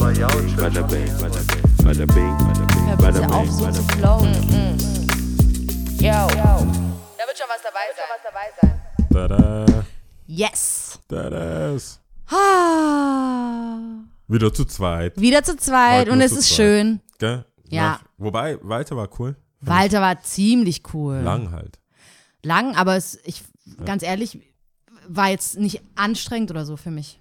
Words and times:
Bada 0.00 0.82
bing, 0.88 1.12
bada 1.20 2.06
bing, 2.06 2.36
bada 2.96 3.20
bing, 3.20 3.30
auf, 3.30 3.44
bing, 3.44 3.52
so 3.52 3.70
zu 3.70 3.82
bing. 3.82 3.98
flowen. 3.98 4.32
Yo. 6.00 6.26
Da 6.26 7.26
wird 7.26 7.36
schon 7.36 7.48
was 7.48 7.60
dabei 7.62 7.86
sein. 8.58 8.80
Tada, 9.12 9.66
Yes. 10.26 10.98
tadas. 11.06 12.00
Ah. 12.30 13.76
Wieder 14.26 14.50
zu 14.54 14.64
zweit, 14.64 15.20
Wieder 15.20 15.42
zu 15.42 15.56
zweit 15.56 16.02
Heute 16.06 16.12
und 16.12 16.20
es 16.22 16.32
ist 16.32 16.48
zweit. 16.48 16.56
schön. 16.56 17.00
gell? 17.18 17.44
Ja. 17.68 17.82
Nach, 17.82 18.00
wobei, 18.16 18.58
Walter 18.62 18.96
war 18.96 19.08
cool. 19.18 19.36
Walter 19.60 20.00
war 20.00 20.18
ziemlich 20.22 20.82
cool. 20.94 21.16
Lang 21.16 21.50
halt. 21.50 21.78
Lang, 22.42 22.74
aber 22.74 22.96
es, 22.96 23.18
ich, 23.24 23.42
ganz 23.84 24.02
ehrlich, 24.02 24.38
war 25.06 25.28
jetzt 25.28 25.58
nicht 25.58 25.82
anstrengend 25.94 26.50
oder 26.50 26.64
so 26.64 26.78
für 26.78 26.90
mich. 26.90 27.20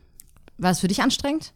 War 0.58 0.72
es 0.72 0.80
für 0.80 0.88
dich 0.88 1.02
anstrengend? 1.02 1.54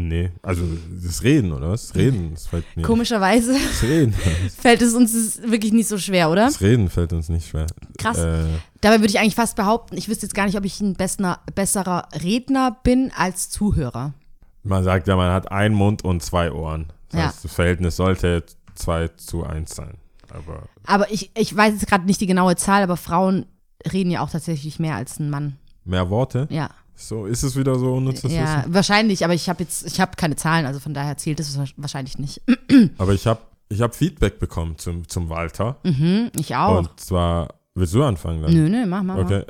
Nee, 0.00 0.30
also 0.42 0.62
das 1.02 1.24
Reden, 1.24 1.50
oder 1.52 1.70
was? 1.70 1.88
Das 1.88 1.96
Reden, 1.96 2.30
das 2.34 2.46
fällt 2.46 2.64
mir. 2.76 2.82
Komischerweise 2.82 3.52
Das 3.54 3.82
Reden, 3.82 4.12
fällt 4.56 4.80
es 4.80 4.94
uns 4.94 5.42
wirklich 5.42 5.72
nicht 5.72 5.88
so 5.88 5.98
schwer, 5.98 6.30
oder? 6.30 6.44
das 6.44 6.60
Reden 6.60 6.88
fällt 6.88 7.12
uns 7.12 7.28
nicht 7.28 7.48
schwer. 7.48 7.66
Krass. 7.98 8.18
Äh, 8.18 8.44
Dabei 8.80 9.00
würde 9.00 9.08
ich 9.08 9.18
eigentlich 9.18 9.34
fast 9.34 9.56
behaupten, 9.56 9.96
ich 9.96 10.08
wüsste 10.08 10.26
jetzt 10.26 10.34
gar 10.34 10.46
nicht, 10.46 10.56
ob 10.56 10.64
ich 10.64 10.80
ein 10.80 10.94
besserer, 10.94 11.40
besserer 11.54 12.06
Redner 12.22 12.76
bin 12.84 13.10
als 13.16 13.50
Zuhörer. 13.50 14.14
man 14.62 14.84
sagt 14.84 15.08
ja, 15.08 15.16
man 15.16 15.32
hat 15.32 15.50
einen 15.50 15.74
Mund 15.74 16.04
und 16.04 16.22
zwei 16.22 16.52
Ohren. 16.52 16.92
Das 17.10 17.18
Ja. 17.20 17.26
heißt, 17.26 17.44
das 17.44 17.52
Verhältnis 17.54 17.96
sollte 17.96 18.44
2 18.76 19.08
zu 19.16 19.42
1 19.44 19.74
sein. 19.74 19.94
Aber 20.30 20.68
Aber 20.84 21.10
ich, 21.10 21.32
ich 21.36 21.56
weiß 21.56 21.72
jetzt 21.72 21.88
gerade 21.88 22.04
nicht 22.04 22.20
die 22.20 22.26
genaue 22.26 22.54
Zahl, 22.54 22.82
aber 22.84 22.96
Frauen 22.96 23.46
reden 23.92 24.10
ja 24.12 24.20
auch 24.20 24.30
tatsächlich 24.30 24.78
mehr 24.78 24.94
als 24.94 25.18
ein 25.18 25.28
Mann. 25.30 25.56
mehr 25.84 26.08
Worte? 26.10 26.46
Ja, 26.50 26.70
So, 27.00 27.26
ist 27.26 27.44
es 27.44 27.56
wieder 27.56 27.78
so 27.78 27.94
unnützes 27.94 28.32
ja 28.32 28.58
Wissen? 28.58 28.74
wahrscheinlich, 28.74 29.24
aber 29.24 29.32
ich 29.32 29.48
habe 29.48 29.62
jetzt, 29.62 29.86
ich 29.86 30.00
habe 30.00 30.16
keine 30.16 30.34
Zahlen, 30.34 30.66
also 30.66 30.80
von 30.80 30.94
daher 30.94 31.16
zählt 31.16 31.38
es 31.38 31.56
wahrscheinlich 31.76 32.18
nicht. 32.18 32.42
Aber 32.98 33.12
ich 33.14 33.26
habe 33.26 33.40
ich 33.68 33.80
hab 33.80 33.94
Feedback 33.94 34.38
bekommen 34.40 34.78
zum, 34.78 35.06
zum 35.08 35.28
Walter. 35.28 35.76
Mhm, 35.84 36.30
ich 36.36 36.56
auch. 36.56 36.78
Und 36.78 36.98
zwar, 36.98 37.54
willst 37.74 37.94
du 37.94 38.02
anfangen 38.02 38.42
dann? 38.42 38.52
Nö, 38.52 38.68
nö, 38.68 38.84
mach 38.86 39.02
mal. 39.04 39.20
Okay, 39.20 39.40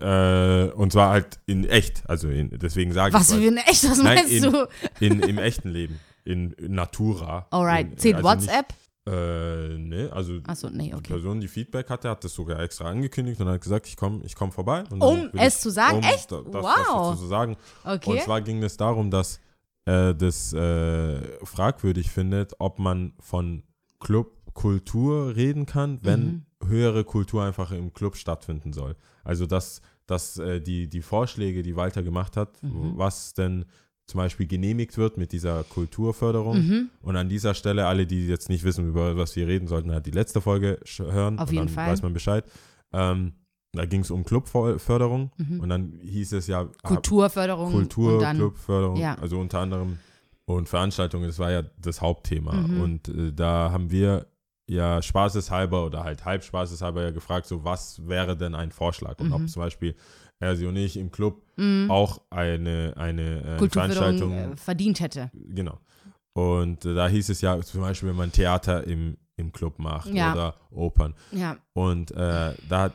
äh, 0.69 0.73
und 0.73 0.93
zwar 0.93 1.11
halt 1.11 1.39
in 1.47 1.65
echt, 1.65 2.03
also 2.09 2.29
in, 2.29 2.51
deswegen 2.59 2.93
sage 2.93 3.15
Was 3.15 3.31
ich 3.31 3.39
für 3.39 3.47
eine 3.49 3.67
echt, 3.67 3.91
was 3.91 3.99
Nein, 4.03 4.17
meinst 4.17 4.33
in, 4.33 4.43
du? 4.43 4.69
in, 5.01 5.21
im 5.21 5.39
echten 5.39 5.71
Leben, 5.71 5.99
in, 6.25 6.53
in 6.53 6.75
Natura. 6.75 7.47
Alright, 7.51 7.93
in, 7.93 7.99
zählt 7.99 8.17
also 8.17 8.29
WhatsApp? 8.29 8.69
Nicht, 8.69 8.88
äh, 9.09 9.79
ne, 9.79 10.11
also 10.13 10.39
Achso, 10.47 10.69
nee, 10.71 10.89
die 10.89 10.95
okay. 10.95 11.13
Person, 11.15 11.41
die 11.41 11.49
Feedback 11.49 11.89
hatte, 11.91 12.09
hat 12.11 12.23
das 12.23 12.35
sogar 12.35 12.61
extra 12.61 12.89
angekündigt 12.91 13.41
und 13.41 13.49
hat 13.49 13.61
gesagt, 13.61 13.87
ich 13.89 13.97
komme 13.97 14.21
ich 14.25 14.35
komm 14.37 14.53
vorbei. 14.53 14.85
Und 14.91 15.03
Um 15.03 15.31
es 15.35 15.57
ich- 15.57 15.61
zu 15.63 15.71
sagen? 15.71 15.99
Um 15.99 16.03
Echt? 16.05 16.31
da- 16.31 16.43
Das, 16.43 16.65
Wow. 16.65 17.11
Das 17.13 17.21
zu 17.21 17.27
sagen. 17.27 17.57
Und 17.85 17.93
Okay. 17.93 18.21
zwar 18.25 18.41
ging 18.43 18.63
es 18.63 18.77
darum, 18.77 19.11
dass 19.11 19.41
äh, 19.87 20.15
das 20.15 20.53
äh, 20.53 21.21
fragwürdig 21.47 22.11
findet, 22.11 22.53
ob 22.59 22.79
man 22.79 23.15
von 23.21 23.63
Clubkultur 24.01 25.35
reden 25.37 25.67
kann, 25.67 25.99
wenn 26.03 26.45
Mhm. 26.61 26.69
höhere 26.69 27.05
Kultur 27.05 27.45
einfach 27.45 27.71
im 27.73 27.93
Club 27.93 28.17
stattfinden 28.17 28.73
soll. 28.73 28.97
Also 29.25 29.47
dass, 29.47 29.81
dass 30.07 30.39
äh, 30.39 30.61
die, 30.61 30.89
die 30.89 31.03
Vorschläge, 31.03 31.63
die 31.63 31.77
Walter 31.77 32.03
gemacht 32.03 32.37
hat, 32.37 32.63
Mhm. 32.63 32.93
was 32.97 33.35
denn 33.35 33.65
zum 34.09 34.19
Beispiel 34.19 34.47
genehmigt 34.47 34.99
wird 34.99 35.17
mit 35.19 35.31
dieser 35.33 35.63
Kulturförderung. 35.65 36.57
Mhm. 36.59 36.91
Und 37.03 37.15
an 37.17 37.29
dieser 37.29 37.55
Stelle, 37.55 37.87
alle, 37.87 38.07
die 38.07 38.27
jetzt 38.27 38.49
nicht 38.49 38.65
wissen, 38.65 38.89
über 38.89 39.17
was 39.17 39.37
wir 39.37 39.47
reden, 39.47 39.69
sollten 39.69 39.93
halt 39.93 40.07
die 40.07 40.11
letzte 40.11 40.41
Folge 40.41 40.81
hören. 40.99 41.39
Auf 41.39 41.49
und 41.51 41.55
jeden 41.55 41.67
dann 41.67 41.75
Fall. 41.75 41.93
weiß 41.93 42.03
man 42.03 42.13
Bescheid. 42.15 42.45
Ähm, 42.93 43.35
da 43.73 43.85
ging 43.85 44.01
es 44.01 44.11
um 44.11 44.25
Clubförderung 44.25 45.31
Mhm. 45.37 45.61
und 45.61 45.69
dann 45.69 46.01
hieß 46.03 46.33
es 46.33 46.47
ja, 46.47 46.63
ah, 46.63 46.89
Kulturförderung 46.89 47.71
Kultur, 47.71 48.15
und 48.15 48.23
dann 48.23 48.37
Clubförderung, 48.37 48.97
ja. 48.97 49.15
also 49.21 49.39
unter 49.39 49.59
anderem 49.61 49.99
und 50.47 50.69
Veranstaltungen, 50.71 51.27
das 51.27 51.39
war 51.39 51.51
ja 51.53 51.63
das 51.79 52.01
Hauptthema. 52.01 52.55
Mhm. 52.55 52.81
Und 52.81 53.09
äh, 53.09 53.33
da 53.35 53.71
haben 53.71 53.91
wir 53.91 54.27
ja 54.67 55.03
spaßeshalber 55.03 55.85
oder 55.85 56.05
halt 56.05 56.25
halb 56.25 56.43
spaßeshalber 56.45 57.03
ja 57.03 57.11
gefragt, 57.11 57.47
so 57.47 57.63
was 57.65 58.07
wäre 58.09 58.37
denn 58.39 58.55
ein 58.55 58.71
Vorschlag? 58.71 59.19
Und 59.21 59.29
Mhm. 59.29 59.33
ob 59.35 59.49
zum 59.51 59.61
Beispiel 59.61 59.95
er, 60.41 60.57
sie 60.57 60.67
und 60.67 60.77
ich 60.77 60.97
im 60.97 61.11
Club 61.11 61.43
Mhm. 61.59 61.91
auch 61.91 62.21
eine, 62.31 62.95
eine 62.97 63.59
äh, 63.59 63.69
Veranstaltung 63.69 64.33
äh, 64.33 64.57
verdient 64.57 65.01
hätte. 65.01 65.31
Genau. 65.35 65.79
Und 66.33 66.85
äh, 66.85 66.95
da 66.95 67.09
hieß 67.09 67.29
es 67.31 67.41
ja 67.41 67.61
zum 67.61 67.81
Beispiel, 67.81 68.09
wenn 68.11 68.17
man 68.17 68.31
Theater 68.33 68.87
im, 68.87 69.17
im 69.37 69.53
Club 69.53 69.79
macht 69.79 70.09
Ja. 70.15 70.33
oder 70.33 70.55
Opern. 70.71 71.15
Ja. 71.33 71.57
Und 71.73 72.13
äh, 72.13 72.55
da 72.69 72.81
hat 72.83 72.93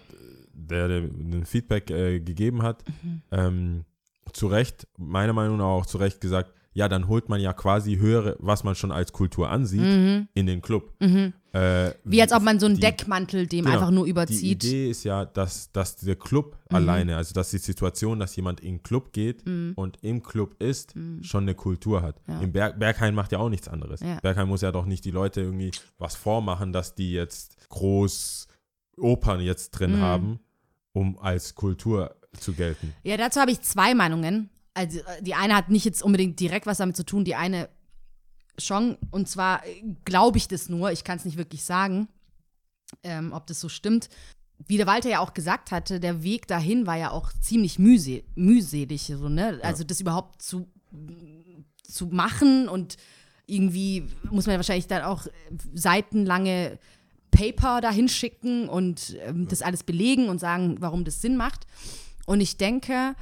der, 0.53 0.87
der 0.87 0.97
ein 1.01 1.45
Feedback 1.45 1.89
äh, 1.91 2.19
gegeben 2.19 2.61
hat, 2.63 2.83
Mhm. 3.03 3.21
ähm, 3.31 3.85
zu 4.31 4.47
Recht, 4.47 4.87
meiner 4.97 5.33
Meinung 5.33 5.57
nach 5.57 5.65
auch 5.65 5.85
zu 5.85 5.97
Recht 5.97 6.21
gesagt, 6.21 6.51
ja, 6.73 6.87
dann 6.89 7.07
holt 7.07 7.29
man 7.29 7.39
ja 7.39 7.53
quasi 7.53 7.97
höhere, 7.97 8.35
was 8.39 8.63
man 8.63 8.75
schon 8.75 8.91
als 8.91 9.11
Kultur 9.13 9.49
ansieht, 9.49 9.81
Mhm. 9.81 10.27
in 10.33 10.45
den 10.47 10.61
Club. 10.61 10.91
Mhm. 10.99 11.33
Äh, 11.51 11.91
Wie 12.03 12.19
als 12.19 12.31
ob 12.31 12.41
man 12.41 12.59
so 12.59 12.65
einen 12.65 12.75
die- 12.75 12.81
Deckmantel 12.81 13.45
dem 13.45 13.65
genau, 13.65 13.75
einfach 13.77 13.91
nur 13.91 14.05
Die 14.05 14.09
überzieht. 14.09 14.63
Idee 14.63 14.89
ist 14.89 15.03
ja, 15.03 15.23
dass, 15.25 15.71
dass 15.71 15.97
der 15.97 16.15
Club 16.15 16.57
Mhm. 16.71 16.75
alleine, 16.75 17.15
also 17.17 17.33
dass 17.35 17.51
die 17.51 17.59
Situation, 17.59 18.19
dass 18.19 18.35
jemand 18.35 18.59
in 18.61 18.77
den 18.77 18.83
Club 18.83 19.13
geht 19.13 19.45
Mhm. 19.45 19.73
und 19.75 19.97
im 20.01 20.23
Club 20.23 20.55
ist, 20.61 20.95
schon 21.21 21.43
eine 21.43 21.53
Kultur 21.53 22.01
hat. 22.01 22.19
Ja. 22.27 22.39
Im 22.41 22.51
Berg, 22.51 22.79
Berghain 22.79 23.13
macht 23.13 23.31
ja 23.31 23.37
auch 23.37 23.49
nichts 23.49 23.67
anderes. 23.67 23.99
Ja. 24.01 24.19
Berghain 24.21 24.47
muss 24.47 24.61
ja 24.61 24.71
doch 24.71 24.85
nicht 24.85 25.05
die 25.05 25.11
Leute 25.11 25.41
irgendwie 25.41 25.69
was 25.99 26.15
vormachen, 26.15 26.73
dass 26.73 26.95
die 26.95 27.11
jetzt 27.13 27.69
groß 27.69 28.47
Opern 28.97 29.39
jetzt 29.41 29.71
drin 29.71 29.97
Mhm. 29.97 30.01
haben, 30.01 30.39
um 30.93 31.19
als 31.19 31.53
Kultur 31.53 32.15
zu 32.39 32.53
gelten. 32.53 32.93
Ja, 33.03 33.15
dazu 33.17 33.39
habe 33.39 33.51
ich 33.51 33.61
zwei 33.61 33.93
Meinungen. 33.93 34.49
Also 34.73 34.99
äh, 34.99 35.21
die 35.21 35.35
eine 35.35 35.55
hat 35.55 35.69
nicht 35.69 35.85
jetzt 35.85 36.03
unbedingt 36.03 36.39
direkt 36.39 36.65
was 36.65 36.77
damit 36.77 36.95
zu 36.97 37.05
tun, 37.05 37.25
die 37.25 37.35
eine 37.35 37.69
schon. 38.57 38.97
Und 39.11 39.27
zwar 39.29 39.65
äh, 39.65 39.83
glaube 40.05 40.37
ich 40.37 40.47
das 40.47 40.69
nur, 40.69 40.91
ich 40.91 41.03
kann 41.03 41.17
es 41.17 41.25
nicht 41.25 41.37
wirklich 41.37 41.63
sagen, 41.63 42.07
ähm, 43.03 43.33
ob 43.33 43.47
das 43.47 43.59
so 43.59 43.69
stimmt. 43.69 44.09
Wie 44.65 44.77
der 44.77 44.87
Walter 44.87 45.09
ja 45.09 45.19
auch 45.19 45.33
gesagt 45.33 45.71
hatte, 45.71 45.99
der 45.99 46.23
Weg 46.23 46.47
dahin 46.47 46.87
war 46.87 46.97
ja 46.97 47.11
auch 47.11 47.31
ziemlich 47.41 47.79
mühse 47.79 48.23
mühselig. 48.35 49.07
So, 49.07 49.27
ne? 49.29 49.59
Also 49.63 49.83
das 49.83 49.99
überhaupt 49.99 50.41
zu, 50.41 50.67
zu 51.83 52.07
machen 52.07 52.69
und 52.69 52.97
irgendwie 53.45 54.07
muss 54.31 54.45
man 54.45 54.53
ja 54.53 54.59
wahrscheinlich 54.59 54.87
dann 54.87 55.03
auch 55.03 55.25
äh, 55.25 55.31
seitenlange 55.73 56.79
Paper 57.31 57.81
dahin 57.81 58.07
schicken 58.07 58.69
und 58.69 59.17
ähm, 59.25 59.47
das 59.47 59.61
alles 59.61 59.83
belegen 59.83 60.29
und 60.29 60.39
sagen, 60.39 60.77
warum 60.79 61.03
das 61.03 61.21
Sinn 61.21 61.35
macht. 61.35 61.65
Und 62.25 62.41
ich 62.41 62.57
denke, 62.57 63.15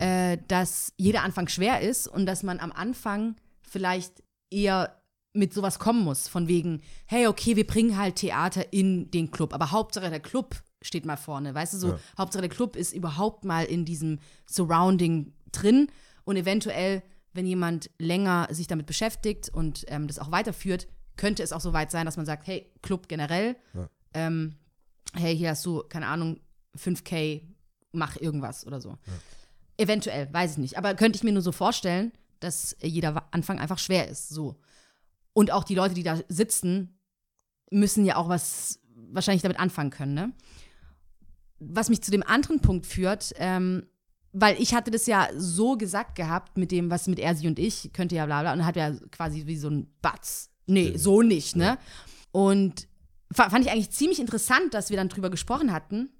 äh, 0.00 0.38
dass 0.48 0.92
jeder 0.96 1.22
Anfang 1.22 1.48
schwer 1.48 1.80
ist 1.80 2.08
und 2.08 2.26
dass 2.26 2.42
man 2.42 2.58
am 2.58 2.72
Anfang 2.72 3.36
vielleicht 3.62 4.22
eher 4.50 4.96
mit 5.32 5.54
sowas 5.54 5.78
kommen 5.78 6.02
muss, 6.02 6.26
von 6.26 6.48
wegen, 6.48 6.82
hey, 7.06 7.26
okay, 7.28 7.54
wir 7.54 7.66
bringen 7.66 7.96
halt 7.96 8.16
Theater 8.16 8.72
in 8.72 9.10
den 9.12 9.30
Club, 9.30 9.54
aber 9.54 9.70
Hauptsache 9.70 10.10
der 10.10 10.18
Club 10.20 10.56
steht 10.82 11.04
mal 11.06 11.16
vorne, 11.16 11.54
weißt 11.54 11.74
du, 11.74 11.78
so, 11.78 11.88
Ja. 11.90 11.98
Hauptsache 12.18 12.40
der 12.40 12.50
Club 12.50 12.74
ist 12.74 12.92
überhaupt 12.94 13.44
mal 13.44 13.64
in 13.64 13.84
diesem 13.84 14.18
Surrounding 14.46 15.32
drin 15.52 15.88
und 16.24 16.36
eventuell, 16.36 17.02
wenn 17.32 17.46
jemand 17.46 17.90
länger 17.98 18.48
sich 18.50 18.66
damit 18.66 18.86
beschäftigt 18.86 19.50
und 19.50 19.84
ähm, 19.88 20.06
das 20.08 20.18
auch 20.18 20.32
weiterführt, 20.32 20.88
könnte 21.16 21.42
es 21.42 21.52
auch 21.52 21.60
so 21.60 21.72
weit 21.72 21.90
sein, 21.90 22.06
dass 22.06 22.16
man 22.16 22.26
sagt, 22.26 22.46
hey, 22.46 22.72
Club 22.82 23.06
generell, 23.08 23.54
Ja. 23.74 23.88
ähm, 24.14 24.56
hey, 25.14 25.36
hier 25.36 25.50
hast 25.50 25.64
du, 25.66 25.82
keine 25.88 26.06
Ahnung, 26.08 26.40
5K, 26.76 27.42
mach 27.92 28.16
irgendwas 28.16 28.66
oder 28.66 28.80
so. 28.80 28.96
Eventuell, 29.80 30.32
weiß 30.32 30.52
ich 30.52 30.58
nicht. 30.58 30.78
Aber 30.78 30.94
könnte 30.94 31.16
ich 31.16 31.22
mir 31.24 31.32
nur 31.32 31.42
so 31.42 31.52
vorstellen, 31.52 32.12
dass 32.38 32.76
jeder 32.82 33.26
Anfang 33.32 33.58
einfach 33.58 33.78
schwer 33.78 34.08
ist. 34.08 34.28
So. 34.28 34.56
Und 35.32 35.50
auch 35.50 35.64
die 35.64 35.74
Leute, 35.74 35.94
die 35.94 36.02
da 36.02 36.18
sitzen, 36.28 36.98
müssen 37.70 38.04
ja 38.04 38.16
auch 38.16 38.28
was 38.28 38.80
wahrscheinlich 38.94 39.42
damit 39.42 39.58
anfangen 39.58 39.90
können, 39.90 40.14
ne? 40.14 40.32
Was 41.58 41.88
mich 41.88 42.02
zu 42.02 42.10
dem 42.10 42.22
anderen 42.22 42.60
Punkt 42.60 42.86
führt, 42.86 43.32
ähm, 43.36 43.86
weil 44.32 44.60
ich 44.60 44.74
hatte 44.74 44.90
das 44.90 45.06
ja 45.06 45.28
so 45.36 45.76
gesagt 45.76 46.14
gehabt 46.14 46.56
mit 46.56 46.70
dem, 46.72 46.90
was 46.90 47.06
mit 47.06 47.18
er, 47.18 47.34
sie 47.34 47.46
und 47.46 47.58
ich, 47.58 47.90
könnte 47.92 48.14
ja 48.14 48.26
bla 48.26 48.40
bla, 48.40 48.52
und 48.52 48.64
hat 48.64 48.76
ja 48.76 48.92
quasi 49.10 49.46
wie 49.46 49.56
so 49.56 49.68
ein 49.68 49.88
Batz. 50.00 50.50
Nee, 50.66 50.96
so 50.96 51.22
nicht, 51.22 51.56
ne? 51.56 51.78
Und 52.32 52.86
fa- 53.32 53.50
fand 53.50 53.64
ich 53.64 53.70
eigentlich 53.70 53.90
ziemlich 53.90 54.20
interessant, 54.20 54.72
dass 54.72 54.90
wir 54.90 54.96
dann 54.96 55.08
drüber 55.08 55.30
gesprochen 55.30 55.72
hatten, 55.72 56.10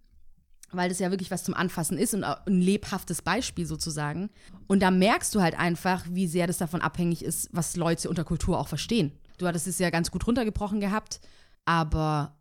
weil 0.72 0.88
das 0.88 0.98
ja 0.98 1.10
wirklich 1.10 1.30
was 1.30 1.44
zum 1.44 1.54
Anfassen 1.54 1.98
ist 1.98 2.14
und 2.14 2.24
ein 2.24 2.60
lebhaftes 2.60 3.22
Beispiel 3.22 3.66
sozusagen. 3.66 4.30
Und 4.66 4.80
da 4.80 4.90
merkst 4.90 5.34
du 5.34 5.40
halt 5.40 5.58
einfach, 5.58 6.04
wie 6.10 6.26
sehr 6.26 6.46
das 6.46 6.58
davon 6.58 6.80
abhängig 6.80 7.24
ist, 7.24 7.48
was 7.52 7.76
Leute 7.76 8.08
unter 8.08 8.24
Kultur 8.24 8.58
auch 8.58 8.68
verstehen. 8.68 9.12
Du 9.38 9.46
hattest 9.46 9.66
es 9.66 9.78
ja 9.78 9.90
ganz 9.90 10.10
gut 10.10 10.26
runtergebrochen 10.26 10.80
gehabt, 10.80 11.20
aber 11.64 12.36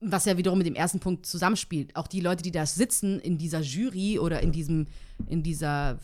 was 0.00 0.24
ja 0.24 0.36
wiederum 0.36 0.58
mit 0.58 0.66
dem 0.66 0.74
ersten 0.74 1.00
Punkt 1.00 1.26
zusammenspielt, 1.26 1.94
auch 1.94 2.06
die 2.06 2.20
Leute, 2.20 2.42
die 2.42 2.50
da 2.50 2.66
sitzen 2.66 3.20
in 3.20 3.38
dieser 3.38 3.60
Jury 3.60 4.18
oder 4.18 4.40
in 4.40 4.50
diesem, 4.50 4.86
in 5.26 5.42
dieser 5.42 5.98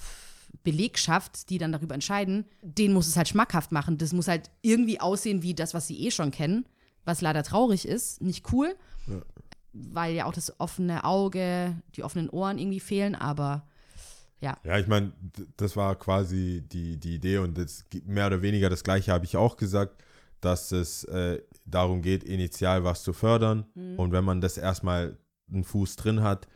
Belegschaft, 0.63 1.49
die 1.51 1.59
dann 1.59 1.73
darüber 1.73 1.95
entscheiden, 1.95 2.45
denen 2.63 2.95
muss 2.95 3.07
es 3.07 3.17
halt 3.17 3.29
schmackhaft 3.29 3.73
machen. 3.73 3.99
Das 3.99 4.13
muss 4.13 4.29
halt 4.29 4.51
irgendwie 4.63 5.01
aussehen 5.01 5.43
wie 5.43 5.55
das, 5.55 5.75
was 5.75 5.87
sie 5.87 6.07
eh 6.07 6.11
schon 6.11 6.31
kennen, 6.31 6.67
was 7.05 7.21
leider 7.21 7.43
traurig 7.43 7.87
ist, 7.87 8.21
nicht 8.21 8.53
cool, 8.53 8.77
weil 9.93 10.15
ja 10.15 10.25
auch 10.27 10.33
das 10.33 10.59
offene 10.61 11.05
Auge, 11.05 11.77
die 11.95 12.03
offenen 12.03 12.29
Ohren 12.31 12.59
irgendwie 12.59 12.81
fehlen, 12.81 13.15
aber 13.15 13.67
ja. 14.41 14.57
Ja, 14.65 14.79
ich 14.79 14.87
meine, 14.87 15.13
das 15.57 15.77
war 15.77 15.95
quasi 15.97 16.63
die, 16.71 16.99
die 16.99 17.15
Idee 17.15 17.39
und 17.39 17.57
das, 17.57 17.85
mehr 18.05 18.27
oder 18.27 18.43
weniger 18.43 18.69
das 18.69 18.85
Gleiche 18.85 19.13
habe 19.13 19.25
ich 19.25 19.37
auch 19.37 19.57
gesagt, 19.57 20.03
dass 20.41 20.73
es 20.73 21.05
äh, 21.05 21.41
darum 21.65 22.03
geht, 22.03 22.23
initial 22.25 22.85
was 22.85 23.03
zu 23.03 23.13
fördern 23.13 23.65
Mhm. 23.75 23.99
und 23.99 24.13
wenn 24.13 24.25
man 24.25 24.41
das 24.41 24.59
erstmal 24.59 25.17
einen 25.51 25.65
Fuß 25.65 25.97
drin 25.97 26.23
hat, 26.23 26.47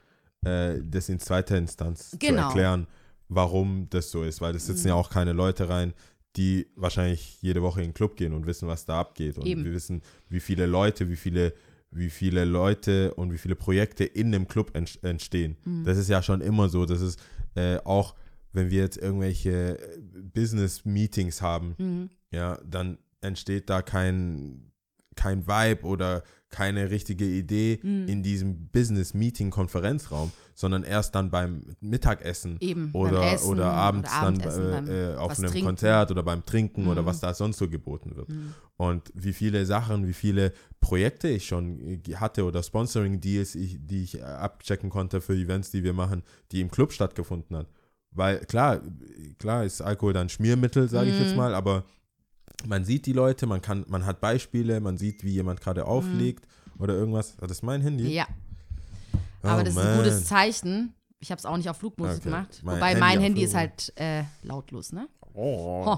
äh, 0.44 0.78
das 0.84 1.08
in 1.08 1.19
zweiter 1.20 1.56
Instanz 1.56 2.11
zu 2.11 2.19
Genau. 2.19 2.43
erklären, 2.49 2.87
warum 3.28 3.88
das 3.90 4.11
so 4.11 4.23
ist, 4.25 4.40
weil 4.40 4.52
das 4.52 4.66
sitzen 4.66 4.88
ja 4.88 4.94
Mhm. 4.94 5.00
auch 5.00 5.11
keine 5.11 5.32
Leute 5.32 5.69
rein, 5.69 5.94
die 6.37 6.66
wahrscheinlich 6.76 7.40
jede 7.43 7.62
Woche 7.62 7.81
in 7.81 7.88
den 7.88 7.94
Club 7.94 8.16
gehen 8.16 8.32
und 8.34 8.46
wissen, 8.46 8.69
was 8.69 8.84
da 8.84 9.00
abgeht 9.00 9.38
und 9.38 9.46
Eben. 9.46 9.64
wir 9.64 9.73
wissen, 9.73 10.02
wie 10.28 10.40
viele 10.40 10.66
Leute, 10.66 11.08
wie 11.08 11.16
viele 11.16 11.55
wie 11.90 12.10
viele 12.10 12.44
Leute 12.44 13.14
und 13.14 13.32
wie 13.32 13.38
viele 13.38 13.56
Projekte 13.56 14.04
in 14.04 14.28
einem 14.34 14.46
Club 14.48 14.70
ent 14.76 14.98
entstehen. 15.02 15.56
Mhm. 15.64 15.84
Das 15.84 15.98
ist 15.98 16.08
ja 16.08 16.22
schon 16.22 16.40
immer 16.40 16.69
so. 16.69 16.87
Das 16.87 17.00
ist 17.00 17.20
äh, 17.56 17.78
auch, 17.78 18.14
wenn 18.52 18.70
wir 18.70 18.81
jetzt 18.82 18.96
irgendwelche 18.98 19.78
äh, 19.78 19.98
Business-Meetings 20.34 21.42
haben, 21.42 21.75
Mhm. 21.78 22.10
ja, 22.31 22.58
dann 22.64 22.98
entsteht 23.20 23.69
da 23.70 23.82
kein, 23.82 24.70
kein 25.16 25.46
Vibe 25.46 25.84
oder 25.87 26.22
keine 26.50 26.91
richtige 26.91 27.25
Idee 27.25 27.79
Mhm. 27.82 28.08
in 28.08 28.23
diesem 28.23 28.69
Business-Meeting-Konferenzraum, 28.69 30.32
sondern 30.55 30.82
erst 30.82 31.14
dann 31.14 31.31
beim 31.31 31.62
Mittagessen 31.81 32.56
Eben. 32.61 32.93
beim 32.93 33.02
oder, 33.02 33.32
Essen 33.32 33.49
oder 33.49 33.73
abends 33.73 34.11
dann 34.11 34.35
Abendessen, 34.41 34.70
beim 34.70 34.88
äh, 34.88 35.12
äh, 35.12 35.17
auf 35.17 35.38
einem 35.38 35.50
trinken. 35.50 35.67
Konzert 35.67 36.11
oder 36.11 36.23
beim 36.23 36.44
Trinken 36.44 36.87
oder 36.88 37.02
Mhm. 37.02 37.06
was 37.06 37.20
da 37.20 37.35
sonst 37.35 37.58
so 37.58 37.69
geboten 37.69 38.17
wird. 38.17 38.29
Mhm. 38.29 38.55
Und 38.76 39.12
wie 39.14 39.32
viele 39.32 39.64
Sachen, 39.67 40.06
wie 40.06 40.12
viele 40.12 40.52
Projekte 40.81 41.29
ich 41.29 41.47
schon 41.47 41.79
äh, 41.79 42.00
hatte 42.17 42.44
oder 42.44 42.62
Sponsoring-Deals, 42.62 43.52
die 43.52 44.02
ich 44.02 44.19
äh, 44.19 44.23
abchecken 44.23 44.91
konnte 44.91 45.20
für 45.20 45.35
Events, 45.35 45.70
die 45.70 45.85
wir 45.85 45.93
machen, 45.93 46.23
die 46.52 46.61
im 46.61 46.70
Club 46.70 46.93
stattgefunden 46.93 47.56
hat. 47.56 47.69
Weil 48.12 48.38
klar, 48.41 48.81
klar 49.38 49.64
ist 49.64 49.81
Alkohol 49.82 50.12
dann 50.12 50.29
Schmiermittel, 50.29 50.88
sage 50.88 51.11
ich 51.11 51.19
jetzt 51.20 51.31
Mhm. 51.32 51.37
mal, 51.37 51.55
aber 51.55 51.85
man 52.67 52.85
sieht 52.85 53.06
die 53.06 53.12
Leute, 53.12 53.47
man 53.47 53.62
kann, 53.62 53.85
man 53.88 54.05
hat 54.06 54.20
Beispiele, 54.20 54.81
man 54.81 54.99
sieht, 54.99 55.25
wie 55.25 55.32
jemand 55.32 55.61
gerade 55.61 55.87
auflegt 55.87 56.47
oder 56.79 56.94
irgendwas. 56.94 57.37
Das 57.38 57.50
ist 57.50 57.62
mein 57.62 57.81
Handy. 57.82 58.05
Mhm. 58.05 58.11
Ja, 58.11 58.26
Oh, 59.43 59.49
aber 59.49 59.64
das 59.64 59.75
ist 59.75 59.81
ein 59.81 59.97
gutes 59.97 60.25
Zeichen. 60.26 60.93
Ich 61.19 61.31
habe 61.31 61.38
es 61.38 61.47
auch 61.47 61.56
nicht 61.56 61.69
auf 61.70 61.79
Flugmodus 61.79 62.17
Okay. 62.17 62.25
gemacht. 62.25 62.61
Mein 62.62 62.76
Wobei 62.76 62.88
Handy 62.88 63.00
mein 63.00 63.20
Handy 63.20 63.43
ist 63.44 63.55
halt 63.55 63.93
äh, 63.97 64.25
lautlos, 64.43 64.93
ne? 64.93 65.08
Oh. 65.35 65.97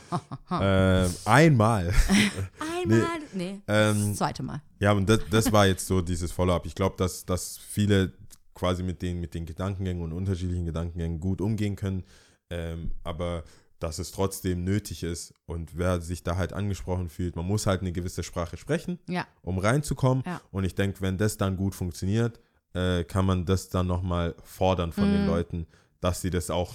ähm, 0.50 1.10
einmal. 1.24 1.92
Einmal. 2.82 3.06
Nee, 3.34 3.60
Ähm, 3.68 4.08
das 4.10 4.16
zweite 4.16 4.42
Mal. 4.42 4.62
Ja, 4.78 4.92
und 4.92 5.08
das, 5.08 5.20
das 5.30 5.52
war 5.52 5.66
jetzt 5.66 5.86
so 5.86 6.00
dieses 6.00 6.32
Follow-up. 6.32 6.66
Ich 6.66 6.74
glaube, 6.74 6.96
dass, 6.96 7.24
dass 7.26 7.58
viele 7.58 8.12
quasi 8.54 8.82
mit 8.82 9.02
den, 9.02 9.20
mit 9.20 9.34
den 9.34 9.44
Gedankengängen 9.46 10.02
und 10.02 10.12
unterschiedlichen 10.12 10.66
Gedankengängen 10.66 11.20
gut 11.20 11.40
umgehen 11.40 11.76
können, 11.76 12.04
ähm, 12.50 12.90
aber 13.04 13.44
dass 13.80 13.98
es 13.98 14.12
trotzdem 14.12 14.62
nötig 14.62 15.02
ist 15.02 15.34
und 15.46 15.76
wer 15.76 16.00
sich 16.00 16.22
da 16.22 16.36
halt 16.36 16.52
angesprochen 16.52 17.08
fühlt, 17.08 17.34
man 17.34 17.46
muss 17.46 17.66
halt 17.66 17.80
eine 17.80 17.90
gewisse 17.92 18.22
Sprache 18.22 18.56
sprechen, 18.56 18.98
Ja, 19.08 19.26
um 19.42 19.58
reinzukommen. 19.58 20.22
Ja. 20.26 20.40
Und 20.52 20.64
ich 20.64 20.74
denke, 20.76 21.00
wenn 21.00 21.18
das 21.18 21.36
dann 21.38 21.56
gut 21.56 21.74
funktioniert, 21.74 22.40
äh, 22.74 23.02
kann 23.04 23.26
man 23.26 23.46
das 23.46 23.68
dann 23.68 23.86
nochmal 23.88 24.34
fordern 24.44 24.92
von 24.92 25.10
den 25.10 25.22
Mhm. 25.22 25.26
Leuten, 25.26 25.66
dass 26.00 26.20
sie 26.22 26.30
das 26.30 26.50
auch 26.50 26.72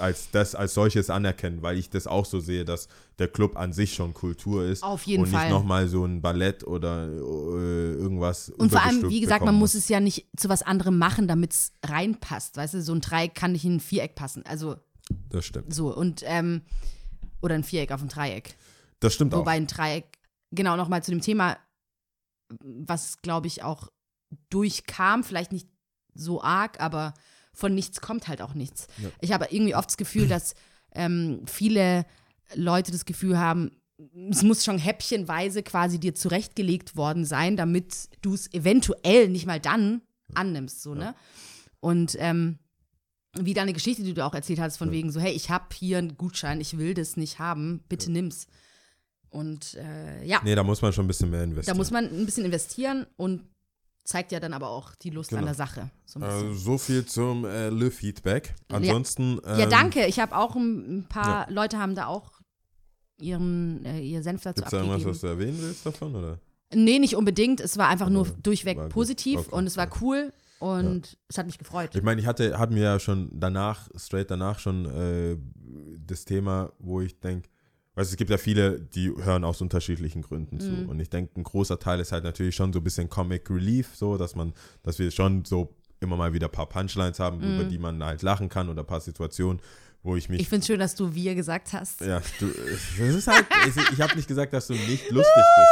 als 0.00 0.30
das 0.32 0.56
als 0.56 0.74
solches 0.74 1.10
anerkennen, 1.10 1.62
weil 1.62 1.78
ich 1.78 1.88
das 1.88 2.08
auch 2.08 2.24
so 2.26 2.40
sehe, 2.40 2.64
dass 2.64 2.88
der 3.20 3.28
Club 3.28 3.56
an 3.56 3.72
sich 3.72 3.94
schon 3.94 4.12
Kultur 4.14 4.64
ist 4.64 4.82
auf 4.82 5.04
jeden 5.04 5.22
und 5.22 5.28
Fall. 5.30 5.44
nicht 5.44 5.50
nochmal 5.52 5.86
so 5.86 6.04
ein 6.04 6.20
Ballett 6.20 6.64
oder 6.66 7.06
äh, 7.06 7.92
irgendwas. 7.94 8.48
Und 8.50 8.72
vor 8.72 8.82
allem, 8.82 9.08
wie 9.08 9.20
gesagt, 9.20 9.44
man 9.44 9.54
muss 9.54 9.74
es 9.74 9.88
ja 9.88 10.00
nicht 10.00 10.26
zu 10.36 10.48
was 10.48 10.62
anderem 10.62 10.98
machen, 10.98 11.28
damit 11.28 11.52
es 11.52 11.72
reinpasst. 11.84 12.56
Weißt 12.56 12.74
du, 12.74 12.82
so 12.82 12.92
ein 12.94 13.00
Dreieck 13.00 13.34
kann 13.34 13.52
nicht 13.52 13.64
in 13.64 13.76
ein 13.76 13.80
Viereck 13.80 14.14
passen. 14.16 14.42
Also 14.44 14.76
Das 15.28 15.44
stimmt. 15.44 15.72
so 15.72 15.94
und 15.94 16.22
ähm, 16.24 16.62
oder 17.42 17.54
ein 17.54 17.64
Viereck 17.64 17.92
auf 17.92 18.02
ein 18.02 18.08
Dreieck. 18.08 18.56
Das 19.00 19.14
stimmt 19.14 19.32
Wobei 19.32 19.52
auch. 19.52 19.56
ein 19.56 19.66
Dreieck, 19.66 20.18
genau 20.50 20.76
nochmal 20.76 21.02
zu 21.02 21.10
dem 21.10 21.20
Thema, 21.20 21.58
was 22.62 23.20
glaube 23.22 23.46
ich 23.46 23.62
auch 23.62 23.90
durchkam, 24.50 25.24
vielleicht 25.24 25.52
nicht 25.52 25.68
so 26.14 26.42
arg, 26.42 26.80
aber 26.80 27.14
von 27.52 27.74
nichts 27.74 28.00
kommt 28.00 28.28
halt 28.28 28.42
auch 28.42 28.54
nichts. 28.54 28.86
Ja. 28.98 29.10
Ich 29.20 29.32
habe 29.32 29.46
irgendwie 29.50 29.74
oft 29.74 29.88
das 29.88 29.96
Gefühl, 29.96 30.28
dass 30.28 30.54
ähm, 30.92 31.42
viele 31.46 32.04
Leute 32.54 32.92
das 32.92 33.04
Gefühl 33.04 33.38
haben, 33.38 33.70
es 34.30 34.42
muss 34.42 34.64
schon 34.64 34.78
häppchenweise 34.78 35.62
quasi 35.62 35.98
dir 35.98 36.14
zurechtgelegt 36.14 36.96
worden 36.96 37.24
sein, 37.24 37.56
damit 37.56 38.08
du 38.22 38.34
es 38.34 38.52
eventuell 38.52 39.28
nicht 39.28 39.46
mal 39.46 39.60
dann 39.60 40.02
annimmst, 40.34 40.82
so, 40.82 40.94
ne? 40.94 41.14
Und 41.80 42.16
ähm, 42.18 42.58
wie 43.40 43.54
deine 43.54 43.72
Geschichte, 43.72 44.02
die 44.02 44.14
du 44.14 44.24
auch 44.24 44.34
erzählt 44.34 44.60
hast, 44.60 44.76
von 44.76 44.88
Ja. 44.88 44.92
wegen 44.94 45.10
so, 45.12 45.20
hey, 45.20 45.32
ich 45.32 45.50
habe 45.50 45.66
hier 45.74 45.98
einen 45.98 46.16
Gutschein, 46.16 46.60
ich 46.60 46.78
will 46.78 46.94
das 46.94 47.16
nicht 47.16 47.38
haben, 47.38 47.82
bitte 47.88 48.10
nimm's. 48.10 48.46
Und 49.30 49.74
äh, 49.74 50.24
ja, 50.24 50.40
Nee, 50.44 50.54
da 50.54 50.62
muss 50.62 50.80
man 50.82 50.92
schon 50.92 51.04
ein 51.04 51.08
bisschen 51.08 51.30
mehr 51.30 51.42
investieren. 51.44 51.74
da 51.74 51.78
muss 51.78 51.90
man 51.90 52.04
ein 52.06 52.24
bisschen 52.26 52.44
investieren 52.44 53.06
und 53.16 53.42
zeigt 54.04 54.30
ja 54.32 54.38
dann 54.40 54.52
aber 54.52 54.70
auch 54.70 54.94
die 54.94 55.10
Lust 55.10 55.30
Genau. 55.30 55.40
an 55.40 55.46
der 55.46 55.54
Sache. 55.54 55.90
So 56.06 56.20
äh, 56.20 56.54
so 56.54 56.78
viel 56.78 57.04
zum 57.06 57.44
äh, 57.44 57.68
Le-Feedback. 57.70 58.54
Ansonsten. 58.68 59.40
ja, 59.44 59.58
ähm, 59.60 59.70
danke. 59.70 60.06
Ich 60.06 60.20
habe 60.20 60.36
auch 60.36 60.54
ein, 60.54 60.98
ein 60.98 61.08
paar 61.08 61.50
Leute 61.50 61.78
haben 61.78 61.94
da 61.96 62.06
auch 62.06 62.30
ihren, 63.18 63.84
äh, 63.84 64.00
ihr 64.00 64.22
Senf 64.22 64.42
dazu 64.42 64.56
Gibt 64.62 64.66
es 64.66 64.70
da 64.70 64.76
irgendwas, 64.78 64.94
abgegeben. 64.96 65.10
was 65.14 65.20
du 65.20 65.26
erwähnen 65.26 65.58
willst 65.60 65.86
davon? 65.86 66.14
Oder? 66.14 66.38
Nee, 66.74 66.98
nicht 66.98 67.16
unbedingt. 67.16 67.60
Es 67.60 67.76
war 67.78 67.88
einfach 67.88 68.08
nur 68.08 68.26
durchweg 68.42 68.88
positiv 68.90 69.40
Okay, 69.40 69.50
und 69.54 69.66
es 69.66 69.76
war 69.76 69.86
ja. 69.86 69.92
cool 70.00 70.32
und 70.58 71.18
es 71.28 71.38
hat 71.38 71.46
mich 71.46 71.58
gefreut. 71.58 71.90
Ich 71.94 72.02
meine, 72.02 72.20
ich 72.20 72.26
hatte, 72.26 72.58
hatten 72.58 72.74
wir 72.74 72.82
ja 72.82 72.98
schon 72.98 73.30
danach, 73.32 73.88
straight 73.96 74.30
danach 74.30 74.58
schon 74.58 74.86
äh, 74.86 75.36
das 76.06 76.24
Thema, 76.24 76.72
wo 76.78 77.00
ich 77.00 77.20
denke, 77.20 77.48
weißt 77.94 78.10
es 78.10 78.16
gibt 78.16 78.30
ja 78.30 78.38
viele, 78.38 78.80
die 78.80 79.10
hören 79.10 79.44
aus 79.44 79.60
unterschiedlichen 79.60 80.22
Gründen 80.22 80.60
zu. 80.60 80.70
Mhm. 80.70 80.88
Und 80.88 81.00
ich 81.00 81.10
denke, 81.10 81.38
ein 81.40 81.44
großer 81.44 81.78
Teil 81.78 82.00
ist 82.00 82.12
halt 82.12 82.24
natürlich 82.24 82.54
schon 82.54 82.72
so 82.72 82.80
ein 82.80 82.84
bisschen 82.84 83.08
Comic 83.08 83.50
Relief, 83.50 83.94
so, 83.94 84.16
dass 84.16 84.34
man, 84.34 84.52
dass 84.82 84.98
wir 84.98 85.10
schon 85.10 85.44
so 85.44 85.74
immer 86.00 86.16
mal 86.16 86.32
wieder 86.32 86.48
ein 86.48 86.52
paar 86.52 86.68
Punchlines 86.68 87.18
haben, 87.18 87.40
über 87.40 87.64
die 87.64 87.78
man 87.78 88.02
halt 88.04 88.22
lachen 88.22 88.48
kann 88.48 88.68
oder 88.68 88.82
ein 88.82 88.86
paar 88.86 89.00
Situationen, 89.00 89.60
wo 90.02 90.14
ich 90.14 90.28
mich 90.28 90.38
Mhm. 90.38 90.42
Ich 90.42 90.48
finde 90.48 90.60
es 90.60 90.66
schön, 90.66 90.78
dass 90.78 90.94
du 90.94 91.14
wir 91.14 91.34
gesagt 91.34 91.72
hast. 91.72 92.00
Ja, 92.02 92.20
du, 92.38 92.48
das 92.48 93.14
ist 93.14 93.26
halt, 93.26 93.46
ich, 93.66 93.92
ich 93.92 94.00
habe 94.00 94.14
nicht 94.14 94.28
gesagt, 94.28 94.52
dass 94.52 94.66
du 94.66 94.74
nicht 94.74 95.10
lustig 95.10 95.34
bist. 95.34 95.68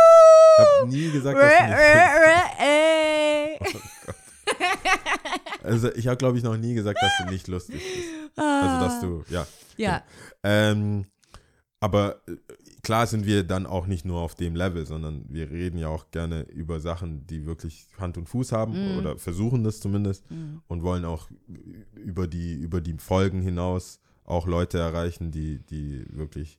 Ich 0.57 0.65
habe 0.65 0.89
nie 0.89 1.11
gesagt, 1.11 1.39
dass 1.39 1.59
du 1.59 1.65
nicht 1.65 1.75
Ey. 2.61 3.59
Also 5.65 5.93
ich 5.95 6.07
habe, 6.07 6.17
glaube 6.17 6.39
ich, 6.39 6.45
noch 6.45 6.57
nie 6.57 6.75
gesagt, 6.75 6.99
dass 7.01 7.13
du 7.19 7.33
nicht 7.33 7.49
lustig 7.49 7.81
bist. 7.83 8.39
Also, 8.39 8.85
dass 8.85 9.01
du, 9.01 9.25
ja. 9.33 9.47
Ja, 9.77 10.03
Ähm, 10.43 11.07
aber 11.81 12.21
äh, 12.29 12.37
klar 12.83 13.07
sind 13.07 13.27
wir 13.27 13.43
dann 13.45 13.67
auch 13.67 13.87
nicht 13.87 14.05
nur 14.05 14.21
auf 14.21 14.35
dem 14.35 14.55
Level, 14.55 14.87
sondern 14.87 15.25
wir 15.29 15.51
reden 15.51 15.79
ja 15.79 15.89
auch 15.89 16.11
gerne 16.11 16.43
über 16.43 16.81
Sachen, 16.81 17.27
die 17.27 17.45
wirklich 17.47 17.87
Hand 17.99 18.17
und 18.17 18.29
Fuß 18.29 18.53
haben 18.53 18.73
Mhm. 18.73 18.99
oder 18.99 19.19
versuchen 19.19 19.65
das 19.65 19.81
zumindest 19.81 20.25
und 20.69 20.83
wollen 20.83 21.05
auch 21.05 21.29
über 21.95 22.27
die, 22.27 22.55
über 22.55 22.81
die 22.81 22.97
Folgen 22.99 23.43
hinaus 23.43 24.01
auch 24.25 24.47
Leute 24.47 24.79
erreichen, 24.79 25.31
die, 25.31 25.59
die 25.59 26.05
wirklich 26.11 26.59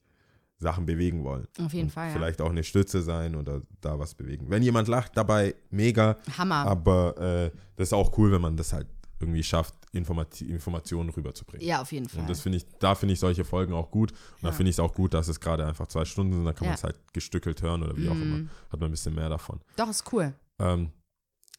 Sachen 0.57 0.85
bewegen 0.85 1.23
wollen. 1.23 1.47
auf 1.59 1.73
jeden 1.73 1.87
Und 1.87 1.91
Fall. 1.91 2.07
Ja. 2.09 2.13
Vielleicht 2.13 2.41
auch 2.41 2.49
eine 2.49 2.63
Stütze 2.63 3.01
sein 3.01 3.35
oder 3.35 3.61
da 3.81 3.99
was 3.99 4.15
bewegen. 4.15 4.45
Wenn 4.49 4.63
jemand 4.63 4.87
lacht 4.87 5.17
dabei, 5.17 5.53
mega. 5.69 6.17
Hammer. 6.37 6.65
Aber 6.67 7.17
äh, 7.17 7.51
das 7.75 7.89
ist 7.89 7.93
auch 7.93 8.17
cool, 8.17 8.31
wenn 8.31 8.41
man 8.41 8.55
das 8.55 8.71
halt 8.71 8.87
irgendwie 9.19 9.43
schafft, 9.43 9.73
Informati 9.93 10.45
Informationen 10.45 11.09
rüberzubringen. 11.09 11.65
ja, 11.65 11.81
auf 11.81 11.91
jeden 11.91 12.09
Fall. 12.09 12.21
Und 12.21 12.29
das 12.29 12.41
finde 12.41 12.57
ich, 12.57 12.65
da 12.79 12.95
finde 12.95 13.13
ich 13.13 13.19
solche 13.19 13.45
Folgen 13.45 13.73
auch 13.73 13.89
gut. 13.91 14.11
Und 14.11 14.17
da 14.43 14.49
Ja. 14.49 14.53
finde 14.53 14.69
ich 14.69 14.75
es 14.75 14.79
auch 14.79 14.93
gut, 14.93 15.13
dass 15.13 15.27
es 15.29 15.39
gerade 15.39 15.65
einfach 15.65 15.87
zwei 15.87 16.03
Stunden 16.05 16.33
sind, 16.33 16.45
da 16.45 16.53
kann 16.53 16.65
Ja. 16.65 16.71
man 16.71 16.75
es 16.75 16.83
halt 16.83 16.97
gestückelt 17.13 17.61
hören 17.61 17.83
oder 17.83 17.95
wie 17.97 18.07
auch 18.09 18.13
immer. 18.15 18.37
Mhm. 18.37 18.49
Hat 18.71 18.79
man 18.79 18.89
ein 18.89 18.91
bisschen 18.91 19.15
mehr 19.15 19.29
davon. 19.29 19.59
Doch, 19.77 19.89
ist 19.89 20.11
cool. 20.11 20.33
Ähm, 20.59 20.91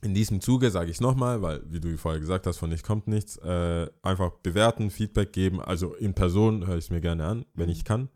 in 0.02 0.12
diesem 0.14 0.42
Zuge 0.42 0.70
sage 0.70 0.90
ich 0.90 0.96
es 0.98 1.00
nochmal, 1.00 1.40
weil, 1.40 1.62
wie 1.70 1.80
du 1.80 1.96
vorher 1.96 2.20
gesagt 2.20 2.46
hast, 2.46 2.58
von 2.58 2.68
nicht 2.68 2.84
kommt 2.84 3.08
nichts. 3.08 3.38
Äh, 3.38 3.88
einfach 4.02 4.30
bewerten, 4.42 4.90
Feedback 4.90 5.32
geben. 5.32 5.60
Also 5.62 5.94
in 5.94 6.12
Person 6.14 6.66
höre 6.66 6.76
ich 6.76 6.84
es 6.84 6.90
mir 6.90 7.00
gerne 7.00 7.24
an, 7.24 7.46
wenn 7.54 7.70
ich 7.70 7.84
kann. 7.84 8.10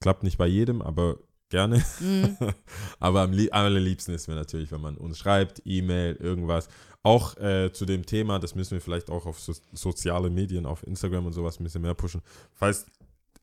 Klappt 0.00 0.22
nicht 0.24 0.36
bei 0.36 0.46
jedem, 0.46 0.82
aber 0.82 1.16
gerne. 1.52 1.82
Mhm. 2.00 2.36
aber 2.98 3.20
am 3.22 3.32
lieb- 3.32 3.54
allerliebsten 3.54 4.12
ist 4.14 4.26
mir 4.26 4.34
natürlich, 4.34 4.72
wenn 4.72 4.80
man 4.80 4.96
uns 4.96 5.18
schreibt, 5.18 5.62
E-Mail, 5.64 6.16
irgendwas. 6.16 6.68
Auch 7.04 7.36
äh, 7.36 7.70
zu 7.72 7.84
dem 7.84 8.04
Thema, 8.06 8.38
das 8.38 8.54
müssen 8.54 8.72
wir 8.72 8.80
vielleicht 8.80 9.10
auch 9.10 9.26
auf 9.26 9.38
so, 9.38 9.52
soziale 9.72 10.30
Medien, 10.30 10.66
auf 10.66 10.84
Instagram 10.86 11.26
und 11.26 11.32
sowas 11.32 11.60
ein 11.60 11.64
bisschen 11.64 11.82
mehr 11.82 11.94
pushen. 11.94 12.22
Falls 12.52 12.86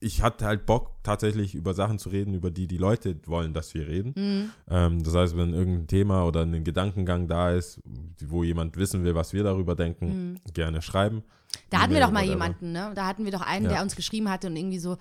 ich 0.01 0.22
hatte 0.22 0.46
halt 0.46 0.66
Bock, 0.66 0.92
tatsächlich 1.04 1.56
über 1.56 1.74
Sachen 1.74 2.00
zu 2.00 2.08
reden, 2.08 2.34
über 2.34 2.51
die 2.51 2.68
die 2.68 2.78
Leute 2.78 3.18
wollen, 3.25 3.54
dass 3.54 3.74
wir 3.74 3.86
reden. 3.86 4.13
Mhm. 4.16 4.50
Ähm, 4.70 5.04
das 5.04 5.13
heißt, 5.13 5.36
wenn 5.36 5.54
irgendein 5.54 5.88
Thema 5.88 6.24
oder 6.25 6.44
ein 6.44 6.63
Gedankengang 6.63 7.28
da 7.28 7.51
ist, 7.51 7.82
wo 8.25 8.46
jemand 8.46 8.78
wissen 8.78 9.04
will, 9.04 9.13
was 9.16 9.34
wir 9.34 9.44
darüber 9.44 9.75
denken, 9.75 10.39
gerne 10.54 10.82
schreiben. 10.82 11.24
Da 11.70 11.82
hatten 11.82 11.92
wir 11.94 12.00
doch 12.00 12.12
mal 12.12 12.24
jemanden, 12.24 12.72
ne? 12.72 12.92
Da 12.96 13.08
hatten 13.08 13.25
wir 13.25 13.32
doch 13.34 13.42
einen, 13.42 13.66
Ja. 13.66 13.72
der 13.72 13.82
uns 13.82 13.96
geschrieben 13.98 14.30
hatte 14.30 14.48
und 14.48 14.56
irgendwie 14.56 14.80
so 14.80 14.98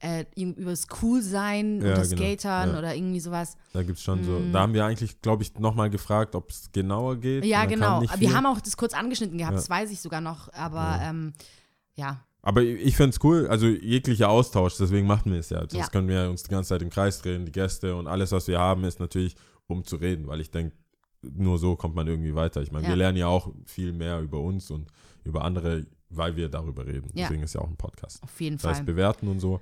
äh, 0.00 0.24
über 0.36 0.70
das 0.70 0.88
Coolsein 0.88 1.80
Ja, 1.80 1.92
oder 1.92 2.02
genau. 2.02 2.16
Skatern 2.16 2.70
Ja. 2.72 2.78
oder 2.78 2.94
irgendwie 2.94 3.20
sowas. 3.20 3.56
Da 3.72 3.82
gibt 3.82 3.98
es 3.98 4.04
schon 4.04 4.24
so. 4.24 4.40
Da 4.52 4.60
haben 4.60 4.74
wir 4.74 4.84
eigentlich, 4.84 5.20
glaube 5.22 5.42
ich, 5.42 5.54
nochmal 5.58 5.88
gefragt, 5.90 6.34
ob 6.34 6.50
es 6.50 6.70
genauer 6.72 7.16
geht. 7.16 7.44
Ja, 7.44 7.64
genau. 7.64 8.02
Wir 8.02 8.08
viel. 8.10 8.34
haben 8.34 8.46
auch 8.46 8.60
das 8.60 8.76
kurz 8.76 8.92
angeschnitten 8.92 9.38
gehabt, 9.38 9.52
Ja. 9.54 9.56
das 9.58 9.70
weiß 9.70 9.90
ich 9.90 10.00
sogar 10.00 10.20
noch. 10.20 10.52
Aber 10.52 10.78
Ja. 11.00 11.10
ähm, 11.10 11.32
ja, 11.94 12.22
Aber 12.42 12.62
ich 12.62 12.94
fände 12.96 13.10
es 13.16 13.24
cool, 13.24 13.48
also 13.48 13.66
jeglicher 13.66 14.28
Austausch, 14.28 14.76
deswegen 14.78 15.04
machen 15.06 15.32
wir 15.32 15.40
es 15.40 15.50
ja. 15.50 15.60
Sonst 15.60 15.74
Ja. 15.74 15.88
können 15.88 16.06
wir 16.08 16.30
uns 16.30 16.44
die 16.44 16.50
ganze 16.50 16.68
Zeit 16.68 16.82
im 16.82 16.90
Kreis 16.90 17.20
drehen, 17.20 17.44
die 17.44 17.50
Gäste 17.50 17.96
und 17.96 18.06
alles, 18.06 18.30
was 18.30 18.46
wir 18.46 18.60
haben, 18.60 18.84
ist 18.84 19.00
natürlich, 19.00 19.34
um 19.66 19.82
zu 19.82 19.96
reden, 19.96 20.28
weil 20.28 20.40
ich 20.40 20.52
denke, 20.52 20.76
nur 21.22 21.58
so 21.58 21.74
kommt 21.74 21.96
man 21.96 22.06
irgendwie 22.06 22.36
weiter. 22.36 22.62
Ich 22.62 22.70
meine, 22.70 22.84
Ja. 22.84 22.90
wir 22.90 22.96
lernen 22.96 23.18
ja 23.18 23.26
auch 23.26 23.50
viel 23.64 23.92
mehr 23.92 24.20
über 24.20 24.38
uns 24.38 24.70
und 24.70 24.92
über 25.24 25.42
andere, 25.44 25.86
weil 26.08 26.36
wir 26.36 26.48
darüber 26.48 26.86
reden. 26.86 27.10
Ja. 27.14 27.24
Deswegen 27.24 27.42
ist 27.42 27.54
ja 27.54 27.62
auch 27.62 27.68
ein 27.68 27.76
Podcast. 27.76 28.22
Auf 28.22 28.40
jeden 28.40 28.58
Das 28.58 28.64
heißt, 28.66 28.76
Fall. 28.76 28.84
bewerten 28.86 29.26
und 29.26 29.40
so. 29.40 29.60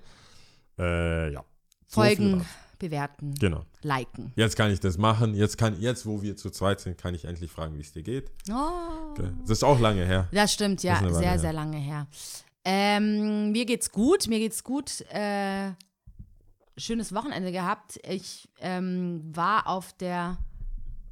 Äh, 0.78 1.32
ja. 1.32 1.44
So 1.86 2.00
Folgen, 2.00 2.44
bewerten, 2.78 3.34
Genau. 3.34 3.64
liken. 3.82 4.32
Jetzt 4.36 4.56
kann 4.56 4.70
ich 4.70 4.80
das 4.80 4.98
machen. 4.98 5.34
Jetzt, 5.34 5.56
kann, 5.58 5.80
jetzt, 5.80 6.06
wo 6.06 6.22
wir 6.22 6.36
zu 6.36 6.50
zweit 6.50 6.80
sind, 6.80 6.98
kann 6.98 7.14
ich 7.14 7.24
endlich 7.24 7.50
fragen, 7.50 7.76
wie 7.76 7.80
es 7.82 7.92
dir 7.92 8.02
geht. 8.02 8.30
Oh. 8.50 9.14
Das 9.42 9.50
ist 9.58 9.64
auch 9.64 9.78
lange 9.78 10.04
her. 10.04 10.28
Das 10.32 10.52
stimmt, 10.52 10.82
ja, 10.82 11.00
Das 11.00 11.16
sehr, 11.18 11.30
her. 11.30 11.38
sehr 11.38 11.52
lange 11.52 11.76
her. 11.78 12.06
Ähm, 12.64 13.52
mir 13.52 13.64
geht's 13.66 13.90
gut, 13.92 14.26
mir 14.26 14.38
geht's 14.38 14.64
gut. 14.64 15.02
Äh, 15.12 15.72
schönes 16.76 17.14
Wochenende 17.14 17.52
gehabt. 17.52 18.00
Ich 18.08 18.48
ähm, 18.58 19.22
war 19.34 19.68
auf 19.68 19.92
der 19.94 20.38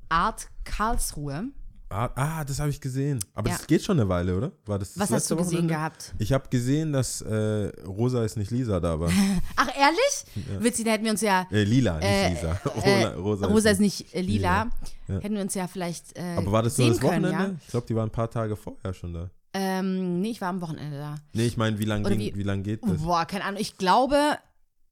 Art 0.09 0.49
Karlsruhe. 0.65 1.45
Ah, 1.93 2.11
ah 2.15 2.45
das 2.45 2.59
habe 2.59 2.71
ich 2.71 2.81
gesehen. 2.81 3.19
Aber 3.35 3.51
Ja. 3.51 3.57
das 3.57 3.67
geht 3.67 3.83
schon 3.83 3.99
eine 4.01 4.09
Weile, 4.09 4.37
oder? 4.37 4.53
War 4.67 4.79
das, 4.79 4.95
das 4.95 4.97
Was 4.99 5.03
hast 5.05 5.11
letzte 5.11 5.35
du 5.37 5.43
gesehen 5.43 5.53
Wochenende? 5.55 5.75
gehabt? 5.75 6.15
Ich 6.19 6.33
habe 6.33 6.49
gesehen, 6.49 6.93
dass 6.93 7.21
äh, 7.23 7.71
Rosa 7.87 8.25
ist 8.25 8.37
nicht 8.37 8.51
Lisa 8.51 8.81
da 8.81 8.99
war. 8.99 9.11
Ach, 9.57 9.69
ehrlich? 9.77 10.61
Witzig, 10.61 10.85
da 10.85 10.93
hätten 10.93 11.05
wir 11.05 11.11
uns 11.13 11.21
ja. 11.21 11.47
Äh, 11.51 11.65
Lila, 11.65 11.99
nicht 11.99 12.07
Äh, 12.09 12.29
Lisa. 12.31 12.61
Äh, 12.83 13.05
Rosa, 13.15 13.47
Rosa, 13.47 13.71
ist 13.71 13.81
nicht 13.81 14.15
äh, 14.15 14.21
lila. 14.21 14.69
Ja. 15.09 15.19
Hätten 15.21 15.35
wir 15.35 15.43
uns 15.43 15.55
ja 15.55 15.67
vielleicht. 15.69 16.19
Aber 16.19 16.53
war 16.53 16.63
das 16.63 16.79
nur 16.79 16.89
das 16.89 17.03
Wochenende? 17.03 17.31
Können, 17.37 17.61
Ich 17.65 17.71
glaube, 17.71 17.87
die 17.87 17.95
waren 17.95 18.09
ein 18.09 18.13
paar 18.13 18.31
Tage 18.31 18.57
vorher 18.57 18.95
schon 18.95 19.13
da. 19.13 19.21
ja? 19.23 19.31
ähm, 19.55 20.21
nee, 20.21 20.31
ich 20.31 20.41
war 20.41 20.49
am 20.49 20.61
Wochenende 20.61 20.97
da. 20.99 21.17
Nee, 21.35 21.47
ich 21.47 21.57
meine, 21.57 21.79
wie 21.79 21.85
lange 21.85 22.09
wie 22.09 22.43
lang 22.43 22.63
geht 22.63 22.83
das? 22.85 23.03
Boah, 23.03 23.27
keine 23.27 23.45
Ahnung. 23.45 23.61
Ich 23.61 23.77
glaube, 23.77 24.17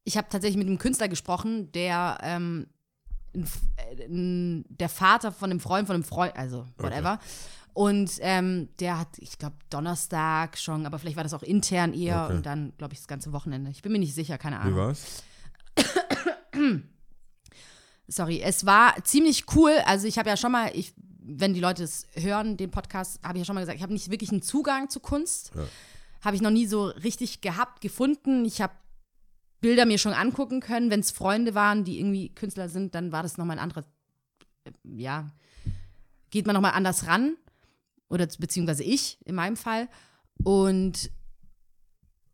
ich 0.05 0.17
habe 0.17 0.29
tatsächlich 0.31 0.59
mit 0.59 0.67
einem 0.67 0.79
Künstler 0.79 1.09
gesprochen, 1.09 1.73
der 1.73 2.19
ähm, 2.23 2.67
ein 3.35 3.45
äh, 3.77 4.05
ein- 4.07 4.65
der 4.69 4.89
Vater 4.89 5.33
von 5.33 5.51
einem 5.51 5.61
Freund 5.61 5.87
von 5.87 5.95
einem 5.95 6.05
Freund, 6.05 6.37
also 6.37 6.67
whatever. 6.79 7.19
Und 7.73 8.19
ähm, 8.21 8.69
der 8.81 8.99
hat, 8.99 9.09
ich 9.19 9.39
glaube, 9.39 9.55
Donnerstag 9.71 10.59
schon, 10.59 10.87
aber 10.87 10.99
vielleicht 10.99 11.17
war 11.17 11.23
das 11.25 11.35
auch 11.35 11.43
intern 11.45 11.95
eher 11.95 12.25
Okay. 12.25 12.35
und 12.35 12.47
dann, 12.47 12.73
glaube 12.79 12.95
ich, 12.95 12.99
das 13.01 13.07
ganze 13.09 13.33
Wochenende. 13.33 13.71
Ich 13.71 13.81
bin 13.83 13.93
mir 13.93 13.99
nicht 14.01 14.15
sicher, 14.15 14.39
keine 14.39 14.57
Wie 14.57 14.61
Ahnung. 14.63 14.77
war's? 14.77 15.23
Sorry, 18.09 18.41
es 18.43 18.67
war 18.67 18.95
ziemlich 19.05 19.45
cool. 19.55 19.73
Also 19.85 20.07
ich 20.09 20.19
habe 20.19 20.29
ja 20.29 20.37
schon 20.37 20.51
mal, 20.51 20.71
ich, 20.75 20.93
wenn 21.23 21.55
die 21.55 21.61
Leute 21.61 21.85
es 21.85 22.07
hören, 22.15 22.57
den 22.57 22.71
Podcast, 22.73 23.21
habe 23.23 23.39
ich 23.39 23.43
ja 23.43 23.45
schon 23.45 23.55
mal 23.55 23.61
gesagt, 23.61 23.77
ich 23.77 23.83
habe 23.83 23.93
nicht 23.93 24.11
wirklich 24.11 24.33
einen 24.33 24.43
Zugang 24.43 24.91
zu 24.91 24.99
Kunst. 24.99 25.53
Ja. 25.55 25.63
Habe 26.25 26.35
ich 26.37 26.43
noch 26.43 26.51
nie 26.51 26.67
so 26.67 26.87
richtig 26.87 27.41
gehabt, 27.41 27.81
gefunden. 27.81 28.45
Ich 28.45 28.61
habe 28.61 28.73
Bilder 29.61 29.87
mir 29.87 29.99
schon 29.99 30.13
angucken 30.13 30.61
können. 30.61 30.91
Wenn 30.91 31.01
es 31.01 31.11
Freunde 31.11 31.55
waren, 31.55 31.85
die 31.85 31.99
irgendwie 31.99 32.35
Künstler 32.35 32.69
sind, 32.69 32.95
dann 32.95 33.13
war 33.13 33.23
das 33.23 33.39
nochmal 33.39 33.59
ein 33.59 33.63
anderes, 33.63 33.85
äh, 34.65 34.71
ja, 34.85 35.31
geht 36.31 36.47
man 36.47 36.55
nochmal 36.55 36.73
anders 36.73 37.07
ran. 37.07 37.37
Oder 38.09 38.27
beziehungsweise 38.27 38.83
ich 38.83 39.19
in 39.25 39.35
meinem 39.35 39.57
Fall. 39.57 39.89
Und 40.43 41.11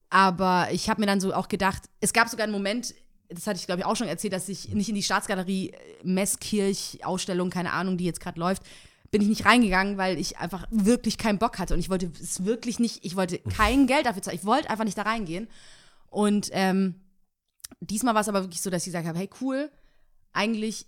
aber 0.09 0.69
ich 0.71 0.89
habe 0.89 1.01
mir 1.01 1.07
dann 1.07 1.21
so 1.21 1.35
auch 1.35 1.49
gedacht, 1.49 1.83
es 2.01 2.13
gab 2.13 2.29
sogar 2.29 2.45
einen 2.45 2.53
Moment, 2.53 2.95
das 3.29 3.47
hatte 3.47 3.59
ich 3.59 3.67
glaube 3.67 3.81
ich 3.81 3.87
auch 3.87 3.97
schon 3.97 4.09
erzählt, 4.09 4.33
dass 4.33 4.49
ich 4.49 4.69
nicht 4.69 4.89
in 4.89 4.95
die 4.95 5.03
Staatsgalerie 5.03 5.71
äh, 5.71 5.79
Messkirch 6.05 7.05
Ausstellung, 7.05 7.51
keine 7.51 7.73
Ahnung, 7.73 7.99
die 7.99 8.05
jetzt 8.05 8.21
gerade 8.21 8.39
läuft, 8.39 8.63
bin 9.11 9.21
ich 9.21 9.29
nicht 9.29 9.45
reingegangen, 9.45 9.99
weil 9.99 10.19
ich 10.19 10.39
einfach 10.39 10.67
wirklich 10.71 11.19
keinen 11.19 11.39
Bock 11.39 11.59
hatte 11.59 11.75
und 11.75 11.81
ich 11.81 11.91
wollte 11.91 12.11
es 12.21 12.45
wirklich 12.45 12.79
nicht, 12.79 13.05
ich 13.05 13.17
wollte 13.17 13.39
kein 13.39 13.87
Geld 13.87 14.07
dafür 14.07 14.23
zahlen, 14.23 14.39
ich 14.39 14.47
wollte 14.47 14.71
einfach 14.71 14.85
nicht 14.85 14.97
da 14.97 15.03
reingehen 15.03 15.49
und 16.09 16.49
ähm, 16.53 16.95
diesmal 17.81 18.15
war 18.15 18.23
es 18.23 18.29
aber 18.29 18.43
wirklich 18.43 18.63
so, 18.63 18.71
dass 18.71 18.83
ich 18.83 18.93
gesagt 18.93 19.07
habe, 19.07 19.19
hey 19.19 19.31
cool, 19.41 19.71
eigentlich 20.33 20.87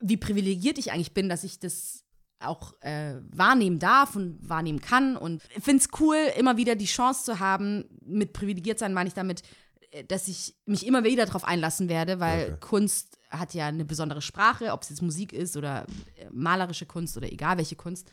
wie 0.00 0.16
privilegiert 0.16 0.78
ich 0.78 0.92
eigentlich 0.92 1.14
bin, 1.14 1.28
dass 1.28 1.44
ich 1.44 1.58
das 1.58 2.04
auch 2.40 2.74
äh, 2.82 3.14
wahrnehmen 3.30 3.78
darf 3.78 4.16
und 4.16 4.38
wahrnehmen 4.46 4.80
kann. 4.80 5.16
Und 5.16 5.42
ich 5.56 5.62
finde 5.64 5.82
es 5.82 6.00
cool, 6.00 6.16
immer 6.36 6.56
wieder 6.56 6.76
die 6.76 6.84
Chance 6.84 7.24
zu 7.24 7.40
haben, 7.40 7.84
mit 8.04 8.32
privilegiert 8.32 8.78
sein 8.78 8.92
meine 8.92 9.08
ich 9.08 9.14
damit, 9.14 9.42
äh, 9.92 10.04
dass 10.04 10.28
ich 10.28 10.54
mich 10.66 10.86
immer 10.86 11.04
wieder 11.04 11.26
darauf 11.26 11.44
einlassen 11.44 11.88
werde, 11.88 12.20
weil 12.20 12.44
Okay. 12.44 12.56
Kunst 12.60 13.18
hat 13.30 13.54
ja 13.54 13.66
eine 13.66 13.84
besondere 13.84 14.20
Sprache, 14.22 14.72
ob 14.72 14.82
es 14.82 14.90
jetzt 14.90 15.02
Musik 15.02 15.32
ist 15.32 15.56
oder 15.56 15.86
äh, 16.16 16.28
malerische 16.30 16.86
Kunst 16.86 17.16
oder 17.16 17.32
egal 17.32 17.56
welche 17.56 17.76
Kunst. 17.76 18.10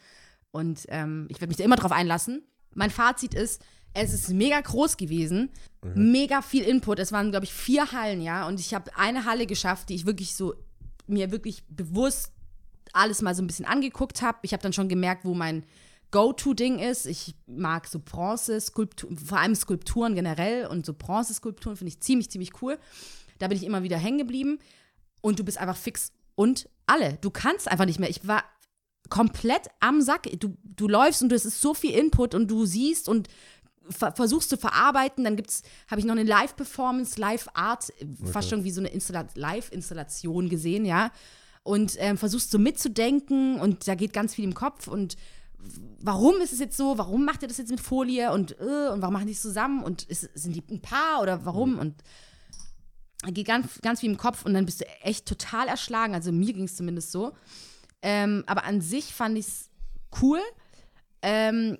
Und 0.51 0.85
ähm, 0.89 1.27
ich 1.29 1.37
werde 1.37 1.47
mich 1.47 1.57
da 1.57 1.63
immer 1.63 1.75
drauf 1.75 1.91
einlassen. 1.91 2.43
Mein 2.73 2.89
Fazit 2.89 3.33
ist, 3.33 3.61
es 3.93 4.13
ist 4.13 4.29
mega 4.29 4.59
groß 4.59 4.97
gewesen, 4.97 5.49
mega 5.95 6.41
viel 6.41 6.63
Input. 6.63 6.99
Es 6.99 7.11
waren, 7.11 7.31
glaube 7.31 7.45
ich, 7.45 7.53
vier 7.53 7.91
Hallen, 7.91 8.21
ja. 8.21 8.47
Und 8.47 8.59
ich 8.59 8.73
habe 8.73 8.95
eine 8.97 9.25
Halle 9.25 9.45
geschafft, 9.45 9.89
die 9.89 9.95
ich 9.95 10.05
wirklich 10.05 10.35
so 10.35 10.53
mir 11.07 11.31
wirklich 11.31 11.63
bewusst 11.67 12.31
alles 12.93 13.21
mal 13.21 13.35
so 13.35 13.41
ein 13.41 13.47
bisschen 13.47 13.65
angeguckt 13.65 14.21
habe. 14.21 14.39
Ich 14.43 14.53
habe 14.53 14.63
dann 14.63 14.73
schon 14.73 14.89
gemerkt, 14.89 15.25
wo 15.25 15.33
mein 15.33 15.63
Go-To-Ding 16.11 16.79
ist. 16.79 17.05
Ich 17.05 17.35
mag 17.47 17.87
so 17.87 17.99
Bronze-Skulpturen, 17.99 19.17
vor 19.17 19.39
allem 19.39 19.55
Skulpturen 19.55 20.15
generell 20.15 20.67
und 20.67 20.85
so 20.85 20.93
Bronze-Skulpturen 20.93 21.77
finde 21.77 21.89
ich 21.89 22.01
ziemlich, 22.01 22.29
ziemlich 22.29 22.61
cool. 22.61 22.77
Da 23.39 23.47
bin 23.47 23.57
ich 23.57 23.65
immer 23.65 23.83
wieder 23.83 23.97
hängen 23.97 24.19
geblieben 24.19 24.59
und 25.21 25.39
du 25.39 25.43
bist 25.43 25.57
einfach 25.57 25.77
fix 25.77 26.11
und 26.35 26.69
alle. 26.85 27.17
Du 27.21 27.29
kannst 27.29 27.69
einfach 27.69 27.85
nicht 27.85 27.99
mehr. 27.99 28.09
Ich 28.09 28.27
war 28.27 28.43
komplett 29.09 29.69
am 29.79 30.01
Sack. 30.01 30.27
Du, 30.39 30.57
du 30.63 30.87
läufst 30.87 31.21
und 31.21 31.31
es 31.31 31.45
ist 31.45 31.61
so 31.61 31.73
viel 31.73 31.93
Input 31.95 32.35
und 32.35 32.49
du 32.49 32.65
siehst 32.65 33.07
und 33.07 33.29
ver 33.91 34.13
versuchst 34.13 34.49
zu 34.49 34.57
verarbeiten. 34.57 35.23
Dann 35.23 35.35
gibt's, 35.35 35.63
habe 35.89 35.99
ich 35.99 36.05
noch 36.05 36.15
eine 36.15 36.23
Live-Performance, 36.23 37.19
Live-Art, 37.19 37.93
fast 38.31 38.49
schon 38.49 38.63
wie 38.63 38.71
so 38.71 38.81
eine 38.81 38.89
Installa 38.89 39.27
Live-Installation 39.35 40.49
gesehen, 40.49 40.85
ja. 40.85 41.11
Und 41.63 41.95
ähm, 41.99 42.17
versuchst 42.17 42.49
so 42.49 42.57
mitzudenken 42.57 43.59
und 43.59 43.87
da 43.87 43.95
geht 43.95 44.13
ganz 44.13 44.33
viel 44.33 44.45
im 44.45 44.55
Kopf 44.55 44.87
und 44.87 45.15
warum 45.99 46.41
ist 46.41 46.53
es 46.53 46.59
jetzt 46.59 46.77
so? 46.77 46.97
Warum 46.97 47.25
macht 47.25 47.41
ihr 47.41 47.47
das 47.47 47.57
jetzt 47.57 47.69
mit 47.69 47.79
Folie 47.79 48.31
und, 48.31 48.59
äh, 48.59 48.89
und 48.91 49.01
warum 49.01 49.13
machen 49.13 49.27
die 49.27 49.33
es 49.33 49.41
zusammen 49.41 49.83
und 49.83 50.03
ist, 50.03 50.29
sind 50.33 50.55
die 50.55 50.63
ein 50.69 50.81
Paar 50.81 51.21
oder 51.21 51.45
warum? 51.45 51.77
Und 51.77 52.03
da 53.21 53.29
geht 53.29 53.47
ganz, 53.47 53.79
ganz 53.81 53.99
viel 53.99 54.09
im 54.09 54.17
Kopf 54.17 54.45
und 54.45 54.53
dann 54.53 54.65
bist 54.65 54.81
du 54.81 54.85
echt 55.01 55.27
total 55.27 55.67
erschlagen. 55.67 56.15
Also 56.15 56.31
mir 56.31 56.53
ging 56.53 56.63
es 56.63 56.75
zumindest 56.75 57.11
so. 57.11 57.33
Ähm, 58.01 58.43
aber 58.47 58.63
an 58.63 58.81
sich 58.81 59.13
fand 59.13 59.37
ich 59.37 59.47
es 59.47 59.69
cool. 60.21 60.39
Ähm, 61.21 61.77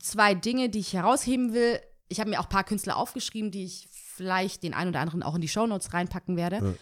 zwei 0.00 0.34
Dinge, 0.34 0.68
die 0.68 0.80
ich 0.80 0.92
herausheben 0.92 1.52
will. 1.52 1.80
Ich 2.08 2.20
habe 2.20 2.30
mir 2.30 2.40
auch 2.40 2.44
ein 2.44 2.50
paar 2.50 2.64
Künstler 2.64 2.96
aufgeschrieben, 2.96 3.50
die 3.50 3.64
ich 3.64 3.88
vielleicht 3.92 4.62
den 4.62 4.74
einen 4.74 4.90
oder 4.90 5.00
anderen 5.00 5.22
auch 5.22 5.34
in 5.34 5.40
die 5.40 5.48
Shownotes 5.48 5.92
reinpacken 5.92 6.36
werde. 6.36 6.56
Ja. 6.56 6.74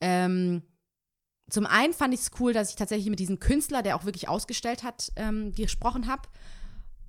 Ähm, 0.00 0.62
zum 1.50 1.66
einen 1.66 1.92
fand 1.92 2.14
ich 2.14 2.20
es 2.20 2.30
cool, 2.40 2.52
dass 2.52 2.70
ich 2.70 2.76
tatsächlich 2.76 3.10
mit 3.10 3.20
diesem 3.20 3.38
Künstler, 3.38 3.82
der 3.82 3.96
auch 3.96 4.04
wirklich 4.04 4.28
ausgestellt 4.28 4.82
hat, 4.82 5.12
ähm, 5.16 5.52
gesprochen 5.52 6.06
habe. 6.06 6.22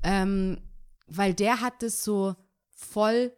Ähm, 0.04 0.62
weil 1.08 1.34
der 1.34 1.62
hat 1.62 1.82
das 1.82 2.04
so 2.04 2.36
voll, 2.76 3.32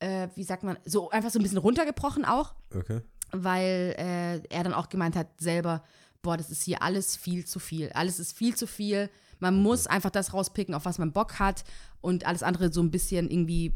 äh, 0.00 0.28
wie 0.34 0.42
sagt 0.44 0.64
man, 0.64 0.76
so 0.84 1.10
einfach 1.10 1.30
so 1.30 1.38
ein 1.38 1.42
bisschen 1.42 1.58
runtergebrochen 1.58 2.24
auch 2.24 2.54
Okay. 2.74 3.00
weil 3.32 3.94
äh, 3.98 4.38
er 4.48 4.64
dann 4.64 4.74
auch 4.74 4.88
gemeint 4.88 5.14
hat 5.16 5.28
selber, 5.40 5.84
boah, 6.22 6.36
das 6.36 6.50
ist 6.50 6.62
hier 6.64 6.82
alles 6.82 7.16
viel 7.16 7.44
zu 7.46 7.58
viel. 7.60 7.90
Alles 7.92 8.18
ist 8.18 8.36
viel 8.36 8.56
zu 8.56 8.66
viel. 8.66 9.08
Man 9.38 9.62
muss 9.62 9.86
einfach 9.86 10.10
das 10.10 10.32
rauspicken, 10.32 10.74
auf 10.74 10.84
was 10.84 10.98
man 10.98 11.12
Bock 11.12 11.38
hat 11.38 11.64
und 12.00 12.26
alles 12.26 12.42
andere 12.42 12.72
so 12.72 12.82
ein 12.82 12.90
bisschen 12.90 13.30
irgendwie 13.30 13.74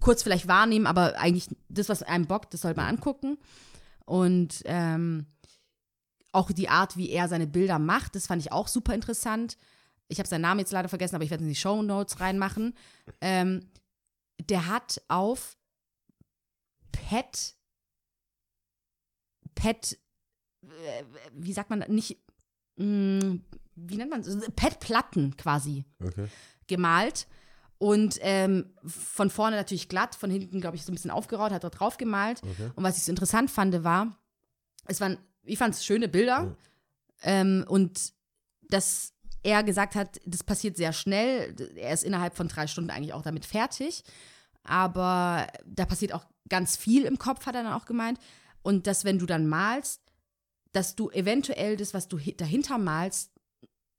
kurz 0.00 0.22
vielleicht 0.22 0.48
wahrnehmen, 0.48 0.86
aber 0.86 1.18
eigentlich 1.18 1.48
das, 1.68 1.88
was 1.88 2.02
einem 2.02 2.26
bockt, 2.26 2.54
das 2.54 2.62
soll 2.62 2.74
man 2.74 2.86
angucken. 2.86 3.38
Und 4.04 4.62
ähm, 4.64 5.26
auch 6.32 6.50
die 6.50 6.68
Art, 6.68 6.96
wie 6.96 7.10
er 7.10 7.28
seine 7.28 7.46
Bilder 7.46 7.78
macht, 7.78 8.16
das 8.16 8.26
fand 8.26 8.42
ich 8.42 8.52
auch 8.52 8.68
super 8.68 8.94
interessant. 8.94 9.56
Ich 10.08 10.18
habe 10.18 10.28
seinen 10.28 10.42
Namen 10.42 10.60
jetzt 10.60 10.72
leider 10.72 10.88
vergessen, 10.88 11.14
aber 11.14 11.24
ich 11.24 11.30
werde 11.30 11.44
es 11.44 11.46
in 11.46 11.52
die 11.54 11.60
Show 11.60 11.82
Notes 11.82 12.20
reinmachen. 12.20 12.74
Ähm, 13.22 13.68
der 14.48 14.66
hat 14.68 15.02
auf 15.08 15.58
Pet 16.90 17.54
Pet, 19.60 19.98
äh, 20.62 21.04
wie 21.32 21.52
sagt 21.52 21.70
man, 21.70 21.80
nicht, 21.88 22.18
mh, 22.76 23.40
wie 23.86 23.96
nennt 23.96 24.10
man 24.10 24.20
es? 24.20 24.50
Pet-Platten 24.56 25.36
quasi 25.36 25.84
Okay. 26.02 26.26
gemalt. 26.66 27.26
Und 27.78 28.18
ähm, 28.20 28.74
von 28.84 29.30
vorne 29.30 29.56
natürlich 29.56 29.88
glatt, 29.88 30.14
von 30.14 30.30
hinten, 30.30 30.60
glaube 30.60 30.76
ich, 30.76 30.84
so 30.84 30.92
ein 30.92 30.94
bisschen 30.94 31.10
aufgeraut, 31.10 31.50
hat 31.50 31.64
er 31.64 31.70
drauf 31.70 31.96
gemalt. 31.96 32.42
Okay. 32.42 32.70
Und 32.74 32.84
was 32.84 32.98
ich 32.98 33.04
so 33.04 33.10
interessant 33.12 33.50
fand, 33.50 33.82
war, 33.84 34.18
es 34.86 35.00
waren, 35.00 35.16
ich 35.44 35.56
fand 35.58 35.74
es 35.74 35.84
schöne 35.84 36.08
Bilder. 36.08 36.56
Ähm, 37.22 37.64
und 37.68 38.12
dass 38.68 39.14
er 39.42 39.62
gesagt 39.62 39.94
hat, 39.94 40.20
das 40.26 40.44
passiert 40.44 40.76
sehr 40.76 40.92
schnell. 40.92 41.54
Er 41.76 41.94
ist 41.94 42.04
innerhalb 42.04 42.36
von 42.36 42.48
drei 42.48 42.66
Stunden 42.66 42.90
eigentlich 42.90 43.14
auch 43.14 43.22
damit 43.22 43.46
fertig. 43.46 44.04
Aber 44.62 45.46
da 45.64 45.86
passiert 45.86 46.12
auch 46.12 46.26
ganz 46.50 46.76
viel 46.76 47.04
im 47.04 47.18
Kopf, 47.18 47.46
hat 47.46 47.54
er 47.54 47.62
dann 47.62 47.72
auch 47.72 47.86
gemeint. 47.86 48.18
Und 48.62 48.86
dass, 48.86 49.04
wenn 49.04 49.18
du 49.18 49.24
dann 49.24 49.46
malst, 49.46 50.02
dass 50.72 50.96
du 50.96 51.08
eventuell 51.10 51.78
das, 51.78 51.94
was 51.94 52.08
du 52.08 52.18
hi- 52.18 52.36
dahinter 52.36 52.76
malst, 52.76 53.32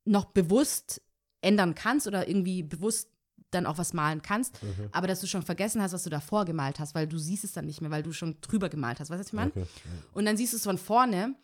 noch 0.06 0.26
bewusst 0.26 1.02
ändern 1.42 1.76
kannst 1.76 2.08
oder 2.08 2.28
irgendwie 2.28 2.64
bewusst 2.64 3.10
dann 3.52 3.66
auch 3.66 3.78
was 3.78 3.94
malen 3.94 4.22
kannst, 4.22 4.60
aber 4.94 5.08
dass 5.08 5.20
du 5.20 5.28
schon 5.28 5.44
vergessen 5.44 5.82
hast, 5.82 5.92
was 5.92 6.04
du 6.04 6.10
davor 6.10 6.46
gemalt 6.46 6.80
hast, 6.80 6.96
weil 6.96 7.06
du 7.06 7.18
siehst 7.18 7.44
es 7.44 7.52
dann 7.52 7.66
nicht 7.66 7.82
mehr, 7.82 7.92
weil 7.92 8.04
du 8.04 8.14
schon 8.14 8.38
drüber 8.40 8.70
gemalt 8.70 9.00
hast. 9.00 9.10
Weißt 9.10 9.20
du, 9.20 9.24
was 9.24 9.28
ich 9.28 9.34
meine? 9.34 9.52
Okay. 9.52 9.66
Und 10.14 10.26
dann 10.26 10.38
siehst 10.38 10.54
du 10.54 10.58
es 10.58 10.64
von 10.64 10.78
vorne 10.78 11.36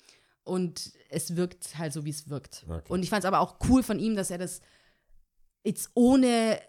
und 0.44 0.94
es 1.10 1.36
wirkt 1.36 1.78
halt 1.78 1.92
so, 1.92 2.06
wie 2.06 2.10
es 2.10 2.30
wirkt. 2.30 2.66
Okay. 2.70 2.82
Und 2.88 3.04
ich 3.04 3.10
fand 3.10 3.24
es 3.24 3.28
aber 3.28 3.42
auch 3.42 3.58
cool 3.68 3.84
von 3.84 4.00
ihm, 4.00 4.16
dass 4.16 4.32
er 4.32 4.38
das 4.38 4.62
jetzt 5.66 5.92
ohne 5.94 6.60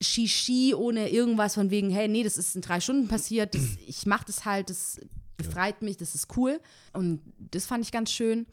Shishi, 0.00 0.74
ohne 0.74 1.10
irgendwas 1.10 1.54
von 1.54 1.70
wegen, 1.70 1.90
hey, 1.90 2.08
nee, 2.08 2.22
das 2.22 2.38
ist 2.38 2.56
in 2.56 2.62
drei 2.62 2.80
Stunden 2.80 3.08
passiert, 3.08 3.54
das, 3.54 3.76
ich 3.86 4.06
mach 4.06 4.24
das 4.24 4.44
halt, 4.44 4.70
das 4.70 5.00
befreit 5.36 5.82
mich, 5.82 5.98
das 5.98 6.14
ist 6.14 6.36
cool. 6.36 6.60
Und 6.94 7.20
das 7.38 7.66
fand 7.66 7.84
ich 7.84 7.92
ganz 7.92 8.10
schön. 8.10 8.46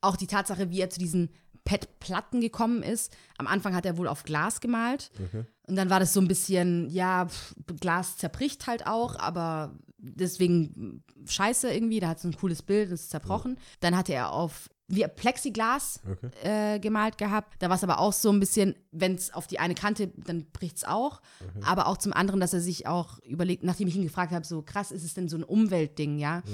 Auch 0.00 0.16
die 0.16 0.26
Tatsache, 0.26 0.70
wie 0.70 0.80
er 0.80 0.88
zu 0.88 0.98
diesen 0.98 1.30
PET-Platten 1.70 2.40
gekommen 2.40 2.82
ist. 2.82 3.12
Am 3.38 3.46
Anfang 3.46 3.74
hat 3.76 3.86
er 3.86 3.96
wohl 3.96 4.08
auf 4.08 4.24
Glas 4.24 4.60
gemalt. 4.60 5.10
Okay. 5.24 5.44
Und 5.68 5.76
dann 5.76 5.88
war 5.88 6.00
das 6.00 6.12
so 6.12 6.20
ein 6.20 6.26
bisschen, 6.26 6.90
ja, 6.90 7.26
pf, 7.28 7.54
Glas 7.80 8.16
zerbricht 8.16 8.66
halt 8.66 8.86
auch, 8.88 9.16
aber 9.18 9.78
deswegen 9.98 11.04
scheiße 11.26 11.72
irgendwie. 11.72 12.00
Da 12.00 12.08
hat 12.08 12.20
so 12.20 12.26
ein 12.28 12.36
cooles 12.36 12.62
Bild, 12.62 12.90
das 12.90 13.02
ist 13.02 13.10
zerbrochen. 13.10 13.56
Dann 13.80 13.96
hatte 13.96 14.12
er 14.12 14.32
auf 14.32 14.68
wie 14.88 15.06
Plexiglas 15.06 16.00
Okay. 16.10 16.30
äh, 16.74 16.80
gemalt 16.80 17.16
gehabt. 17.16 17.54
Da 17.62 17.68
war 17.68 17.76
es 17.76 17.84
aber 17.84 18.00
auch 18.00 18.12
so 18.12 18.32
ein 18.32 18.40
bisschen, 18.40 18.74
wenn 18.90 19.14
es 19.14 19.32
auf 19.32 19.46
die 19.46 19.60
eine 19.60 19.76
Kante, 19.76 20.08
dann 20.16 20.46
bricht 20.52 20.78
es 20.78 20.84
auch. 20.84 21.20
Aber 21.62 21.86
auch 21.86 21.96
zum 21.98 22.12
anderen, 22.12 22.40
dass 22.40 22.52
er 22.52 22.60
sich 22.60 22.88
auch 22.88 23.20
überlegt, 23.20 23.62
nachdem 23.62 23.86
ich 23.86 23.94
ihn 23.94 24.02
gefragt 24.02 24.32
habe, 24.32 24.44
so 24.44 24.62
krass, 24.62 24.90
ist 24.90 25.04
es 25.04 25.14
denn 25.14 25.28
so 25.28 25.36
ein 25.36 25.44
Umweltding, 25.44 26.18
ja? 26.18 26.38
Und 26.38 26.44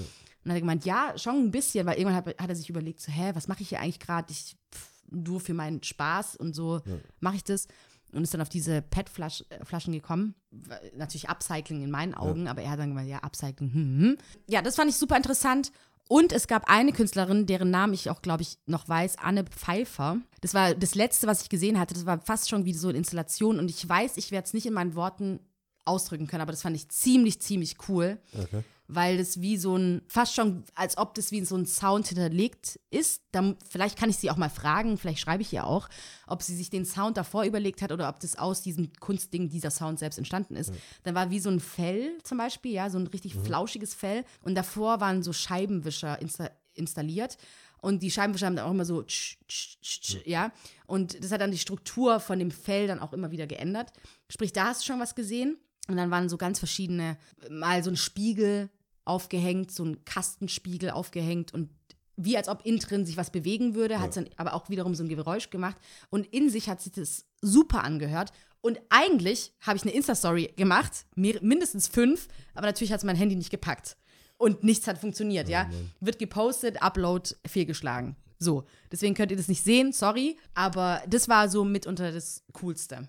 dann 0.44 0.52
hat 0.52 0.56
er 0.58 0.60
gemeint, 0.60 0.84
ja, 0.84 1.14
schon 1.16 1.36
ein 1.36 1.50
bisschen, 1.50 1.86
weil 1.86 1.96
irgendwann 1.96 2.16
hat, 2.16 2.26
hat 2.38 2.48
er 2.50 2.54
sich 2.56 2.68
überlegt, 2.68 3.00
so, 3.00 3.10
hä, 3.10 3.30
was 3.32 3.48
mache 3.48 3.62
ich 3.62 3.70
hier 3.70 3.80
eigentlich 3.80 4.00
gerade? 4.00 4.30
Ich 4.30 4.54
pff, 4.74 4.90
nur 5.10 5.40
für 5.40 5.54
meinen 5.54 5.82
Spaß 5.82 6.36
und 6.36 6.54
so 6.54 6.80
mache 7.20 7.36
ich 7.36 7.44
das. 7.44 7.66
Und 8.12 8.22
ist 8.22 8.32
dann 8.32 8.40
auf 8.40 8.48
diese 8.48 8.82
PET-Flaschen 8.82 9.92
gekommen. 9.92 10.34
Weil- 10.50 10.92
Natürlich 10.96 11.28
Upcycling 11.28 11.82
in 11.82 11.90
meinen 11.90 12.14
Augen, 12.14 12.46
aber 12.48 12.62
er 12.62 12.70
hat 12.70 12.78
dann 12.78 12.90
gemeint, 12.90 13.08
ja, 13.08 13.18
Upcycling, 13.22 13.72
hm, 13.72 14.00
hm. 14.00 14.18
Ja, 14.48 14.62
das 14.62 14.76
fand 14.76 14.88
ich 14.90 14.96
super 14.96 15.16
interessant. 15.16 15.72
Und 16.08 16.32
es 16.32 16.46
gab 16.46 16.70
eine 16.70 16.92
Künstlerin, 16.92 17.46
deren 17.46 17.70
Namen 17.70 17.92
ich 17.92 18.08
auch, 18.08 18.22
glaube 18.22 18.42
ich, 18.42 18.58
noch 18.66 18.88
weiß, 18.88 19.18
Anne 19.18 19.44
Pfeiffer. 19.44 20.18
Das 20.40 20.54
war 20.54 20.72
das 20.74 20.94
Letzte, 20.94 21.26
was 21.26 21.42
ich 21.42 21.48
gesehen 21.48 21.80
hatte. 21.80 21.94
Das 21.94 22.06
war 22.06 22.20
fast 22.20 22.48
schon 22.48 22.64
wie 22.64 22.74
so 22.74 22.88
eine 22.88 22.96
Installation. 22.98 23.58
Und 23.58 23.68
ich 23.70 23.86
weiß, 23.86 24.16
ich 24.18 24.30
werde 24.30 24.46
es 24.46 24.54
nicht 24.54 24.66
in 24.66 24.72
meinen 24.72 24.94
Worten 24.94 25.40
ausdrücken 25.84 26.28
können, 26.28 26.42
aber 26.42 26.52
das 26.52 26.62
fand 26.62 26.76
ich 26.76 26.88
ziemlich, 26.88 27.40
ziemlich 27.40 27.76
cool 27.88 28.18
Okay. 28.32 28.62
Weil 28.88 29.18
das 29.18 29.40
wie 29.40 29.56
so 29.56 29.76
ein, 29.76 30.02
fast 30.06 30.34
schon, 30.34 30.64
als 30.74 30.96
ob 30.96 31.14
das 31.14 31.32
wie 31.32 31.44
so 31.44 31.56
ein 31.56 31.66
Sound 31.66 32.08
hinterlegt 32.08 32.78
ist. 32.90 33.22
Dann, 33.32 33.56
vielleicht 33.68 33.98
kann 33.98 34.10
ich 34.10 34.16
sie 34.16 34.30
auch 34.30 34.36
mal 34.36 34.50
fragen, 34.50 34.98
vielleicht 34.98 35.20
schreibe 35.20 35.42
ich 35.42 35.52
ihr 35.52 35.66
auch, 35.66 35.88
ob 36.26 36.42
sie 36.42 36.56
sich 36.56 36.70
den 36.70 36.84
Sound 36.84 37.16
davor 37.16 37.44
überlegt 37.44 37.82
hat 37.82 37.92
oder 37.92 38.08
ob 38.08 38.20
das 38.20 38.36
aus 38.36 38.62
diesem 38.62 38.92
Kunstding 39.00 39.48
dieser 39.48 39.70
Sound 39.70 39.98
selbst 39.98 40.18
entstanden 40.18 40.56
ist. 40.56 40.72
Dann 41.02 41.14
war 41.14 41.30
wie 41.30 41.40
so 41.40 41.50
ein 41.50 41.60
Fell 41.60 42.18
zum 42.22 42.38
Beispiel, 42.38 42.72
ja, 42.72 42.90
so 42.90 42.98
ein 42.98 43.06
richtig 43.06 43.34
flauschiges 43.34 43.94
Fell 43.94 44.24
und 44.42 44.54
davor 44.54 45.00
waren 45.00 45.22
so 45.22 45.32
Scheibenwischer 45.32 46.20
insta 46.20 46.50
installiert. 46.74 47.38
Und 47.80 48.02
die 48.02 48.10
Scheibenwischer 48.10 48.46
haben 48.46 48.56
dann 48.56 48.66
auch 48.66 48.72
immer 48.72 48.84
so, 48.84 49.02
tsch, 49.02 49.38
tsch, 49.48 49.78
tsch, 49.80 50.00
tsch, 50.00 50.26
ja. 50.26 50.52
Und 50.86 51.22
das 51.22 51.32
hat 51.32 51.40
dann 51.40 51.50
die 51.50 51.58
Struktur 51.58 52.20
von 52.20 52.38
dem 52.38 52.50
Fell 52.50 52.86
dann 52.86 53.00
auch 53.00 53.12
immer 53.12 53.30
wieder 53.30 53.46
geändert. 53.46 53.92
Sprich, 54.28 54.52
da 54.52 54.66
hast 54.66 54.82
du 54.82 54.86
schon 54.86 55.00
was 55.00 55.14
gesehen. 55.14 55.56
Und 55.88 55.96
dann 55.96 56.10
waren 56.10 56.28
so 56.28 56.36
ganz 56.36 56.58
verschiedene, 56.58 57.16
mal 57.48 57.84
so 57.84 57.90
ein 57.90 57.96
Spiegel 57.96 58.70
aufgehängt, 59.06 59.70
so 59.70 59.84
ein 59.84 60.04
Kastenspiegel 60.04 60.90
aufgehängt 60.90 61.54
und 61.54 61.70
wie 62.18 62.36
als 62.36 62.48
ob 62.48 62.64
innen 62.64 62.78
drin 62.80 63.04
sich 63.04 63.16
was 63.18 63.30
bewegen 63.30 63.74
würde, 63.74 64.00
hat 64.00 64.08
es 64.10 64.14
dann 64.14 64.30
aber 64.36 64.54
auch 64.54 64.70
wiederum 64.70 64.94
so 64.94 65.04
ein 65.04 65.08
Geräusch 65.08 65.50
gemacht. 65.50 65.76
Und 66.08 66.26
in 66.32 66.48
sich 66.48 66.68
hat 66.70 66.80
sich 66.80 66.92
das 66.92 67.26
super 67.42 67.84
angehört. 67.84 68.32
Und 68.62 68.80
eigentlich 68.88 69.52
habe 69.60 69.76
ich 69.76 69.82
eine 69.82 69.92
Insta-Story 69.92 70.54
gemacht, 70.56 71.04
mehr, 71.14 71.38
mindestens 71.42 71.88
fünf, 71.88 72.28
aber 72.54 72.66
natürlich 72.66 72.90
hat 72.90 73.00
es 73.00 73.04
mein 73.04 73.16
Handy 73.16 73.36
nicht 73.36 73.50
gepackt. 73.50 73.98
Und 74.38 74.64
nichts 74.64 74.86
hat 74.86 74.96
funktioniert, 74.98 75.48
ja. 75.50 75.68
Wird 76.00 76.18
gepostet, 76.18 76.82
Upload 76.82 77.30
fehlgeschlagen. 77.46 78.16
So, 78.38 78.64
deswegen 78.90 79.14
könnt 79.14 79.30
ihr 79.30 79.36
das 79.36 79.48
nicht 79.48 79.62
sehen, 79.62 79.92
sorry. 79.92 80.38
Aber 80.54 81.02
das 81.08 81.28
war 81.28 81.48
so 81.50 81.64
mitunter 81.64 82.12
das 82.12 82.44
Coolste, 82.54 82.96
würde 82.96 83.08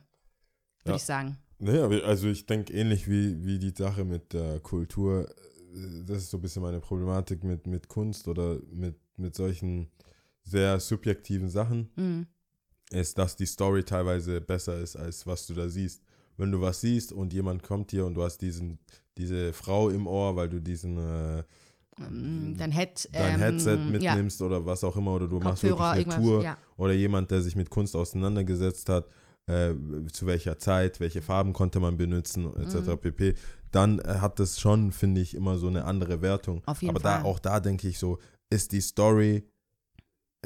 Ja. 0.86 0.96
ich 0.96 1.04
sagen. 1.04 1.38
Nee, 1.60 1.80
aber 1.80 2.04
also 2.04 2.28
ich 2.28 2.46
denke 2.46 2.74
ähnlich 2.74 3.10
wie, 3.10 3.44
wie 3.46 3.58
die 3.58 3.74
Sache 3.76 4.04
mit 4.06 4.34
der 4.34 4.60
Kultur. 4.60 5.34
Das 6.06 6.18
ist 6.18 6.30
so 6.30 6.38
ein 6.38 6.42
bisschen 6.42 6.62
meine 6.62 6.80
Problematik 6.80 7.44
mit, 7.44 7.68
mit 7.68 7.88
Kunst 7.88 8.28
oder 8.28 8.60
mit, 8.72 8.96
mit 9.18 9.36
solchen 9.36 9.90
sehr 10.44 10.80
subjektiven 10.80 11.50
Sachen, 11.50 11.90
Mhm. 11.96 12.28
ist, 12.92 13.18
dass 13.18 13.36
die 13.36 13.46
Story 13.46 13.84
teilweise 13.84 14.40
besser 14.40 14.80
ist, 14.80 14.96
als 14.96 15.28
was 15.28 15.46
du 15.48 15.54
da 15.54 15.68
siehst. 15.68 16.02
Wenn 16.38 16.52
du 16.52 16.62
was 16.62 16.82
siehst 16.82 17.12
und 17.12 17.34
jemand 17.34 17.64
kommt 17.64 17.92
hier 17.92 18.06
und 18.06 18.14
du 18.14 18.24
hast 18.24 18.38
diesen, 18.38 18.80
diese 19.18 19.52
Frau 19.52 19.90
im 19.90 20.08
Ohr, 20.08 20.36
weil 20.36 20.50
du 20.50 20.62
diesen 20.62 20.98
äh, 20.98 21.44
Dein, 22.00 22.72
Head, 22.72 23.10
dein 23.12 23.34
ähm, 23.34 23.40
Headset 23.40 23.76
ja. 23.76 24.12
mitnimmst 24.12 24.42
oder 24.44 24.64
was 24.64 24.84
auch 24.84 24.96
immer, 24.96 25.16
oder 25.16 25.28
du 25.28 25.40
machst 25.40 25.64
wirklich 25.64 25.80
Kopfhörer, 25.80 26.16
eine 26.16 26.24
Tour 26.24 26.44
ja. 26.44 26.58
oder 26.78 26.94
jemand, 26.94 27.32
der 27.32 27.42
sich 27.42 27.56
mit 27.56 27.72
Kunst 27.72 27.96
auseinandergesetzt 27.96 28.88
hat, 28.90 29.08
äh, 29.48 29.74
zu 30.12 30.28
welcher 30.28 30.60
Zeit, 30.60 31.00
welche 31.00 31.24
Farben 31.24 31.54
konnte 31.54 31.80
man 31.80 31.98
benutzen, 31.98 32.54
etc. 32.56 32.76
Mhm. 32.76 32.98
pp. 33.00 33.34
Dann 33.72 34.00
äh, 34.00 34.20
hat 34.20 34.40
das 34.40 34.60
schon, 34.60 34.92
finde 34.92 35.22
ich, 35.22 35.34
immer 35.34 35.58
so 35.58 35.68
eine 35.68 35.86
andere 35.86 36.22
Wertung. 36.22 36.62
Auf 36.66 36.82
jeden 36.82 36.96
Aber 36.96 37.04
da, 37.04 37.18
Fall. 37.18 37.26
auch 37.26 37.40
da 37.40 37.60
denke 37.60 37.88
ich 37.88 38.00
so, 38.00 38.20
ist 38.50 38.72
die 38.72 38.82
Story, 38.82 39.44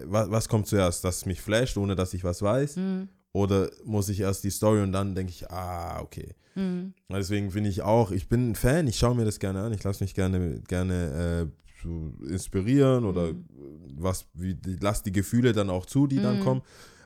was, 0.04 0.32
was 0.32 0.50
kommt 0.50 0.68
zuerst, 0.68 1.04
dass 1.04 1.18
es 1.18 1.26
mich 1.26 1.42
flasht, 1.42 1.78
ohne 1.78 1.96
dass 1.96 2.14
ich 2.14 2.24
was 2.24 2.42
weiß? 2.42 2.78
Mhm. 2.78 3.10
Oder 3.34 3.70
muss 3.86 4.10
ich 4.10 4.20
erst 4.20 4.44
die 4.44 4.50
Story 4.50 4.82
und 4.82 4.92
dann 4.92 5.16
denke 5.16 5.32
ich, 5.32 5.50
ah, 5.50 6.02
okay. 6.02 6.36
Deswegen 7.10 7.52
finde 7.52 7.70
ich 7.70 7.82
auch, 7.82 8.12
ich 8.12 8.28
bin 8.28 8.52
ein 8.52 8.56
Fan, 8.56 8.88
ich 8.88 8.98
schaue 8.98 9.16
mir 9.16 9.24
das 9.24 9.40
gerne 9.40 9.62
an, 9.62 9.74
ich 9.74 9.84
lasse 9.84 10.04
mich 10.04 10.14
gerne, 10.14 10.60
gerne 10.68 11.50
äh, 11.50 11.82
so 11.82 12.14
inspirieren 12.28 13.06
oder 13.06 13.34
was, 13.96 14.28
wie, 14.34 14.58
lass 14.82 15.02
die 15.04 15.14
Gefühle 15.14 15.54
dann 15.54 15.70
auch 15.70 15.86
zu, 15.86 16.08
die 16.08 16.22
dann 16.22 16.42
kommen. 16.42 16.62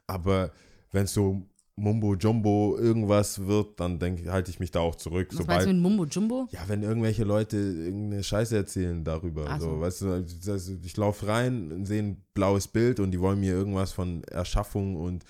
Aber 0.08 0.51
wenn 0.91 1.04
es 1.04 1.13
so 1.13 1.43
Mumbo 1.77 2.15
Jumbo 2.15 2.77
irgendwas 2.77 3.45
wird, 3.47 3.79
dann 3.81 3.99
denke 3.99 4.31
halte 4.31 4.49
ich 4.49 4.59
mich 4.61 4.71
da 4.71 4.79
auch 4.79 4.95
zurück. 4.95 5.27
Was 5.33 5.45
meinst 5.45 5.67
du 5.67 5.73
mit 5.73 5.81
Mumbo 5.81 6.05
Jumbo? 6.05 6.47
ja, 6.51 6.61
wenn 6.67 6.83
irgendwelche 6.83 7.25
Leute 7.25 7.57
irgendeine 7.57 8.23
Scheiße 8.23 8.55
erzählen 8.55 9.03
darüber. 9.03 9.45
Ach 9.49 9.59
So, 9.59 9.71
so. 9.75 9.81
weißt 9.81 10.01
du, 10.03 10.25
das, 10.45 10.69
ich 10.69 10.95
laufe 10.95 11.27
rein 11.27 11.71
und 11.73 11.85
sehe 11.85 12.01
ein 12.01 12.23
blaues 12.33 12.67
Bild 12.69 12.99
und 13.01 13.11
die 13.11 13.19
wollen 13.19 13.39
mir 13.41 13.51
irgendwas 13.53 13.91
von 13.91 14.23
Erschaffung 14.25 14.95
und 14.95 15.25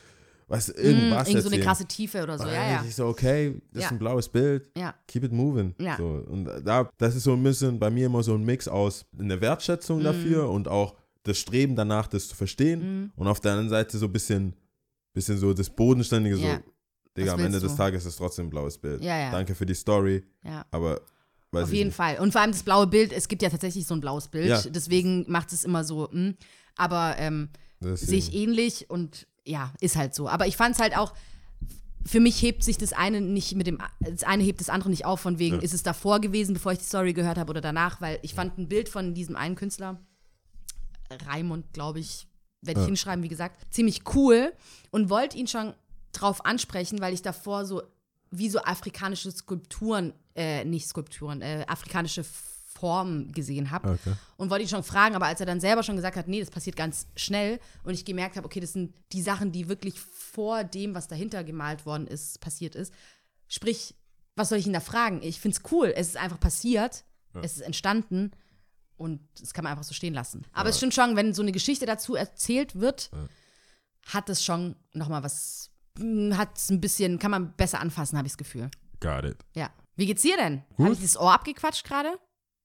was 0.48 0.70
irgendwas 0.70 1.28
Mm, 1.28 1.32
irgend 1.32 1.44
so 1.44 1.50
eine 1.52 1.64
krasse 1.64 1.86
Tiefe 1.88 2.22
oder 2.22 2.38
so, 2.38 2.44
Und 2.44 2.52
ja, 2.54 2.70
ja. 2.74 2.86
ich 2.88 2.94
so, 2.96 3.08
okay, 3.08 3.60
das 3.74 3.82
Ja. 3.82 3.88
ist 3.88 3.92
ein 3.94 3.98
blaues 4.00 4.30
Bild. 4.30 4.70
Ja. 4.78 4.94
Keep 5.08 5.24
it 5.24 5.32
moving. 5.32 5.74
Ja. 5.80 5.98
So, 5.98 6.24
und 6.30 6.46
da, 6.64 6.88
das 7.00 7.16
ist 7.16 7.24
so 7.24 7.34
ein 7.34 7.42
bisschen 7.42 7.80
bei 7.80 7.90
mir 7.90 8.06
immer 8.06 8.22
so 8.22 8.36
ein 8.36 8.44
Mix 8.46 8.68
aus 8.68 9.06
eine 9.18 9.38
Mm. 9.38 9.42
Wertschätzung 9.42 10.04
dafür 10.04 10.48
und 10.52 10.68
auch 10.68 10.94
das 11.24 11.40
Streben 11.40 11.76
danach, 11.76 12.06
das 12.06 12.28
zu 12.28 12.36
verstehen. 12.36 13.06
Mm. 13.06 13.20
Und 13.20 13.28
auf 13.28 13.40
der 13.40 13.54
anderen 13.54 13.70
Seite 13.70 13.98
so 13.98 14.06
ein 14.06 14.12
bisschen, 14.14 14.54
bisschen 15.16 15.40
so 15.40 15.52
das 15.54 15.70
Bodenständige, 15.72 16.36
Ja. 16.38 16.58
so, 16.58 16.64
Digga, 17.18 17.28
Was 17.28 17.34
am 17.34 17.40
Ende 17.40 17.54
willst 17.54 17.64
des 17.66 17.72
du? 17.72 17.78
Tages 17.78 18.04
ist 18.04 18.12
es 18.12 18.18
trotzdem 18.18 18.48
ein 18.48 18.50
blaues 18.52 18.78
Bild. 18.78 19.02
Ja, 19.02 19.18
ja. 19.18 19.32
Danke 19.32 19.56
für 19.56 19.66
die 19.66 19.74
Story, 19.74 20.24
ja. 20.44 20.66
aber 20.70 21.02
Auf 21.52 21.72
jeden 21.74 21.88
nicht. 21.88 21.96
Fall. 21.96 22.20
Und 22.20 22.34
vor 22.34 22.42
allem 22.42 22.52
das 22.52 22.62
blaue 22.64 22.86
Bild, 22.88 23.12
es 23.14 23.28
gibt 23.28 23.42
ja 23.42 23.50
tatsächlich 23.50 23.88
so 23.88 23.94
ein 23.96 24.02
blaues 24.02 24.28
Bild, 24.28 24.48
Ja. 24.50 24.62
deswegen 24.62 25.26
macht 25.32 25.52
es 25.54 25.64
immer 25.64 25.84
so, 25.86 26.12
hm. 26.12 26.36
aber 26.76 27.16
ähm, 27.18 27.50
sehe 27.80 28.20
ich 28.20 28.34
ähnlich 28.36 28.90
und 28.90 29.26
ja, 29.46 29.74
ist 29.80 29.96
halt 29.96 30.14
so. 30.14 30.28
Aber 30.28 30.46
ich 30.48 30.58
fand 30.58 30.76
es 30.76 30.82
halt 30.82 30.98
auch, 30.98 31.14
für 32.06 32.20
mich 32.20 32.42
hebt 32.42 32.64
sich 32.64 32.78
das 32.78 32.94
eine 32.94 33.22
nicht 33.22 33.56
mit 33.56 33.66
dem, 33.68 33.80
das 34.02 34.24
eine 34.24 34.44
hebt 34.44 34.60
das 34.60 34.70
andere 34.70 34.90
nicht 34.90 35.06
auf, 35.06 35.22
von 35.22 35.40
wegen, 35.40 35.56
Ja. 35.56 35.62
ist 35.62 35.74
es 35.74 35.84
davor 35.84 36.20
gewesen, 36.20 36.54
bevor 36.54 36.74
ich 36.74 36.80
die 36.80 36.86
Story 36.86 37.14
gehört 37.14 37.38
habe 37.38 37.50
oder 37.50 37.62
danach, 37.62 38.02
weil 38.02 38.20
ich 38.24 38.34
fand 38.34 38.58
ein 38.58 38.68
Bild 38.68 38.90
von 38.90 39.14
diesem 39.14 39.36
einen 39.38 39.56
Künstler, 39.56 40.00
Raimund, 41.28 41.72
glaube 41.74 42.00
ich, 42.00 42.28
werde 42.62 42.80
ich 42.80 42.86
Ja. 42.86 42.88
hinschreiben, 42.88 43.24
wie 43.24 43.28
gesagt, 43.30 43.62
ziemlich 43.74 44.02
cool 44.16 44.54
und 44.92 45.10
wollte 45.10 45.38
ihn 45.38 45.48
schon 45.48 45.74
drauf 46.12 46.46
ansprechen, 46.46 47.00
weil 47.02 47.14
ich 47.14 47.22
davor 47.22 47.66
so 47.66 47.84
wie 48.32 48.50
so 48.50 48.60
afrikanische 48.60 49.32
Skulpturen, 49.32 50.14
äh, 50.36 50.66
nicht 50.66 50.88
Skulpturen, 50.88 51.42
äh, 51.42 51.66
afrikanische 51.68 52.24
Formen 52.24 53.32
gesehen 53.32 53.72
habe 53.72 53.92
Okay. 53.92 54.14
und 54.38 54.50
wollte 54.50 54.64
ihn 54.64 54.70
schon 54.70 54.84
fragen, 54.84 55.16
aber 55.16 55.28
als 55.28 55.40
er 55.40 55.46
dann 55.46 55.62
selber 55.62 55.84
schon 55.84 55.96
gesagt 55.96 56.18
hat, 56.18 56.28
nee, 56.28 56.40
das 56.42 56.50
passiert 56.52 56.76
ganz 56.76 57.08
schnell 57.16 57.60
und 57.84 57.94
ich 57.94 58.04
gemerkt 58.04 58.36
habe, 58.36 58.46
okay, 58.46 58.60
das 58.60 58.74
sind 58.74 58.94
die 59.14 59.22
Sachen, 59.22 59.52
die 59.54 59.70
wirklich 59.70 60.00
vor 60.00 60.64
dem, 60.66 60.94
was 60.94 61.08
dahinter 61.08 61.44
gemalt 61.46 61.86
worden 61.86 62.08
ist, 62.08 62.42
passiert 62.42 62.76
ist. 62.76 62.94
Sprich, 63.48 63.96
was 64.36 64.50
soll 64.50 64.58
ich 64.58 64.68
ihn 64.68 64.74
da 64.74 64.82
fragen? 64.82 65.22
Ich 65.24 65.40
finde 65.40 65.58
es 65.58 65.72
cool, 65.72 65.94
es 65.96 66.10
ist 66.10 66.18
einfach 66.18 66.40
passiert, 66.40 67.06
es 67.42 67.56
ist 67.58 67.62
entstanden 67.62 68.32
und 68.98 69.20
das 69.40 69.54
kann 69.54 69.64
man 69.64 69.72
einfach 69.72 69.84
so 69.84 69.94
stehen 69.94 70.14
lassen. 70.14 70.46
Aber 70.54 70.70
es 70.70 70.78
stimmt 70.78 70.94
schon, 70.94 71.16
wenn 71.16 71.34
so 71.34 71.42
eine 71.42 71.52
Geschichte 71.52 71.86
dazu 71.86 72.16
erzählt 72.16 72.76
wird, 72.80 73.10
hat 74.08 74.30
es 74.30 74.44
schon 74.44 74.76
nochmal 74.94 75.24
was, 75.24 75.72
hat 76.34 76.58
es 76.58 76.70
ein 76.70 76.82
bisschen, 76.82 77.20
kann 77.20 77.32
man 77.32 77.54
besser 77.56 77.80
anfassen, 77.80 78.18
habe 78.18 78.28
ich 78.28 78.34
das 78.34 78.38
Gefühl. 78.38 78.70
Got 79.00 79.26
it. 79.26 79.38
Ja. 79.56 79.70
Wie 79.96 80.06
geht's 80.06 80.22
dir 80.22 80.38
denn? 80.38 80.64
Habe 80.78 80.94
ich 80.94 81.02
das 81.02 81.18
Ohr 81.18 81.34
abgequatscht 81.34 81.86
gerade? 81.86 82.18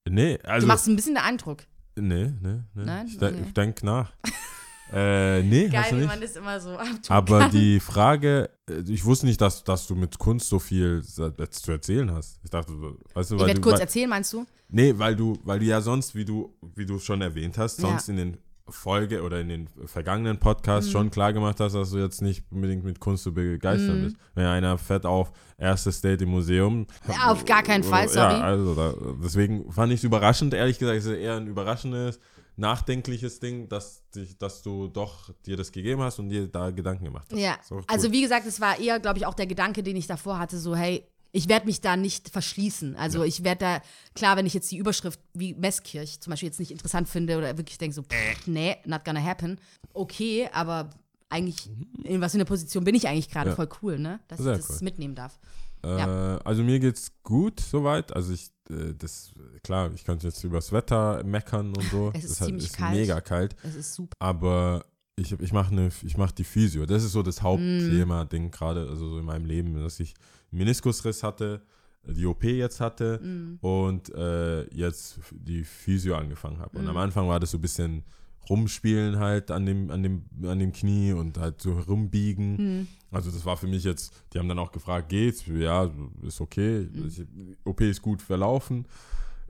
Nee, 0.09 0.39
Du 0.39 0.49
also. 0.49 0.67
machst 0.67 0.87
ein 0.89 0.97
bisschen 0.97 1.15
den 1.15 1.23
Eindruck. 1.25 1.65
nee, 1.97 2.33
nee, 2.41 2.61
nee. 2.75 2.85
Nein? 2.85 3.07
Ich, 3.07 3.17
Okay. 3.17 3.43
ich 3.47 3.53
denke 3.55 3.85
nach. 3.87 4.13
Äh, 4.93 5.43
nee, 5.43 5.65
hast 5.67 5.73
Geil, 5.73 5.85
du 5.91 5.97
wie 5.97 6.01
nicht. 6.01 6.09
man 6.09 6.21
das 6.21 6.37
immer 6.37 6.61
so 6.61 6.71
abtun 6.79 6.99
Aber 7.09 7.39
kann. 7.41 7.51
die 7.51 7.81
Frage, 7.81 8.51
äh, 8.69 8.81
ich 8.89 9.05
wusste 9.05 9.27
nicht, 9.27 9.41
dass, 9.41 9.63
dass 9.65 9.87
du 9.87 9.95
mit 9.95 10.19
Kunst 10.19 10.49
so 10.49 10.59
viel 10.59 11.03
jetzt 11.39 11.65
zu 11.65 11.73
erzählen 11.73 12.11
hast. 12.13 12.41
Ich 12.43 12.51
dachte, 12.51 12.73
weißt 13.15 13.31
du, 13.31 13.35
Ich 13.37 13.41
weil 13.41 13.47
werde 13.49 13.61
du, 13.61 13.65
kurz 13.65 13.75
weil, 13.75 13.81
erzählen, 13.83 14.09
meinst 14.11 14.33
du? 14.33 14.45
Nee, 14.69 14.95
weil 14.97 15.17
du, 15.17 15.39
weil 15.45 15.59
du 15.59 15.65
ja 15.67 15.81
sonst, 15.81 16.15
wie 16.15 16.25
du, 16.25 16.55
wie 16.77 16.87
du 16.87 16.99
schon 16.99 17.21
erwähnt 17.23 17.59
hast, 17.59 17.79
Ja. 17.81 17.89
sonst 17.89 18.09
in 18.09 18.17
den 18.17 18.37
Folge 18.69 19.23
oder 19.23 19.41
in 19.41 19.49
den 19.49 19.69
vergangenen 19.87 20.39
Podcasts 20.39 20.89
Mhm. 20.89 20.93
schon 20.93 21.11
klar 21.11 21.33
gemacht 21.33 21.59
hast, 21.59 21.73
dass 21.73 21.91
du 21.91 21.99
jetzt 21.99 22.23
nicht 22.23 22.45
unbedingt 22.53 22.85
mit 22.85 23.01
Kunst 23.01 23.25
zu 23.25 23.35
begeistern 23.35 23.99
Mhm. 23.99 24.03
bist. 24.05 24.17
Wenn 24.37 24.47
einer 24.47 24.79
fett 24.79 25.05
auf 25.07 25.33
erstes 25.59 26.01
Date 26.01 26.23
im 26.23 26.29
Museum. 26.31 26.87
Ja, 27.09 27.33
auf 27.33 27.45
gar 27.45 27.65
keinen 27.65 27.83
Fall, 27.83 28.09
sorry. 28.09 28.35
Ja, 28.35 28.41
also 28.43 28.75
da, 28.77 28.95
deswegen 29.25 29.73
fand 29.73 29.93
ich 29.93 29.99
es 30.01 30.05
überraschend, 30.05 30.55
ehrlich 30.55 30.79
gesagt, 30.79 30.99
es 30.99 31.07
ist 31.07 31.17
eher 31.19 31.35
ein 31.37 31.49
überraschendes, 31.49 32.21
nachdenkliches 32.61 33.41
Ding, 33.41 33.69
dass, 33.69 34.09
dich, 34.11 34.39
dass 34.39 34.63
du 34.63 34.89
doch 34.89 35.31
dir 35.47 35.57
das 35.57 35.73
gegeben 35.73 36.03
hast 36.03 36.19
und 36.19 36.29
dir 36.29 36.47
da 36.47 36.71
Gedanken 36.71 37.05
gemacht 37.07 37.29
hast. 37.33 37.39
Ja, 37.39 37.59
cool. 37.71 37.83
also 37.89 38.13
wie 38.13 38.21
gesagt, 38.23 38.47
es 38.47 38.61
war 38.61 38.79
eher, 38.79 39.01
glaube 39.01 39.19
ich, 39.19 39.27
auch 39.27 39.35
der 39.35 39.47
Gedanke, 39.47 39.83
den 39.83 39.97
ich 39.97 40.07
davor 40.07 40.39
hatte, 40.39 40.59
so 40.59 40.77
hey, 40.77 41.05
ich 41.33 41.49
werde 41.49 41.67
mich 41.67 41.81
da 41.81 41.97
nicht 41.97 42.29
verschließen. 42.29 42.97
Also 42.97 43.23
ich 43.23 43.45
werde 43.45 43.59
da, 43.61 43.83
klar, 44.15 44.37
wenn 44.37 44.47
ich 44.47 44.55
jetzt 44.55 44.71
die 44.73 44.77
Überschrift 44.79 45.21
wie 45.33 45.55
Messkirch 45.55 46.21
zum 46.21 46.33
Beispiel 46.33 46.49
jetzt 46.49 46.59
nicht 46.59 46.73
interessant 46.73 47.09
finde 47.09 47.39
oder 47.39 47.57
wirklich 47.57 47.79
denke 47.79 47.95
so, 47.95 48.03
pff, 48.03 48.47
nee, 48.47 48.77
not 48.85 49.05
gonna 49.05 49.23
happen, 49.23 49.59
okay, 49.95 50.49
aber 50.53 50.91
eigentlich, 51.29 51.71
in 52.03 52.21
was 52.21 52.33
für 52.33 52.39
einer 52.39 52.45
Position 52.45 52.83
bin 52.85 52.95
ich 52.97 53.07
eigentlich 53.07 53.31
gerade 53.31 53.51
Ja. 53.51 53.57
voll 53.57 53.69
cool, 53.83 53.99
ne? 53.99 54.19
Dass 54.29 54.41
Sehr 54.41 54.55
ich 54.55 54.67
das 54.67 54.71
cool. 54.71 54.85
mitnehmen 54.85 55.15
darf. 55.15 55.39
Äh, 55.85 55.99
Ja. 55.99 56.39
Also 56.45 56.65
mir 56.65 56.81
geht's 56.81 57.13
gut 57.23 57.61
soweit. 57.61 58.13
Also 58.13 58.33
ich, 58.33 58.47
äh, 58.47 58.60
das, 58.99 59.33
klar, 59.63 59.91
ich 59.95 60.05
könnte 60.05 60.27
jetzt 60.27 60.43
übers 60.45 60.73
Wetter 60.73 61.23
meckern 61.25 61.75
und 61.77 61.85
so. 61.91 62.11
Es 62.15 62.25
ist 62.25 62.41
halt- 62.41 62.49
ziemlich 62.49 62.67
ist 62.67 62.77
kalt. 62.77 62.95
mega 62.97 63.21
kalt. 63.21 63.57
Es 63.63 63.75
ist 63.75 63.95
super. 63.95 64.17
Aber 64.19 64.85
ich, 65.17 65.33
ich 65.33 65.53
mache 65.53 65.75
ne, 65.75 65.91
ich 66.05 66.17
mach 66.17 66.33
die 66.33 66.45
Physio. 66.45 66.87
Das 66.87 67.03
ist 67.05 67.13
so 67.13 67.23
das 67.23 67.43
Hauptthema-Ding 67.43 68.51
gerade, 68.51 68.89
also 68.89 69.09
so 69.09 69.19
in 69.19 69.25
meinem 69.25 69.45
Leben, 69.47 69.75
dass 69.83 70.01
ich 70.01 70.15
Meniskusriss 70.51 71.23
hatte, 71.23 71.63
die 72.05 72.25
OP 72.27 72.45
jetzt 72.45 72.81
hatte 72.81 73.21
und 73.61 74.15
äh, 74.15 74.63
jetzt 74.75 75.21
die 75.33 75.65
Physio 75.65 76.15
angefangen 76.17 76.59
habe. 76.59 76.79
Und 76.79 76.89
am 76.89 76.97
Anfang 76.97 77.29
war 77.29 77.39
das 77.39 77.51
so 77.51 77.59
ein 77.59 77.61
bisschen 77.61 78.05
rumspielen 78.49 79.19
halt 79.19 79.51
an 79.51 79.67
dem, 79.67 79.91
an 79.91 80.03
dem, 80.03 80.25
an 80.45 80.59
dem 80.59 80.73
Knie 80.73 81.13
und 81.13 81.39
halt 81.39 81.61
so 81.61 81.79
rumbiegen. 81.79 82.89
Also 83.11 83.31
das 83.31 83.45
war 83.45 83.57
für 83.57 83.67
mich 83.67 83.85
jetzt, 83.85 84.13
die 84.33 84.39
haben 84.39 84.49
dann 84.49 84.59
auch 84.59 84.73
gefragt, 84.73 85.09
geht's? 85.09 85.45
Ja, 85.47 85.91
ist 86.23 86.41
okay. 86.41 86.89
Ich, 87.07 87.25
OP 87.65 87.81
ist 87.81 88.03
gut 88.03 88.23
verlaufen. 88.23 88.87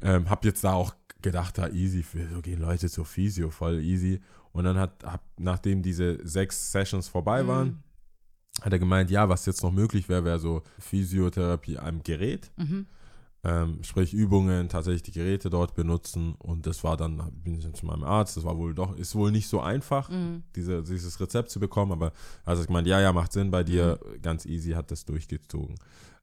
Ähm, 0.02 0.28
hab 0.28 0.44
jetzt 0.44 0.64
da 0.64 0.72
auch 0.72 0.94
gedacht, 1.22 1.58
da 1.58 1.68
easy, 1.68 2.02
für, 2.02 2.26
so 2.28 2.40
gehen 2.40 2.60
Leute 2.60 2.88
zur 2.88 3.04
Physio, 3.04 3.50
voll 3.50 3.80
easy. 3.80 4.20
Und 4.52 4.64
dann 4.64 4.78
hat, 4.78 5.04
hab, 5.04 5.22
nachdem 5.38 5.82
diese 5.82 6.18
sechs 6.26 6.72
Sessions 6.72 7.08
vorbei 7.08 7.46
waren, 7.46 7.82
hat 8.62 8.72
er 8.72 8.78
gemeint, 8.78 9.10
ja, 9.10 9.28
was 9.28 9.46
jetzt 9.46 9.62
noch 9.62 9.72
möglich 9.72 10.08
wäre, 10.08 10.24
wäre 10.24 10.38
so 10.38 10.62
Physiotherapie 10.78 11.78
am 11.78 12.02
Gerät. 12.02 12.50
Ähm, 13.42 13.82
sprich 13.82 14.12
Übungen, 14.12 14.68
tatsächlich 14.68 15.02
die 15.02 15.12
Geräte 15.12 15.48
dort 15.48 15.74
benutzen 15.74 16.34
und 16.38 16.66
das 16.66 16.84
war 16.84 16.98
dann, 16.98 17.22
bin 17.42 17.54
ich 17.54 17.64
dann 17.64 17.72
zu 17.72 17.86
meinem 17.86 18.04
Arzt, 18.04 18.36
das 18.36 18.44
war 18.44 18.58
wohl 18.58 18.74
doch, 18.74 18.94
ist 18.96 19.14
wohl 19.14 19.30
nicht 19.32 19.48
so 19.48 19.60
einfach, 19.62 20.10
diese, 20.54 20.82
dieses 20.82 21.18
Rezept 21.20 21.48
zu 21.50 21.58
bekommen, 21.58 21.92
aber 21.92 22.12
also 22.44 22.60
ich 22.60 22.66
gemeint, 22.66 22.86
ja, 22.86 23.00
ja, 23.00 23.14
macht 23.14 23.32
Sinn 23.32 23.50
bei 23.50 23.64
dir, 23.64 23.98
ganz 24.20 24.44
easy, 24.44 24.72
hat 24.72 24.90
das 24.90 25.06
durchgezogen. 25.06 25.76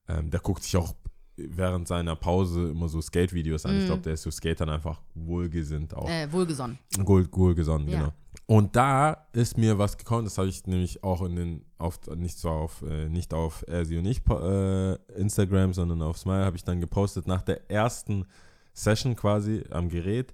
Ähm, 0.07 0.29
der 0.29 0.41
guckt 0.41 0.61
sich 0.61 0.77
auch 0.77 0.93
während 1.37 1.87
seiner 1.87 2.15
Pause 2.15 2.69
immer 2.69 2.87
so 2.87 3.01
Skate-Videos 3.01 3.65
an. 3.65 3.77
Ich 3.79 3.85
glaube, 3.85 4.01
der 4.01 4.13
ist 4.13 4.23
so 4.23 4.31
Skatern 4.31 4.69
einfach 4.69 5.01
wohlgesinnt 5.13 5.95
auch. 5.95 6.09
Äh, 6.09 6.31
wohlgesonnen. 6.31 6.77
Wohl, 6.99 7.27
wohlgesonnen, 7.31 7.87
Ja. 7.89 7.97
genau. 7.99 8.13
Und 8.47 8.77
da 8.77 9.27
ist 9.33 9.57
mir 9.57 9.77
was 9.77 9.97
gekommen, 9.97 10.23
das 10.23 10.37
habe 10.37 10.47
ich 10.47 10.65
nämlich 10.65 11.03
auch 11.03 11.21
in 11.21 11.35
den, 11.35 11.65
auf, 11.77 11.99
nicht 12.15 12.39
so 12.39 12.49
auf, 12.49 12.81
äh, 12.81 13.09
nicht 13.09 13.33
auf 13.33 13.65
er, 13.67 13.85
sie 13.85 13.97
und 13.97 14.05
ich 14.05 14.25
äh, 14.25 14.93
Instagram, 15.19 15.73
sondern 15.73 16.01
auf 16.01 16.17
Smile 16.17 16.45
habe 16.45 16.55
ich 16.55 16.63
dann 16.63 16.79
gepostet. 16.79 17.27
Nach 17.27 17.41
der 17.41 17.69
ersten 17.69 18.25
Session 18.73 19.17
quasi 19.17 19.63
am 19.69 19.89
Gerät 19.89 20.33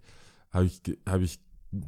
habe 0.51 0.65
ich, 0.65 0.81
habe 1.09 1.23
ich 1.23 1.39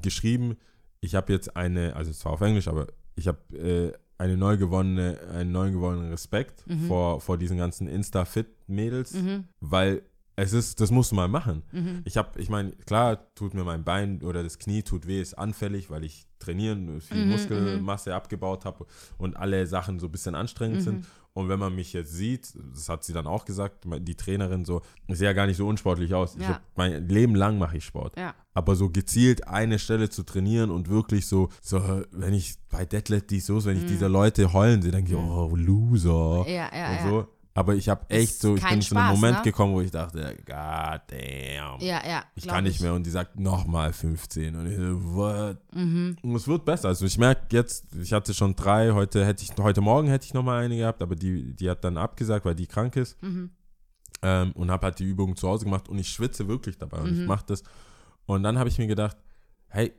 geschrieben, 0.02 0.58
ich 1.00 1.14
habe 1.14 1.32
jetzt 1.32 1.56
eine, 1.56 1.96
also 1.96 2.12
zwar 2.12 2.34
auf 2.34 2.42
Englisch, 2.42 2.68
aber 2.68 2.88
ich 3.16 3.28
habe 3.28 3.40
äh, 3.56 3.94
eine 4.18 4.36
neu 4.36 4.58
gewonnene, 4.58 5.20
einen 5.32 5.52
neu 5.52 5.72
gewonnenen 5.72 6.10
Respekt 6.10 6.64
vor, 6.88 7.22
vor 7.22 7.38
diesen 7.38 7.58
ganzen 7.58 7.88
Insta-Fit-Mädels, 7.88 9.14
weil 9.60 10.02
es 10.38 10.54
ist, 10.54 10.82
das 10.82 10.92
musst 10.92 11.12
du 11.12 11.16
mal 11.16 11.28
machen. 11.28 11.64
Ich 12.04 12.18
habe, 12.18 12.40
ich 12.42 12.50
meine, 12.50 12.72
klar 12.72 13.34
tut 13.36 13.54
mir 13.54 13.64
mein 13.64 13.84
Bein 13.84 14.22
oder 14.22 14.44
das 14.44 14.60
Knie 14.60 14.84
tut 14.84 15.08
weh, 15.08 15.22
ist 15.22 15.34
anfällig, 15.36 15.90
weil 15.90 16.04
ich 16.04 16.26
trainieren, 16.40 17.00
viel 17.02 17.26
Muskelmasse 17.26 18.14
abgebaut 18.14 18.66
habe 18.66 18.86
und 19.18 19.38
alle 19.38 19.66
Sachen 19.68 20.00
so 20.00 20.08
ein 20.08 20.12
bisschen 20.12 20.36
anstrengend 20.36 20.82
sind. 20.82 21.06
Und 21.34 21.50
wenn 21.50 21.60
man 21.60 21.76
mich 21.76 21.92
jetzt 21.92 22.14
sieht, 22.14 22.54
das 22.74 22.88
hat 22.88 23.04
sie 23.04 23.12
dann 23.12 23.28
auch 23.28 23.44
gesagt, 23.44 23.86
die 23.86 24.16
Trainerin 24.16 24.64
so, 24.64 24.82
ich 25.08 25.18
sehe 25.18 25.28
ja 25.28 25.34
gar 25.34 25.48
nicht 25.48 25.58
so 25.58 25.68
unsportlich 25.68 26.14
aus. 26.14 26.36
Ich 26.36 26.42
Ja. 26.44 26.48
hab, 26.56 26.62
mein 26.78 27.10
Leben 27.10 27.36
lang 27.36 27.58
mache 27.58 27.76
ich 27.76 27.84
Sport. 27.84 28.18
Ja. 28.18 28.34
Aber 28.54 28.78
so 28.78 28.90
gezielt 28.90 29.46
eine 29.46 29.78
Stelle 29.78 30.10
zu 30.10 30.24
trainieren 30.24 30.72
und 30.72 30.90
wirklich 30.90 31.28
so, 31.28 31.50
so 31.62 32.04
wenn 32.12 32.34
ich 32.34 32.56
bei 32.70 32.86
Deadlift 32.86 33.32
die 33.32 33.42
so, 33.42 33.64
wenn 33.66 33.76
ich 33.78 33.86
diese 33.86 34.08
Leute 34.08 34.54
heulen 34.54 34.82
sehe, 34.82 34.92
denke 34.92 35.12
ich, 35.12 35.18
oh, 35.18 35.54
Loser. 35.56 36.44
Mhm. 36.46 36.50
Ja, 36.54 36.70
ja, 36.74 36.90
und 36.92 36.96
ja. 36.96 37.10
so. 37.10 37.28
Aber 37.58 37.74
ich 37.74 37.88
habe 37.88 38.06
echt 38.10 38.42
so, 38.42 38.56
ich 38.58 38.62
bin 38.62 38.82
zu 38.82 38.96
einem 38.98 39.08
Spaß, 39.08 39.16
Moment 39.16 39.38
ne? 39.38 39.44
gekommen, 39.44 39.74
wo 39.74 39.80
ich 39.80 39.90
dachte, 39.90 40.20
God 40.46 41.02
damn. 41.08 41.80
Ja, 41.80 42.06
ja. 42.06 42.26
Ich 42.36 42.46
kann 42.46 42.66
nicht 42.66 42.82
mehr. 42.82 42.94
Und 42.94 43.06
die 43.06 43.10
sagt 43.10 43.40
nochmal 43.40 43.94
15. 43.94 44.54
Und 44.58 44.68
ich 44.70 44.76
so, 44.78 45.16
what? 45.16 45.58
Und 45.74 46.36
es 46.36 46.48
wird 46.50 46.66
besser. 46.66 46.90
Also 46.90 47.06
ich 47.06 47.18
merke 47.18 47.56
jetzt, 47.56 47.86
ich 47.96 48.12
hatte 48.12 48.34
schon 48.34 48.58
drei, 48.58 48.92
heute 48.92 49.26
hätte 49.26 49.42
ich, 49.44 49.52
heute 49.58 49.80
Morgen 49.80 50.10
hätte 50.10 50.26
ich 50.26 50.34
nochmal 50.34 50.66
eine 50.66 50.76
gehabt, 50.76 51.02
aber 51.02 51.16
die, 51.16 51.56
die 51.56 51.70
hat 51.70 51.82
dann 51.86 51.96
abgesagt, 51.98 52.46
weil 52.46 52.56
die 52.56 52.68
krank 52.68 52.98
ist. 52.98 53.18
Ähm, 54.22 54.52
und 54.52 54.70
habe 54.70 54.88
halt 54.88 55.00
die 55.00 55.06
Übungen 55.06 55.38
zu 55.38 55.48
Hause 55.48 55.64
gemacht 55.64 55.88
und 55.88 55.98
ich 55.98 56.10
schwitze 56.10 56.50
wirklich 56.50 56.78
dabei 56.78 56.98
und 56.98 57.22
ich 57.22 57.26
mache 57.26 57.46
das. 57.48 57.64
Und 58.26 58.44
dann 58.44 58.60
habe 58.60 58.68
ich 58.68 58.78
mir 58.80 58.88
gedacht, 58.88 59.16
hey, 59.70 59.94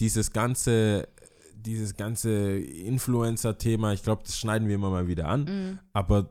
dieses 0.00 0.32
ganze, 0.32 1.08
dieses 1.54 1.94
ganze 1.94 2.58
Influencer-Thema, 2.58 3.92
ich 3.94 4.02
glaube, 4.02 4.22
das 4.24 4.36
schneiden 4.36 4.68
wir 4.68 4.74
immer 4.74 4.90
mal 4.90 5.08
wieder 5.08 5.28
an, 5.28 5.44
Mhm. 5.44 5.78
aber 5.94 6.30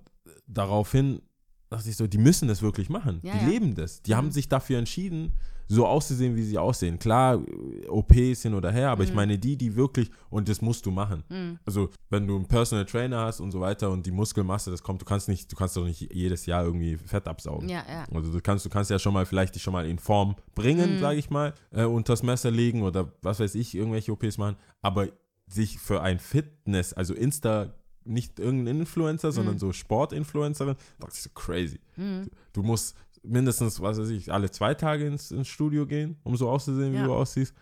daraufhin 0.53 1.21
dachte 1.69 1.87
ich 1.89 1.95
so, 1.97 2.07
die 2.07 2.17
müssen 2.17 2.47
das 2.47 2.61
wirklich 2.63 2.89
machen. 2.89 3.19
Ja, 3.21 3.33
die 3.33 3.37
ja. 3.37 3.43
Mhm. 3.43 3.49
leben 3.49 3.75
das. 3.75 4.01
Die 4.01 4.15
haben 4.15 4.31
sich 4.31 4.49
dafür 4.49 4.79
entschieden, 4.79 5.33
so 5.67 5.85
auszusehen, 5.85 6.35
wie 6.35 6.41
sie 6.41 6.57
aussehen. 6.57 6.97
Klar, 6.97 7.39
OPs 7.87 8.41
hin 8.41 8.55
oder 8.55 8.71
her, 8.71 8.89
aber 8.89 9.03
Mhm. 9.03 9.09
ich 9.09 9.13
meine 9.13 9.37
die, 9.37 9.55
die 9.55 9.75
wirklich, 9.75 10.09
und 10.31 10.49
das 10.49 10.61
musst 10.63 10.83
du 10.87 10.89
machen. 10.91 11.23
Also, 11.63 11.89
wenn 12.09 12.25
du 12.25 12.35
einen 12.37 12.47
Personal 12.47 12.85
Trainer 12.85 13.19
hast 13.25 13.39
und 13.39 13.51
so 13.51 13.59
weiter 13.59 13.91
und 13.91 14.03
die 14.03 14.09
Muskelmasse, 14.11 14.71
das 14.71 14.81
kommt, 14.81 15.01
du 15.01 15.05
kannst 15.05 15.29
nicht, 15.29 15.51
du 15.51 15.55
kannst 15.55 15.77
doch 15.77 15.85
nicht 15.85 16.11
jedes 16.11 16.47
Jahr 16.47 16.63
irgendwie 16.63 16.97
Fett 16.97 17.27
absaugen. 17.27 17.69
Ja, 17.69 17.83
ja. 17.87 18.05
Also 18.11 18.31
du 18.31 18.41
kannst, 18.41 18.65
du 18.65 18.69
kannst 18.71 18.89
ja 18.89 18.97
schon 18.97 19.13
mal 19.13 19.27
vielleicht 19.27 19.53
dich 19.53 19.61
schon 19.61 19.73
mal 19.73 19.85
in 19.85 19.99
Form 19.99 20.35
bringen, 20.55 20.95
Mhm. 20.95 20.99
sage 20.99 21.19
ich 21.19 21.29
mal, 21.29 21.53
äh, 21.71 21.83
unters 21.83 22.23
Messer 22.23 22.49
legen 22.49 22.81
oder 22.81 23.13
was 23.21 23.39
weiß 23.39 23.53
ich, 23.53 23.75
irgendwelche 23.75 24.11
OPs 24.11 24.39
machen, 24.39 24.55
aber 24.81 25.09
sich 25.45 25.77
für 25.79 26.01
ein 26.01 26.17
Fitness, 26.17 26.93
also 26.93 27.13
Insta, 27.13 27.75
nicht 28.05 28.39
irgendein 28.39 28.79
Influencer, 28.79 29.31
sondern 29.31 29.55
Mhm. 29.55 29.59
so 29.59 29.71
Sportinfluencerin, 29.73 30.75
dachte 30.99 31.13
ich 31.15 31.21
so 31.21 31.29
crazy. 31.33 31.79
Du, 31.95 32.25
du 32.53 32.63
musst 32.63 32.95
mindestens, 33.23 33.81
was 33.81 33.99
weiß 33.99 34.09
ich, 34.09 34.31
alle 34.31 34.49
zwei 34.51 34.73
Tage 34.73 35.05
ins, 35.05 35.31
ins 35.31 35.47
Studio 35.47 35.85
gehen, 35.85 36.17
um 36.23 36.35
so 36.37 36.49
auszusehen, 36.49 36.93
wie 36.93 36.97
Ja. 36.97 37.05
du 37.05 37.13
aussiehst. 37.13 37.53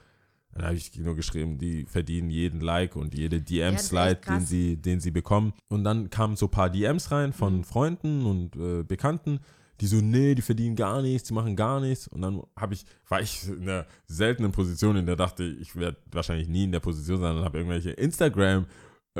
Dann 0.53 0.65
habe 0.65 0.75
ich 0.75 0.95
nur 0.97 1.15
geschrieben, 1.15 1.57
die 1.59 1.85
verdienen 1.85 2.29
jeden 2.29 2.61
Like 2.61 2.95
und 2.95 3.13
jede 3.13 3.41
DM-Slide, 3.41 4.15
krass. 4.21 4.37
den 4.39 4.45
sie, 4.45 4.77
den 4.77 4.99
sie 4.99 5.11
bekommen. 5.11 5.53
Und 5.67 5.83
dann 5.83 6.09
kamen 6.09 6.35
so 6.35 6.45
ein 6.47 6.51
paar 6.51 6.69
DMs 6.69 7.11
rein 7.11 7.29
Mhm. 7.29 7.33
von 7.33 7.63
Freunden 7.63 8.25
und 8.25 8.55
äh, 8.55 8.83
Bekannten, 8.83 9.39
die 9.81 9.85
so, 9.85 9.97
nee, 9.97 10.33
die 10.33 10.41
verdienen 10.41 10.75
gar 10.75 11.03
nichts, 11.03 11.27
die 11.27 11.35
machen 11.35 11.55
gar 11.55 11.79
nichts. 11.79 12.07
Und 12.07 12.21
dann 12.21 12.41
habe 12.55 12.73
ich, 12.73 12.85
war 13.07 13.21
ich 13.21 13.47
in 13.47 13.61
einer 13.63 13.85
seltenen 14.07 14.51
Position, 14.51 14.95
in 14.95 15.05
der 15.05 15.15
dachte, 15.15 15.43
ich 15.43 15.75
werde 15.75 15.97
wahrscheinlich 16.11 16.47
nie 16.47 16.63
in 16.63 16.71
der 16.71 16.79
Position 16.79 17.19
sein 17.19 17.35
und 17.37 17.43
habe 17.45 17.57
irgendwelche 17.59 17.91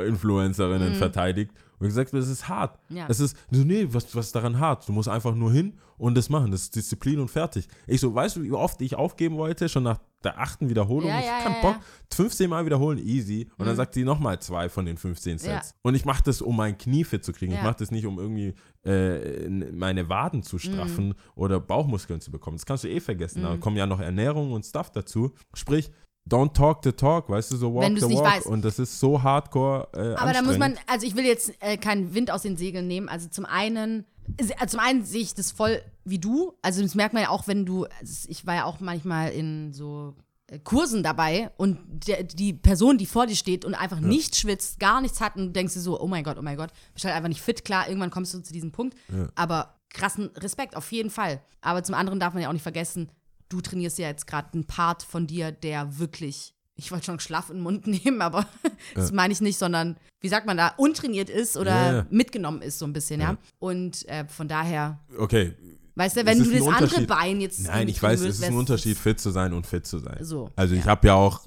Instagram-Influencerinnen 0.06 0.94
verteidigt. 0.94 1.52
Und 1.80 1.86
gesagt, 1.86 2.12
das 2.12 2.26
ist 2.28 2.48
hart. 2.48 2.76
Ja. 2.88 3.06
Es 3.08 3.20
ist, 3.20 3.36
so, 3.52 3.62
nee, 3.62 3.86
was, 3.90 4.12
was 4.16 4.26
ist 4.26 4.34
daran 4.34 4.58
hart? 4.58 4.88
Du 4.88 4.92
musst 4.92 5.08
einfach 5.08 5.36
nur 5.36 5.52
hin 5.52 5.74
und 5.96 6.16
das 6.16 6.28
machen. 6.28 6.50
Das 6.50 6.62
ist 6.62 6.74
Disziplin 6.74 7.20
und 7.20 7.28
fertig. 7.28 7.68
Ich 7.86 8.00
so, 8.00 8.12
weißt 8.12 8.34
du, 8.36 8.42
wie 8.42 8.50
oft 8.50 8.80
ich 8.82 8.96
aufgeben 8.96 9.36
wollte? 9.36 9.68
Schon 9.68 9.84
nach 9.84 10.00
der 10.24 10.40
achten 10.40 10.68
Wiederholung. 10.68 11.08
Ja, 11.08 11.20
ich 11.20 11.26
ja, 11.26 11.36
hab 11.36 11.42
keinen 11.44 11.54
ja, 11.54 11.60
Bock. 11.62 11.76
ja. 11.76 12.16
15 12.16 12.50
Mal 12.50 12.66
wiederholen, 12.66 12.98
easy. 12.98 13.48
Und 13.58 13.66
dann 13.66 13.76
sagt 13.76 13.94
sie 13.94 14.02
nochmal 14.02 14.40
zwei 14.40 14.68
von 14.68 14.86
den 14.86 14.96
15 14.96 15.38
Sets. 15.38 15.72
Und 15.82 15.94
ich 15.94 16.04
mache 16.04 16.24
das, 16.24 16.42
um 16.42 16.56
mein 16.56 16.76
Knie 16.76 17.04
fit 17.04 17.24
zu 17.24 17.32
kriegen. 17.32 17.52
Ich 17.52 17.62
mache 17.62 17.76
das 17.78 17.92
nicht, 17.92 18.06
um 18.06 18.18
irgendwie 18.18 18.54
äh, 18.84 19.48
meine 19.48 20.08
Waden 20.08 20.42
zu 20.42 20.58
straffen 20.58 21.08
Mhm. 21.10 21.14
oder 21.36 21.60
Bauchmuskeln 21.60 22.20
zu 22.20 22.32
bekommen. 22.32 22.56
Das 22.56 22.66
kannst 22.66 22.82
du 22.82 22.88
eh 22.88 22.98
vergessen. 22.98 23.44
Da 23.44 23.56
kommen 23.56 23.76
ja 23.76 23.86
noch 23.86 24.00
Ernährung 24.00 24.50
und 24.50 24.64
Stuff 24.66 24.90
dazu. 24.90 25.32
Sprich, 25.54 25.92
don't 26.28 26.54
talk 26.54 26.80
the 26.84 26.92
talk, 26.92 27.28
weißt 27.28 27.52
du, 27.52 27.56
so 27.56 27.74
walk 27.74 27.84
the 27.84 27.90
nicht 27.90 28.02
walk. 28.02 28.24
weißt. 28.24 28.46
Und 28.46 28.64
das 28.64 28.78
ist 28.78 28.98
so 29.00 29.22
hardcore 29.22 29.88
äh, 29.94 30.14
Aber 30.14 30.32
da 30.32 30.42
muss 30.42 30.58
man, 30.58 30.76
also 30.86 31.06
ich 31.06 31.16
will 31.16 31.24
jetzt 31.24 31.52
äh, 31.60 31.76
keinen 31.76 32.14
Wind 32.14 32.30
aus 32.30 32.42
den 32.42 32.56
Segeln 32.56 32.86
nehmen. 32.86 33.08
Also 33.08 33.28
zum 33.28 33.44
einen, 33.44 34.04
äh, 34.36 34.66
zum 34.66 34.80
einen 34.80 35.04
sehe 35.04 35.22
ich 35.22 35.34
das 35.34 35.50
voll 35.50 35.80
wie 36.04 36.18
du. 36.18 36.54
Also 36.62 36.82
das 36.82 36.94
merkt 36.94 37.14
man 37.14 37.22
ja 37.22 37.28
auch, 37.30 37.46
wenn 37.46 37.66
du, 37.66 37.86
also 38.00 38.28
ich 38.28 38.46
war 38.46 38.54
ja 38.54 38.64
auch 38.64 38.80
manchmal 38.80 39.30
in 39.32 39.72
so 39.72 40.14
äh, 40.48 40.58
Kursen 40.58 41.02
dabei 41.02 41.50
und 41.56 41.78
der, 42.06 42.22
die 42.22 42.52
Person, 42.52 42.98
die 42.98 43.06
vor 43.06 43.26
dir 43.26 43.36
steht 43.36 43.64
und 43.64 43.74
einfach 43.74 44.00
nicht 44.00 44.36
schwitzt, 44.36 44.80
gar 44.80 45.00
nichts 45.00 45.20
hat 45.20 45.36
und 45.36 45.54
denkst 45.54 45.74
dir 45.74 45.80
so, 45.80 46.00
oh 46.00 46.06
mein 46.06 46.24
Gott, 46.24 46.36
oh 46.38 46.42
mein 46.42 46.56
Gott, 46.56 46.70
bist 46.94 47.04
halt 47.04 47.14
einfach 47.14 47.28
nicht 47.28 47.42
fit, 47.42 47.64
klar, 47.64 47.88
irgendwann 47.88 48.10
kommst 48.10 48.34
du 48.34 48.40
zu 48.40 48.52
diesem 48.52 48.72
Punkt, 48.72 48.96
aber 49.34 49.74
krassen 49.90 50.30
Respekt, 50.36 50.76
auf 50.76 50.90
jeden 50.92 51.10
Fall. 51.10 51.40
Aber 51.60 51.82
zum 51.82 51.94
anderen 51.94 52.20
darf 52.20 52.34
man 52.34 52.42
ja 52.42 52.48
auch 52.48 52.52
nicht 52.52 52.62
vergessen, 52.62 53.10
du 53.48 53.60
trainierst 53.60 53.98
ja 53.98 54.08
jetzt 54.08 54.26
gerade 54.26 54.48
einen 54.54 54.66
Part 54.66 55.02
von 55.02 55.26
dir, 55.26 55.52
der 55.52 55.98
wirklich, 55.98 56.54
ich 56.76 56.90
wollte 56.92 57.06
schon 57.06 57.20
schlaff 57.20 57.50
in 57.50 57.56
den 57.56 57.62
Mund 57.62 57.86
nehmen, 58.04 58.22
aber 58.22 58.46
das 58.94 59.12
meine 59.12 59.32
ich 59.32 59.40
nicht, 59.40 59.58
sondern, 59.58 59.96
wie 60.20 60.28
sagt 60.28 60.46
man 60.46 60.56
da, 60.56 60.74
untrainiert 60.76 61.30
ist 61.30 61.56
oder 61.56 61.92
ja. 61.92 62.06
mitgenommen 62.10 62.62
ist 62.62 62.78
so 62.78 62.86
ein 62.86 62.92
bisschen, 62.92 63.20
ja. 63.20 63.32
Ja. 63.32 63.38
Und 63.58 64.08
äh, 64.08 64.26
von 64.28 64.48
daher, 64.48 65.00
Okay. 65.18 65.54
weißt 65.94 66.18
du, 66.18 66.26
wenn 66.26 66.42
du 66.42 66.50
das 66.50 66.66
andere. 66.66 67.02
Bein 67.02 67.40
jetzt 67.40 67.66
Nein, 67.66 67.88
ich 67.88 68.02
weiß, 68.02 68.20
trainieren 68.20 68.30
es 68.30 68.38
ist 68.38 68.44
ein 68.44 68.56
Unterschied, 68.56 68.96
fit 68.96 69.18
zu 69.20 69.30
sein 69.30 69.52
und 69.52 69.66
fit 69.66 69.86
zu 69.86 69.98
sein. 69.98 70.18
So, 70.22 70.50
Also 70.56 70.74
ich 70.74 70.84
ja. 70.84 70.90
habe 70.90 71.08
ja 71.08 71.14
auch 71.14 71.46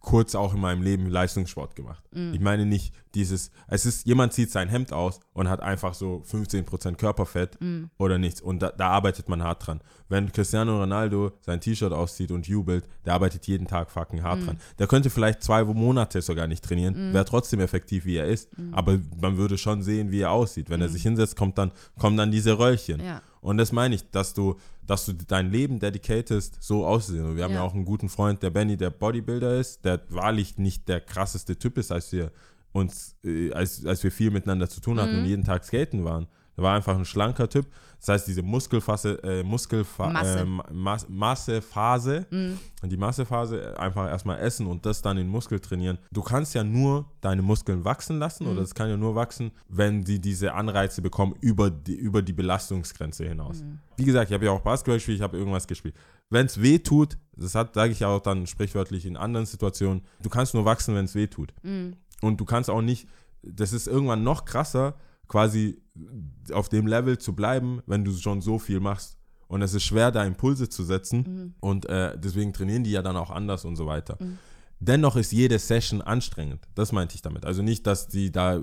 kurz 0.00 0.34
auch 0.34 0.54
in 0.54 0.60
meinem 0.60 0.82
Leben 0.82 1.06
Leistungssport 1.06 1.76
gemacht. 1.76 2.02
Mm. 2.12 2.34
Ich 2.34 2.40
meine 2.40 2.66
nicht 2.66 2.92
dieses, 3.14 3.50
es 3.68 3.86
ist, 3.86 4.06
jemand 4.06 4.32
zieht 4.32 4.50
sein 4.50 4.68
Hemd 4.68 4.92
aus 4.92 5.20
und 5.32 5.48
hat 5.48 5.60
einfach 5.60 5.94
so 5.94 6.22
15% 6.30 6.96
Körperfett 6.96 7.60
Mm. 7.60 7.84
oder 7.98 8.18
nichts. 8.18 8.40
Und 8.40 8.60
da, 8.60 8.70
da 8.70 8.88
arbeitet 8.90 9.28
man 9.28 9.42
hart 9.42 9.66
dran. 9.66 9.80
Wenn 10.08 10.30
Cristiano 10.32 10.78
Ronaldo 10.78 11.32
sein 11.40 11.60
T-Shirt 11.60 11.92
auszieht 11.92 12.30
und 12.30 12.46
jubelt, 12.46 12.88
der 13.04 13.14
arbeitet 13.14 13.46
jeden 13.46 13.66
Tag 13.66 13.90
fucking 13.90 14.20
Mm. 14.20 14.24
hart 14.24 14.46
dran. 14.46 14.58
Der 14.78 14.86
könnte 14.86 15.10
vielleicht 15.10 15.42
zwei 15.42 15.64
Monate 15.64 16.20
sogar 16.22 16.46
nicht 16.46 16.64
trainieren, 16.64 17.12
wäre 17.12 17.24
trotzdem 17.24 17.60
effektiv, 17.60 18.04
wie 18.04 18.16
er 18.16 18.26
ist. 18.26 18.56
Mm. 18.58 18.74
Aber 18.74 18.98
man 19.20 19.36
würde 19.36 19.58
schon 19.58 19.82
sehen, 19.82 20.10
wie 20.10 20.20
er 20.20 20.30
aussieht. 20.30 20.70
Wenn 20.70 20.80
er 20.80 20.88
sich 20.88 21.02
hinsetzt, 21.02 21.36
kommt 21.36 21.58
dann, 21.58 21.72
kommen 21.98 22.16
dann 22.16 22.30
diese 22.30 22.58
Röllchen. 22.58 23.00
Ja. 23.02 23.22
Und 23.40 23.56
das 23.58 23.70
meine 23.72 23.94
ich, 23.94 24.10
dass 24.10 24.34
du, 24.34 24.56
dass 24.84 25.06
du 25.06 25.12
dein 25.12 25.50
Leben 25.52 25.78
dedicatest, 25.78 26.58
so 26.60 26.84
auszusehen. 26.84 27.24
Und 27.24 27.36
wir 27.36 27.44
haben 27.44 27.52
ja. 27.52 27.58
Ja. 27.60 27.62
auch 27.64 27.74
einen 27.74 27.84
guten 27.84 28.08
Freund, 28.08 28.42
der 28.42 28.50
Benny, 28.50 28.76
der 28.76 28.90
Bodybuilder 28.90 29.58
ist, 29.58 29.84
der 29.84 30.00
wahrlich 30.08 30.58
nicht 30.58 30.88
der 30.88 31.00
krasseste 31.00 31.56
Typ 31.56 31.78
ist, 31.78 31.92
als 31.92 32.10
wir 32.12 32.32
uns, 32.72 33.16
äh, 33.24 33.52
als, 33.52 33.84
als 33.86 34.02
wir 34.04 34.12
viel 34.12 34.30
miteinander 34.30 34.68
zu 34.68 34.80
tun 34.80 35.00
hatten 35.00 35.12
Mhm. 35.14 35.18
und 35.20 35.24
jeden 35.26 35.44
Tag 35.44 35.64
skaten 35.64 36.04
waren. 36.04 36.26
Der 36.56 36.64
war 36.64 36.74
einfach 36.74 36.96
ein 36.98 37.04
schlanker 37.04 37.48
Typ. 37.48 37.66
Das 37.98 38.08
heißt, 38.08 38.26
diese 38.28 38.42
Muskelfasse, 38.42 39.22
äh, 39.22 39.42
Muskelfa 39.44 40.08
Masse. 40.08 40.40
Äh, 40.40 40.72
Mas 40.72 41.08
Massephase, 41.08 42.26
Mhm. 42.30 42.58
die 42.84 42.96
Massephase 42.96 43.78
einfach 43.78 44.08
erstmal 44.08 44.38
essen 44.40 44.66
und 44.66 44.84
das 44.86 45.00
dann 45.02 45.18
in 45.18 45.28
Muskel 45.28 45.60
trainieren. 45.60 45.98
Du 46.12 46.22
kannst 46.22 46.54
ja 46.54 46.62
nur 46.64 47.06
deine 47.20 47.42
Muskeln 47.42 47.84
wachsen 47.84 48.18
lassen 48.18 48.44
Mhm. 48.44 48.52
oder 48.52 48.62
es 48.62 48.74
kann 48.74 48.88
ja 48.88 48.96
nur 48.96 49.14
wachsen, 49.14 49.50
wenn 49.68 50.04
sie 50.04 50.20
diese 50.20 50.52
Anreize 50.54 51.00
bekommen 51.02 51.34
über 51.40 51.70
die, 51.70 51.94
über 51.96 52.22
die 52.22 52.32
Belastungsgrenze 52.32 53.24
hinaus. 53.26 53.62
Mhm. 53.62 53.78
Wie 53.96 54.04
gesagt, 54.04 54.30
ich 54.30 54.34
habe 54.34 54.44
ja 54.44 54.50
auch 54.52 54.60
Basketball 54.60 54.96
gespielt, 54.96 55.16
ich 55.18 55.22
habe 55.22 55.36
irgendwas 55.36 55.66
gespielt. 55.66 55.94
Wenn 56.30 56.46
es 56.46 56.60
weh 56.60 56.78
tut, 56.78 57.16
das 57.36 57.52
sage 57.52 57.90
ich 57.90 58.00
ja 58.00 58.08
auch 58.08 58.20
dann 58.20 58.46
sprichwörtlich 58.46 59.06
in 59.06 59.16
anderen 59.16 59.46
Situationen, 59.46 60.02
du 60.22 60.28
kannst 60.28 60.54
nur 60.54 60.64
wachsen, 60.64 60.94
wenn 60.94 61.04
es 61.06 61.14
weh 61.14 61.26
tut. 61.26 61.52
Mhm. 62.22 62.28
Und 62.28 62.40
du 62.40 62.44
kannst 62.44 62.70
auch 62.70 62.82
nicht, 62.82 63.08
das 63.42 63.72
ist 63.72 63.86
irgendwann 63.86 64.22
noch 64.22 64.44
krasser, 64.44 64.96
quasi 65.26 65.82
auf 66.52 66.68
dem 66.68 66.86
Level 66.86 67.18
zu 67.18 67.34
bleiben, 67.34 67.82
wenn 67.86 68.04
du 68.04 68.12
schon 68.12 68.40
so 68.40 68.58
viel 68.58 68.80
machst. 68.80 69.18
Und 69.46 69.62
es 69.62 69.74
ist 69.74 69.84
schwer, 69.84 70.10
da 70.10 70.24
Impulse 70.24 70.68
zu 70.68 70.84
setzen. 70.84 71.54
Und 71.60 71.86
äh, 71.86 72.18
deswegen 72.18 72.52
trainieren 72.52 72.84
die 72.84 72.90
ja 72.90 73.02
dann 73.02 73.16
auch 73.16 73.30
anders 73.30 73.64
und 73.64 73.76
so 73.76 73.86
weiter. 73.86 74.18
Dennoch 74.80 75.16
ist 75.16 75.32
jede 75.32 75.58
Session 75.58 76.02
anstrengend. 76.02 76.60
Das 76.74 76.92
meinte 76.92 77.16
ich 77.16 77.22
damit. 77.22 77.44
Also 77.44 77.62
nicht, 77.62 77.86
dass 77.86 78.08
die 78.08 78.30
da, 78.30 78.60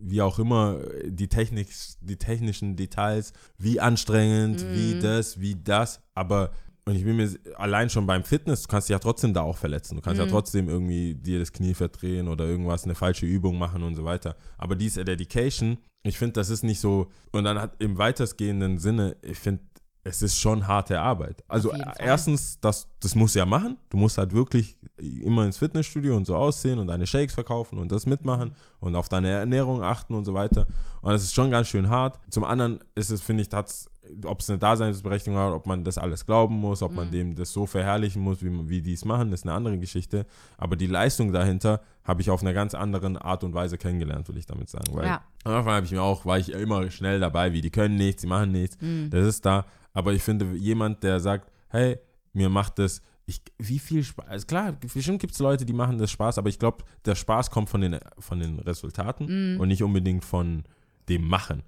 wie 0.00 0.22
auch 0.22 0.38
immer, 0.38 0.78
die, 1.04 1.28
Technik, 1.28 1.68
die 2.00 2.16
technischen 2.16 2.76
Details, 2.76 3.32
wie 3.58 3.78
anstrengend, 3.78 4.64
wie 4.72 4.98
das, 4.98 5.40
wie 5.40 5.56
das, 5.56 6.00
aber 6.14 6.52
und 6.88 6.96
ich 6.96 7.04
bin 7.04 7.16
mir 7.16 7.28
allein 7.56 7.90
schon 7.90 8.06
beim 8.06 8.24
Fitness, 8.24 8.62
du 8.62 8.68
kannst 8.68 8.88
dich 8.88 8.94
ja 8.94 8.98
trotzdem 8.98 9.34
da 9.34 9.42
auch 9.42 9.58
verletzen. 9.58 9.96
Du 9.96 10.00
kannst 10.00 10.18
ja 10.18 10.24
trotzdem 10.26 10.70
irgendwie 10.70 11.14
dir 11.14 11.38
das 11.38 11.52
Knie 11.52 11.74
verdrehen 11.74 12.28
oder 12.28 12.46
irgendwas, 12.46 12.84
eine 12.84 12.94
falsche 12.94 13.26
Übung 13.26 13.58
machen 13.58 13.82
und 13.82 13.94
so 13.94 14.04
weiter. 14.04 14.36
Aber 14.56 14.74
diese 14.74 15.04
Dedication, 15.04 15.76
ich 16.02 16.16
finde, 16.16 16.32
das 16.32 16.48
ist 16.48 16.62
nicht 16.62 16.80
so, 16.80 17.08
und 17.30 17.44
dann 17.44 17.60
hat 17.60 17.74
im 17.78 17.98
weitestgehenden 17.98 18.78
Sinne, 18.78 19.16
ich 19.20 19.38
finde, 19.38 19.60
es 20.02 20.22
ist 20.22 20.38
schon 20.38 20.66
harte 20.66 20.98
Arbeit. 20.98 21.44
Also 21.46 21.70
erstens, 21.98 22.58
das, 22.60 22.88
das 23.00 23.14
musst 23.14 23.34
du 23.34 23.40
ja 23.40 23.46
machen. 23.46 23.76
Du 23.90 23.98
musst 23.98 24.16
halt 24.16 24.32
wirklich 24.32 24.78
immer 24.96 25.44
ins 25.44 25.58
Fitnessstudio 25.58 26.16
und 26.16 26.24
so 26.24 26.36
aussehen 26.36 26.78
und 26.78 26.86
deine 26.86 27.06
Shakes 27.06 27.34
verkaufen 27.34 27.78
und 27.78 27.92
das 27.92 28.06
mitmachen 28.06 28.54
und 28.80 28.96
auf 28.96 29.10
deine 29.10 29.28
Ernährung 29.28 29.82
achten 29.82 30.14
und 30.14 30.24
so 30.24 30.32
weiter. 30.32 30.66
Und 31.02 31.12
das 31.12 31.22
ist 31.22 31.34
schon 31.34 31.50
ganz 31.50 31.68
schön 31.68 31.90
hart. 31.90 32.18
Zum 32.30 32.44
anderen 32.44 32.80
ist 32.94 33.10
es, 33.10 33.20
finde 33.20 33.42
ich, 33.42 33.50
hat's, 33.52 33.90
ob 34.24 34.40
es 34.40 34.48
eine 34.50 34.58
Daseinsberechtigung 34.58 35.38
hat, 35.38 35.52
ob 35.52 35.66
man 35.66 35.84
das 35.84 35.98
alles 35.98 36.26
glauben 36.26 36.54
muss, 36.56 36.82
ob 36.82 36.90
Mhm. 36.92 36.96
man 36.96 37.10
dem 37.10 37.34
das 37.34 37.52
so 37.52 37.66
verherrlichen 37.66 38.22
muss, 38.22 38.42
wie, 38.42 38.68
wie 38.68 38.82
die 38.82 38.92
es 38.94 39.04
machen, 39.04 39.32
ist 39.32 39.44
eine 39.46 39.54
andere 39.54 39.78
Geschichte. 39.78 40.26
Aber 40.56 40.76
die 40.76 40.86
Leistung 40.86 41.32
dahinter 41.32 41.80
habe 42.04 42.20
ich 42.22 42.30
auf 42.30 42.42
einer 42.42 42.52
ganz 42.54 42.74
anderen 42.74 43.16
Art 43.16 43.44
und 43.44 43.54
Weise 43.54 43.78
kennengelernt, 43.78 44.28
will 44.28 44.36
ich 44.38 44.46
damit 44.46 44.68
sagen. 44.68 44.94
Weil 44.94 45.06
Ja. 45.06 45.22
am 45.44 45.52
Anfang 45.54 45.74
habe 45.74 45.86
ich 45.86 45.92
mir 45.92 46.02
auch, 46.02 46.24
war 46.24 46.38
ich 46.38 46.50
immer 46.52 46.90
schnell 46.90 47.20
dabei, 47.20 47.52
wie 47.52 47.60
die 47.60 47.70
können 47.70 47.96
nichts, 47.96 48.22
die 48.22 48.28
machen 48.28 48.52
nichts. 48.52 48.78
Mhm. 48.80 49.10
Das 49.10 49.26
ist 49.26 49.44
da. 49.44 49.66
Aber 49.92 50.12
ich 50.12 50.22
finde, 50.22 50.46
jemand, 50.56 51.02
der 51.02 51.20
sagt, 51.20 51.50
hey, 51.68 51.98
mir 52.32 52.48
macht 52.48 52.78
das, 52.78 53.02
ich, 53.26 53.42
wie 53.58 53.78
viel 53.78 54.02
Spaß, 54.04 54.26
also 54.26 54.46
klar, 54.46 54.72
bestimmt 54.72 55.20
gibt 55.20 55.34
es 55.34 55.38
Leute, 55.38 55.66
die 55.66 55.72
machen 55.74 55.98
das 55.98 56.10
Spaß, 56.10 56.38
aber 56.38 56.48
ich 56.48 56.58
glaube, 56.58 56.84
der 57.04 57.14
Spaß 57.14 57.50
kommt 57.50 57.68
von 57.68 57.80
den, 57.82 57.98
von 58.18 58.38
den 58.40 58.58
Resultaten 58.60 59.54
Mhm. 59.54 59.60
und 59.60 59.68
nicht 59.68 59.82
unbedingt 59.82 60.24
von 60.24 60.64
dem 61.10 61.26
Machen. 61.28 61.62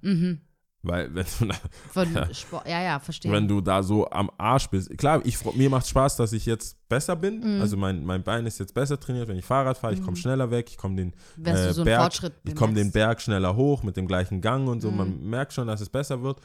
Weil, 0.83 1.13
wenn 1.13 1.25
du, 1.39 1.45
da, 2.13 2.33
Sport, 2.33 2.67
ja, 2.67 2.81
ja, 2.81 2.99
verstehe. 2.99 3.31
wenn 3.31 3.47
du 3.47 3.61
da 3.61 3.83
so 3.83 4.09
am 4.09 4.31
Arsch 4.37 4.67
bist, 4.69 4.97
klar, 4.97 5.21
ich, 5.23 5.37
mir 5.55 5.69
macht 5.69 5.87
Spaß, 5.87 6.15
dass 6.15 6.33
ich 6.33 6.45
jetzt 6.47 6.75
besser 6.89 7.15
bin. 7.15 7.39
Mhm. 7.57 7.61
Also 7.61 7.77
mein, 7.77 8.03
mein 8.03 8.23
Bein 8.23 8.45
ist 8.47 8.59
jetzt 8.59 8.73
besser 8.73 8.99
trainiert, 8.99 9.27
wenn 9.27 9.37
ich 9.37 9.45
Fahrrad 9.45 9.77
fahre, 9.77 9.93
ich 9.93 10.01
komme 10.01 10.17
schneller 10.17 10.49
weg, 10.49 10.69
ich 10.69 10.77
komme 10.77 10.95
den 10.95 11.13
äh, 11.45 11.71
so 11.71 11.83
Berg, 11.83 12.11
ich 12.43 12.55
komme 12.55 12.73
den. 12.73 12.91
Berg 12.91 13.21
schneller 13.21 13.55
hoch 13.55 13.83
mit 13.83 13.95
dem 13.95 14.07
gleichen 14.07 14.41
Gang 14.41 14.67
und 14.67 14.81
so. 14.81 14.89
Mhm. 14.89 14.97
Man 14.97 15.21
merkt 15.21 15.53
schon, 15.53 15.67
dass 15.67 15.81
es 15.81 15.89
besser 15.89 16.23
wird. 16.23 16.41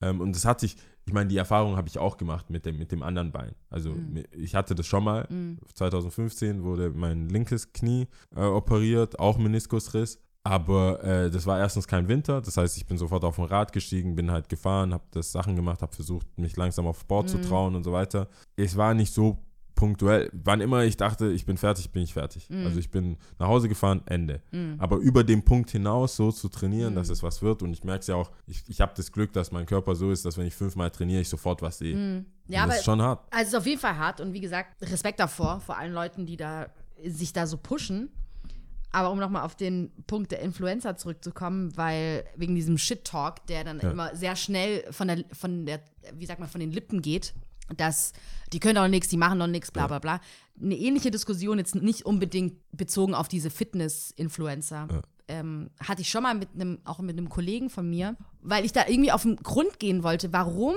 Ähm, 0.00 0.20
und 0.20 0.36
das 0.36 0.44
hat 0.44 0.60
sich, 0.60 0.76
ich 1.06 1.12
meine, 1.12 1.28
die 1.28 1.36
Erfahrung 1.38 1.76
habe 1.76 1.88
ich 1.88 1.98
auch 1.98 2.18
gemacht 2.18 2.50
mit 2.50 2.66
dem, 2.66 2.78
mit 2.78 2.92
dem 2.92 3.02
anderen 3.02 3.32
Bein. 3.32 3.54
Also 3.70 3.90
Mhm. 3.90 4.22
ich 4.32 4.54
hatte 4.54 4.74
das 4.74 4.86
schon 4.86 5.02
mal. 5.02 5.26
2015 5.74 6.62
wurde 6.62 6.90
mein 6.90 7.28
linkes 7.28 7.72
Knie 7.72 8.06
äh, 8.36 8.40
operiert, 8.42 9.18
auch 9.18 9.38
Meniskusriss. 9.38 10.20
Aber 10.48 11.02
äh, 11.04 11.30
das 11.30 11.44
war 11.46 11.58
erstens 11.58 11.86
kein 11.86 12.08
Winter, 12.08 12.40
das 12.40 12.56
heißt, 12.56 12.76
ich 12.78 12.86
bin 12.86 12.96
sofort 12.96 13.22
auf 13.24 13.38
ein 13.38 13.44
Rad 13.44 13.72
gestiegen, 13.72 14.14
bin 14.16 14.30
halt 14.30 14.48
gefahren, 14.48 14.94
habe 14.94 15.04
das 15.10 15.30
Sachen 15.30 15.56
gemacht, 15.56 15.82
habe 15.82 15.94
versucht, 15.94 16.26
mich 16.38 16.56
langsam 16.56 16.86
auf 16.86 17.00
Sport 17.00 17.26
Mhm. 17.26 17.28
zu 17.28 17.40
trauen 17.48 17.74
und 17.74 17.84
so 17.84 17.92
weiter. 17.92 18.28
Es 18.56 18.76
war 18.76 18.94
nicht 18.94 19.12
so 19.12 19.38
punktuell. 19.74 20.28
Wann 20.32 20.60
immer 20.60 20.82
ich 20.84 20.96
dachte, 20.96 21.30
ich 21.30 21.46
bin 21.46 21.56
fertig, 21.56 21.90
bin 21.92 22.02
ich 22.02 22.12
fertig. 22.14 22.48
Mhm. 22.50 22.64
Also 22.66 22.78
ich 22.80 22.90
bin 22.90 23.16
nach 23.38 23.46
Hause 23.46 23.68
gefahren, 23.68 24.00
Ende. 24.06 24.40
Aber 24.78 24.96
über 24.96 25.22
den 25.22 25.44
Punkt 25.44 25.70
hinaus 25.70 26.16
so 26.16 26.32
zu 26.32 26.48
trainieren, 26.48 26.94
Mhm. 26.94 26.96
dass 26.96 27.10
es 27.10 27.22
was 27.22 27.42
wird 27.42 27.62
und 27.62 27.72
ich 27.72 27.84
merke 27.84 28.00
es 28.00 28.06
ja 28.08 28.16
auch, 28.16 28.30
ich, 28.46 28.64
ich 28.68 28.80
habe 28.80 28.92
das 28.96 29.12
Glück, 29.12 29.32
dass 29.34 29.52
mein 29.52 29.66
Körper 29.66 29.94
so 29.94 30.10
ist, 30.10 30.24
dass 30.24 30.36
wenn 30.38 30.46
ich 30.46 30.54
fünfmal 30.56 30.90
trainiere, 30.90 31.20
ich 31.20 31.28
sofort 31.28 31.62
was 31.62 31.78
sehe. 31.78 31.94
Mhm. 31.94 32.24
Ja, 32.48 32.60
aber 32.62 32.70
das 32.70 32.78
ist 32.78 32.84
schon 32.86 33.00
hart. 33.02 33.20
Also 33.30 33.42
es 33.42 33.48
ist 33.48 33.54
auf 33.54 33.66
jeden 33.66 33.80
Fall 33.80 33.96
hart 33.98 34.20
und 34.20 34.32
wie 34.32 34.40
gesagt, 34.40 34.80
Respekt 34.82 35.20
davor, 35.20 35.60
vor 35.60 35.76
allen 35.76 35.92
Leuten, 35.92 36.24
die 36.26 36.36
da 36.36 36.66
sich 37.06 37.32
da 37.32 37.46
so 37.46 37.56
pushen. 37.58 38.08
Aber 38.90 39.10
um 39.10 39.18
nochmal 39.18 39.42
auf 39.44 39.54
den 39.54 39.92
Punkt 40.06 40.32
der 40.32 40.40
Influencer 40.40 40.96
zurückzukommen, 40.96 41.76
weil 41.76 42.24
wegen 42.36 42.54
diesem 42.54 42.78
Shit-Talk, 42.78 43.46
der 43.46 43.64
dann 43.64 43.80
Ja. 43.80 43.90
immer 43.90 44.16
sehr 44.16 44.34
schnell 44.34 44.84
von 44.92 45.08
der, 45.08 45.24
von 45.32 45.66
der, 45.66 45.80
wie 46.14 46.24
sagt 46.26 46.40
man, 46.40 46.48
von 46.48 46.60
den 46.60 46.72
Lippen 46.72 47.02
geht, 47.02 47.34
dass 47.76 48.12
die 48.54 48.60
können 48.60 48.76
doch 48.76 48.88
nichts, 48.88 49.08
die 49.08 49.18
machen 49.18 49.38
doch 49.38 49.46
nichts, 49.46 49.70
bla 49.70 49.86
bla 49.86 49.98
bla. 49.98 50.20
Eine 50.60 50.74
ähnliche 50.76 51.10
Diskussion, 51.10 51.58
jetzt 51.58 51.74
nicht 51.74 52.06
unbedingt 52.06 52.54
bezogen 52.72 53.14
auf 53.14 53.28
diese 53.28 53.50
Fitness-Influencer. 53.50 54.88
Ja. 54.90 55.02
Ähm, 55.28 55.68
hatte 55.78 56.00
ich 56.00 56.08
schon 56.08 56.22
mal 56.22 56.34
mit 56.34 56.48
einem, 56.54 56.78
auch 56.84 57.00
mit 57.00 57.18
einem 57.18 57.28
Kollegen 57.28 57.68
von 57.68 57.88
mir, 57.88 58.16
weil 58.40 58.64
ich 58.64 58.72
da 58.72 58.86
irgendwie 58.88 59.12
auf 59.12 59.22
den 59.22 59.36
Grund 59.36 59.78
gehen 59.78 60.02
wollte, 60.02 60.32
warum 60.32 60.74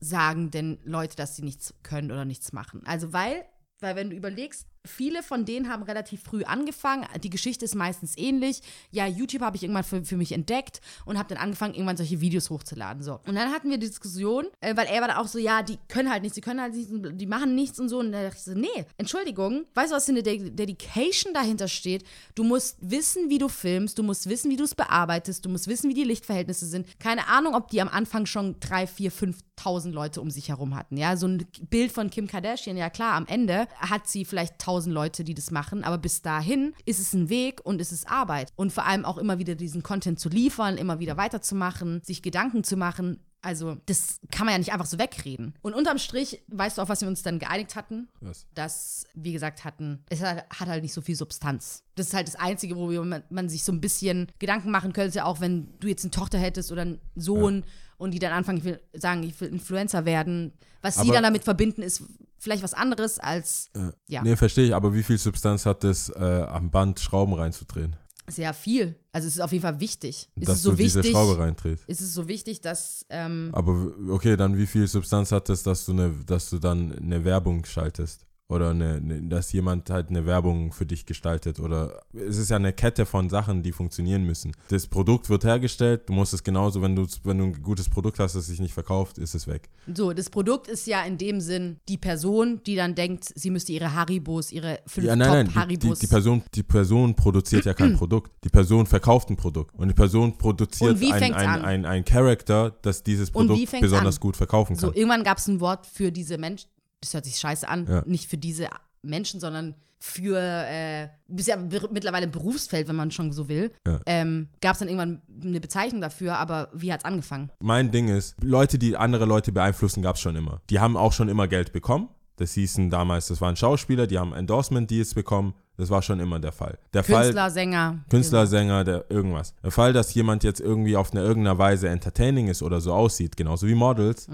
sagen 0.00 0.50
denn 0.50 0.78
Leute, 0.84 1.16
dass 1.16 1.36
sie 1.36 1.42
nichts 1.42 1.74
können 1.82 2.10
oder 2.10 2.24
nichts 2.24 2.54
machen? 2.54 2.80
Also 2.86 3.12
weil, 3.12 3.44
weil 3.80 3.94
wenn 3.94 4.08
du 4.08 4.16
überlegst, 4.16 4.66
viele 4.84 5.22
von 5.22 5.44
denen 5.44 5.68
haben 5.68 5.82
relativ 5.82 6.22
früh 6.22 6.44
angefangen. 6.44 7.06
Die 7.22 7.30
Geschichte 7.30 7.64
ist 7.64 7.74
meistens 7.74 8.16
ähnlich. 8.16 8.60
Ja, 8.90 9.06
YouTube 9.06 9.42
habe 9.42 9.56
ich 9.56 9.62
irgendwann 9.62 9.84
für, 9.84 10.04
für 10.04 10.16
mich 10.16 10.32
entdeckt 10.32 10.80
und 11.04 11.18
habe 11.18 11.28
dann 11.28 11.38
angefangen, 11.38 11.74
irgendwann 11.74 11.96
solche 11.96 12.20
Videos 12.20 12.50
hochzuladen. 12.50 13.02
So. 13.02 13.20
Und 13.26 13.34
dann 13.34 13.52
hatten 13.52 13.70
wir 13.70 13.78
die 13.78 13.86
Diskussion, 13.86 14.46
äh, 14.60 14.76
weil 14.76 14.86
er 14.86 15.00
war 15.00 15.08
da 15.08 15.18
auch 15.18 15.28
so, 15.28 15.38
ja, 15.38 15.62
die 15.62 15.78
können 15.88 16.10
halt 16.10 16.22
nichts, 16.22 16.34
die 16.34 16.40
können 16.40 16.60
halt 16.60 16.74
nichts, 16.74 16.90
die 16.92 17.26
machen 17.26 17.54
nichts 17.54 17.78
und 17.78 17.88
so. 17.88 18.00
Und 18.00 18.12
da 18.12 18.22
dachte 18.22 18.36
ich 18.38 18.44
so, 18.44 18.54
nee, 18.54 18.86
Entschuldigung, 18.96 19.66
weißt 19.74 19.92
du, 19.92 19.96
was 19.96 20.06
für 20.06 20.12
eine 20.12 20.22
De 20.22 20.50
Dedication 20.50 21.32
dahinter 21.32 21.68
steht? 21.68 22.04
Du 22.34 22.44
musst 22.44 22.78
wissen, 22.80 23.30
wie 23.30 23.38
du 23.38 23.48
filmst, 23.48 23.98
du 23.98 24.02
musst 24.02 24.28
wissen, 24.28 24.50
wie 24.50 24.56
du 24.56 24.64
es 24.64 24.74
bearbeitest, 24.74 25.44
du 25.44 25.48
musst 25.48 25.68
wissen, 25.68 25.88
wie 25.90 25.94
die 25.94 26.04
Lichtverhältnisse 26.04 26.66
sind. 26.66 26.86
Keine 26.98 27.28
Ahnung, 27.28 27.54
ob 27.54 27.68
die 27.68 27.80
am 27.80 27.88
Anfang 27.88 28.26
schon 28.26 28.56
drei, 28.58 28.86
vier, 28.86 29.12
5.000 29.12 29.90
Leute 29.90 30.20
um 30.20 30.30
sich 30.30 30.48
herum 30.48 30.74
hatten. 30.74 30.96
Ja, 30.96 31.16
so 31.16 31.26
ein 31.26 31.46
Bild 31.70 31.92
von 31.92 32.10
Kim 32.10 32.26
Kardashian, 32.26 32.76
ja 32.76 32.90
klar, 32.90 33.14
am 33.14 33.26
Ende 33.26 33.68
hat 33.78 34.08
sie 34.08 34.24
vielleicht 34.24 34.60
1.000 34.60 34.71
Leute, 34.80 35.24
die 35.24 35.34
das 35.34 35.50
machen, 35.50 35.84
aber 35.84 35.98
bis 35.98 36.22
dahin 36.22 36.74
ist 36.84 36.98
es 37.00 37.12
ein 37.12 37.28
Weg 37.28 37.60
und 37.64 37.80
es 37.80 37.92
ist 37.92 38.08
Arbeit. 38.08 38.50
Und 38.56 38.72
vor 38.72 38.86
allem 38.86 39.04
auch 39.04 39.18
immer 39.18 39.38
wieder 39.38 39.54
diesen 39.54 39.82
Content 39.82 40.18
zu 40.18 40.28
liefern, 40.28 40.76
immer 40.78 40.98
wieder 40.98 41.16
weiterzumachen, 41.16 42.00
sich 42.04 42.22
Gedanken 42.22 42.64
zu 42.64 42.76
machen, 42.76 43.20
Also, 43.44 43.76
das 43.86 44.20
kann 44.30 44.46
man 44.46 44.52
ja 44.52 44.58
nicht 44.58 44.72
einfach 44.72 44.86
so 44.86 45.00
wegreden. 45.00 45.54
Und 45.62 45.74
unterm 45.74 45.98
Strich, 45.98 46.42
weißt 46.46 46.78
du, 46.78 46.82
auf 46.82 46.88
was 46.88 47.00
wir 47.00 47.08
uns 47.08 47.22
dann 47.24 47.40
geeinigt 47.40 47.74
hatten? 47.74 48.08
Was? 48.20 48.46
Dass 48.54 49.04
wir 49.14 49.32
gesagt 49.32 49.64
hatten, 49.64 50.04
es 50.10 50.20
hat, 50.22 50.44
hat 50.48 50.68
halt 50.68 50.82
nicht 50.84 50.94
so 50.94 51.00
viel 51.00 51.16
Substanz. 51.16 51.82
Das 51.96 52.06
ist 52.06 52.14
halt 52.14 52.28
das 52.28 52.36
Einzige, 52.36 52.76
wo 52.76 52.86
man, 53.04 53.24
man 53.30 53.48
sich 53.48 53.64
so 53.64 53.72
ein 53.72 53.80
bisschen 53.80 54.30
Gedanken 54.38 54.70
machen 54.70 54.92
könnte, 54.92 55.24
auch 55.24 55.40
wenn 55.40 55.66
du 55.80 55.88
jetzt 55.88 56.04
eine 56.04 56.12
Tochter 56.12 56.38
hättest 56.38 56.70
oder 56.70 56.82
einen 56.82 57.00
Sohn 57.16 57.64
und 57.98 58.12
die 58.12 58.20
dann 58.20 58.32
anfangen, 58.32 58.58
ich 58.58 58.64
will 58.64 58.80
sagen, 58.94 59.24
ich 59.24 59.40
will 59.40 59.48
Influencer 59.48 60.04
werden. 60.04 60.52
Was 60.80 60.94
sie 60.94 61.00
Aber- 61.00 61.14
dann 61.14 61.24
damit 61.24 61.42
verbinden, 61.42 61.82
ist 61.82 62.04
vielleicht 62.42 62.62
was 62.64 62.74
anderes 62.74 63.18
als, 63.20 63.70
ja, 64.08 64.22
Nee, 64.22 64.36
verstehe 64.36 64.66
ich, 64.66 64.74
aber 64.74 64.92
wie 64.94 65.02
viel 65.04 65.16
Substanz 65.16 65.64
hat 65.64 65.84
es, 65.84 66.08
äh, 66.10 66.46
am 66.48 66.70
Band 66.70 66.98
Schrauben 67.00 67.34
reinzudrehen? 67.34 67.96
sehr 68.28 68.54
viel. 68.54 68.96
Also, 69.12 69.28
es 69.28 69.34
ist 69.34 69.40
auf 69.40 69.52
jeden 69.52 69.62
Fall 69.62 69.80
wichtig. 69.80 70.30
Ist 70.36 70.48
dass 70.48 70.56
es 70.58 70.62
so 70.62 70.70
du 70.70 70.76
diese 70.76 70.98
wichtig? 71.00 71.12
Schraube 71.12 71.38
reindrehst. 71.38 71.84
Ist 71.86 72.00
es 72.00 72.14
so 72.14 72.28
wichtig, 72.28 72.60
dass, 72.60 73.04
ähm, 73.10 73.50
Aber 73.52 73.92
okay, 74.08 74.36
dann 74.36 74.56
wie 74.56 74.66
viel 74.66 74.86
Substanz 74.86 75.32
hat 75.32 75.50
es, 75.50 75.62
dass 75.64 75.84
du, 75.84 75.92
eine, 75.92 76.10
dass 76.24 76.48
du 76.48 76.58
dann 76.58 76.92
eine 76.96 77.24
Werbung 77.24 77.64
schaltest? 77.64 78.24
Oder 78.52 78.70
eine, 78.70 78.96
eine, 78.96 79.22
dass 79.22 79.50
jemand 79.52 79.88
halt 79.88 80.10
eine 80.10 80.26
Werbung 80.26 80.72
für 80.72 80.84
dich 80.84 81.06
gestaltet? 81.06 81.58
Oder 81.58 82.02
es 82.12 82.36
ist 82.36 82.50
ja 82.50 82.56
eine 82.56 82.74
Kette 82.74 83.06
von 83.06 83.30
Sachen, 83.30 83.62
die 83.62 83.72
funktionieren 83.72 84.24
müssen. 84.24 84.52
Das 84.68 84.86
Produkt 84.86 85.30
wird 85.30 85.44
hergestellt, 85.44 86.02
du 86.06 86.12
musst 86.12 86.34
es 86.34 86.44
genauso, 86.44 86.82
wenn 86.82 86.94
du, 86.94 87.06
wenn 87.24 87.38
du 87.38 87.44
ein 87.44 87.62
gutes 87.62 87.88
Produkt 87.88 88.18
hast, 88.18 88.34
das 88.34 88.46
sich 88.46 88.60
nicht 88.60 88.74
verkauft, 88.74 89.16
ist 89.16 89.34
es 89.34 89.46
weg. 89.46 89.70
So, 89.94 90.12
das 90.12 90.28
Produkt 90.28 90.68
ist 90.68 90.86
ja 90.86 91.02
in 91.02 91.16
dem 91.16 91.40
Sinn 91.40 91.78
die 91.88 91.96
Person, 91.96 92.60
die 92.66 92.76
dann 92.76 92.94
denkt, 92.94 93.24
sie 93.34 93.50
müsste 93.50 93.72
ihre 93.72 93.94
Haribos, 93.94 94.52
ihre 94.52 94.80
fünf 94.86 95.06
Ja, 95.06 95.16
nein, 95.16 95.50
nein, 95.54 95.68
die, 95.70 95.78
die, 95.78 95.94
die, 95.94 96.06
Person, 96.06 96.42
die 96.54 96.62
Person 96.62 97.14
produziert 97.14 97.64
ja 97.64 97.72
kein 97.72 97.94
Produkt. 97.96 98.32
Die 98.44 98.50
Person 98.50 98.84
verkauft 98.86 99.30
ein 99.30 99.36
Produkt. 99.36 99.74
Und 99.78 99.88
die 99.88 99.94
Person 99.94 100.36
produziert 100.36 101.02
ein, 101.02 101.32
ein, 101.32 101.34
an? 101.34 101.64
ein, 101.64 101.86
ein 101.86 102.04
Charakter, 102.04 102.76
das 102.82 103.02
dieses 103.02 103.30
Produkt 103.30 103.80
besonders 103.80 104.16
an? 104.16 104.20
gut 104.20 104.36
verkaufen 104.36 104.76
kann. 104.76 104.90
so, 104.90 104.94
irgendwann 104.94 105.24
gab 105.24 105.38
es 105.38 105.48
ein 105.48 105.60
Wort 105.60 105.86
für 105.86 106.12
diese 106.12 106.36
Menschen, 106.36 106.68
das 107.02 107.12
hört 107.14 107.24
sich 107.26 107.36
scheiße 107.36 107.68
an, 107.68 107.86
Ja. 107.86 108.02
nicht 108.06 108.28
für 108.30 108.38
diese 108.38 108.68
Menschen, 109.02 109.38
sondern 109.40 109.74
für, 109.98 110.36
äh, 110.38 111.04
ist 111.36 111.46
ja 111.46 111.56
mittlerweile 111.56 112.26
ein 112.26 112.32
Berufsfeld, 112.32 112.88
wenn 112.88 112.96
man 112.96 113.12
schon 113.12 113.30
so 113.30 113.48
will. 113.48 113.70
Ja. 113.86 114.00
Ähm, 114.06 114.48
gab 114.60 114.72
es 114.72 114.80
dann 114.80 114.88
irgendwann 114.88 115.22
eine 115.44 115.60
Bezeichnung 115.60 116.00
dafür, 116.00 116.38
aber 116.38 116.70
wie 116.72 116.92
hat 116.92 117.00
es 117.00 117.04
angefangen? 117.04 117.50
mein 117.60 117.92
Ding 117.92 118.08
ist, 118.08 118.34
Leute, 118.42 118.78
die 118.78 118.96
andere 118.96 119.26
Leute 119.26 119.52
beeinflussen, 119.52 120.02
gab 120.02 120.16
es 120.16 120.20
schon 120.22 120.34
immer. 120.34 120.60
Die 120.70 120.80
haben 120.80 120.96
auch 120.96 121.12
schon 121.12 121.28
immer 121.28 121.46
Geld 121.46 121.72
bekommen. 121.72 122.08
Das 122.36 122.54
hießen 122.54 122.90
damals, 122.90 123.28
das 123.28 123.40
waren 123.40 123.54
Schauspieler, 123.54 124.06
die 124.08 124.18
haben 124.18 124.32
Endorsement-Deals 124.32 125.14
bekommen. 125.14 125.54
Das 125.76 125.90
war 125.90 126.02
schon 126.02 126.20
immer 126.20 126.38
der 126.38 126.52
Fall. 126.52 126.78
Der 126.92 127.02
Künstler, 127.02 127.32
Fall, 127.32 127.50
Sänger. 127.50 127.98
Künstler, 128.10 128.46
Sänger, 128.46 128.84
der 128.84 129.10
irgendwas. 129.10 129.54
Der 129.62 129.70
Fall, 129.70 129.92
dass 129.92 130.12
jemand 130.14 130.44
jetzt 130.44 130.60
irgendwie 130.60 130.96
auf 130.96 131.12
eine 131.12 131.22
irgendeiner 131.22 131.58
Weise 131.58 131.88
entertaining 131.88 132.48
ist 132.48 132.62
oder 132.62 132.80
so 132.80 132.92
aussieht, 132.92 133.36
genauso 133.36 133.66
wie 133.66 133.74
Models, 133.74 134.28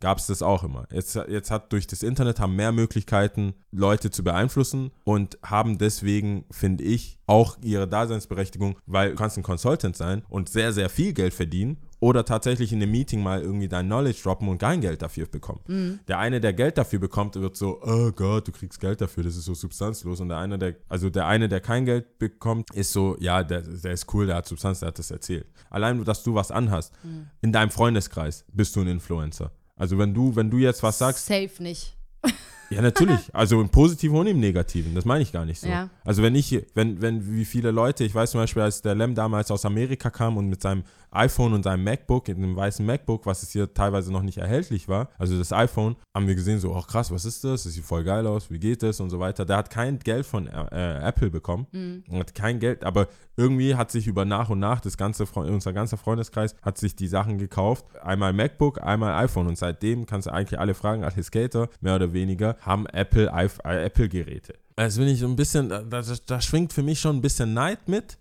gab 0.00 0.18
es 0.18 0.26
das 0.26 0.42
auch 0.42 0.62
immer. 0.62 0.86
Jetzt, 0.92 1.14
jetzt 1.28 1.50
hat 1.50 1.72
durch 1.72 1.86
das 1.86 2.02
Internet 2.02 2.38
haben 2.38 2.54
mehr 2.54 2.72
Möglichkeiten, 2.72 3.54
Leute 3.72 4.10
zu 4.10 4.22
beeinflussen 4.22 4.90
und 5.02 5.38
haben 5.42 5.78
deswegen, 5.78 6.44
finde 6.50 6.84
ich, 6.84 7.18
auch 7.26 7.56
ihre 7.62 7.88
Daseinsberechtigung, 7.88 8.76
weil 8.86 9.10
du 9.10 9.16
kannst 9.16 9.36
ein 9.38 9.42
Consultant 9.42 9.96
sein 9.96 10.22
und 10.28 10.48
sehr, 10.48 10.72
sehr 10.72 10.90
viel 10.90 11.12
Geld 11.12 11.34
verdienen 11.34 11.78
oder 12.04 12.26
tatsächlich 12.26 12.70
in 12.70 12.82
einem 12.82 12.90
Meeting 12.90 13.22
mal 13.22 13.40
irgendwie 13.40 13.66
dein 13.66 13.86
Knowledge 13.86 14.20
droppen 14.24 14.46
und 14.48 14.58
kein 14.58 14.82
Geld 14.82 15.00
dafür 15.00 15.24
bekommen. 15.24 16.00
Der 16.06 16.18
eine, 16.18 16.38
der 16.38 16.52
Geld 16.52 16.76
dafür 16.76 16.98
bekommt, 16.98 17.34
wird 17.36 17.56
so, 17.56 17.80
oh 17.82 18.12
Gott, 18.12 18.46
du 18.46 18.52
kriegst 18.52 18.78
Geld 18.78 19.00
dafür, 19.00 19.24
das 19.24 19.36
ist 19.36 19.46
so 19.46 19.54
substanzlos. 19.54 20.20
Und 20.20 20.28
der 20.28 20.36
eine, 20.36 20.58
der, 20.58 20.74
also 20.90 21.08
der 21.08 21.26
eine, 21.26 21.48
der 21.48 21.62
kein 21.62 21.86
Geld 21.86 22.18
bekommt, 22.18 22.74
ist 22.74 22.92
so, 22.92 23.16
ja, 23.20 23.42
der, 23.42 23.62
der 23.62 23.92
ist 23.92 24.12
cool, 24.12 24.26
der 24.26 24.36
hat 24.36 24.46
Substanz, 24.46 24.80
der 24.80 24.88
hat 24.88 24.98
das 24.98 25.10
erzählt. 25.10 25.46
Allein, 25.70 26.04
dass 26.04 26.22
du 26.22 26.34
was 26.34 26.50
anhast, 26.50 26.92
in 27.40 27.52
deinem 27.52 27.70
Freundeskreis 27.70 28.44
bist 28.52 28.76
du 28.76 28.82
ein 28.82 28.88
Influencer. 28.88 29.50
Also 29.74 29.96
wenn 29.96 30.12
du, 30.12 30.36
wenn 30.36 30.50
du 30.50 30.58
jetzt 30.58 30.82
was 30.82 30.98
sagst, 30.98 31.24
Safe 31.24 31.62
nicht. 31.62 31.96
ja, 32.70 32.82
natürlich. 32.82 33.20
Also 33.32 33.60
im 33.60 33.68
Positiven 33.68 34.16
und 34.16 34.26
im 34.26 34.38
Negativen. 34.38 34.94
Das 34.94 35.04
meine 35.04 35.22
ich 35.22 35.32
gar 35.32 35.44
nicht 35.44 35.60
so. 35.60 35.68
Ja. 35.68 35.90
Also 36.04 36.22
wenn 36.22 36.34
ich, 36.34 36.64
wenn, 36.74 37.00
wenn, 37.00 37.34
wie 37.34 37.44
viele 37.44 37.70
Leute, 37.70 38.04
ich 38.04 38.14
weiß 38.14 38.30
zum 38.30 38.40
Beispiel, 38.40 38.62
als 38.62 38.82
der 38.82 38.94
Lem 38.94 39.14
damals 39.14 39.50
aus 39.50 39.64
Amerika 39.64 40.10
kam 40.10 40.36
und 40.36 40.48
mit 40.48 40.62
seinem 40.62 40.84
iPhone 41.10 41.52
und 41.52 41.62
seinem 41.62 41.84
MacBook, 41.84 42.28
in 42.28 42.38
einem 42.38 42.56
weißen 42.56 42.84
MacBook, 42.84 43.26
was 43.26 43.42
es 43.42 43.50
hier 43.50 43.72
teilweise 43.72 44.12
noch 44.12 44.22
nicht 44.22 44.38
erhältlich 44.38 44.88
war, 44.88 45.08
also 45.18 45.38
das 45.38 45.52
iPhone, 45.52 45.96
haben 46.14 46.26
wir 46.26 46.34
gesehen, 46.34 46.58
so, 46.58 46.74
ach 46.74 46.86
krass, 46.86 47.10
was 47.10 47.24
ist 47.24 47.44
das? 47.44 47.64
Das 47.64 47.72
sieht 47.72 47.84
voll 47.84 48.04
geil 48.04 48.26
aus, 48.26 48.50
wie 48.50 48.58
geht 48.58 48.82
das 48.82 49.00
und 49.00 49.10
so 49.10 49.20
weiter. 49.20 49.44
Der 49.44 49.56
hat 49.56 49.70
kein 49.70 49.98
Geld 49.98 50.26
von 50.26 50.46
äh, 50.46 50.98
Apple 51.06 51.30
bekommen. 51.30 51.66
Mhm. 51.72 52.04
Hat 52.12 52.34
kein 52.34 52.58
Geld, 52.58 52.84
aber 52.84 53.08
irgendwie 53.36 53.74
hat 53.74 53.90
sich 53.90 54.06
über 54.06 54.24
nach 54.24 54.50
und 54.50 54.58
nach 54.60 54.80
das 54.80 54.96
ganze, 54.96 55.24
unser 55.24 55.72
ganzer 55.72 55.96
Freundeskreis 55.96 56.54
hat 56.62 56.78
sich 56.78 56.94
die 56.94 57.08
Sachen 57.08 57.38
gekauft. 57.38 57.84
Einmal 58.02 58.32
MacBook, 58.32 58.82
einmal 58.82 59.24
iPhone. 59.24 59.46
Und 59.46 59.58
seitdem 59.58 60.06
kannst 60.06 60.26
du 60.26 60.32
eigentlich 60.32 60.58
alle 60.58 60.74
fragen, 60.74 61.04
alle 61.04 61.22
Skater, 61.22 61.68
mehr 61.80 61.96
oder 61.96 62.12
weniger, 62.12 62.53
haben 62.60 62.86
Apple, 62.86 63.32
iPh- 63.32 63.64
äh, 63.64 63.84
Apple-Geräte. 63.86 64.54
Also 64.76 65.00
bin 65.00 65.08
ich 65.08 65.20
so 65.20 65.26
ein 65.26 65.36
bisschen, 65.36 65.68
da, 65.68 65.82
da, 65.82 66.02
da 66.26 66.40
schwingt 66.40 66.72
für 66.72 66.82
mich 66.82 66.98
schon 67.00 67.16
ein 67.16 67.22
bisschen 67.22 67.54
Neid 67.54 67.88
mit. 67.88 68.18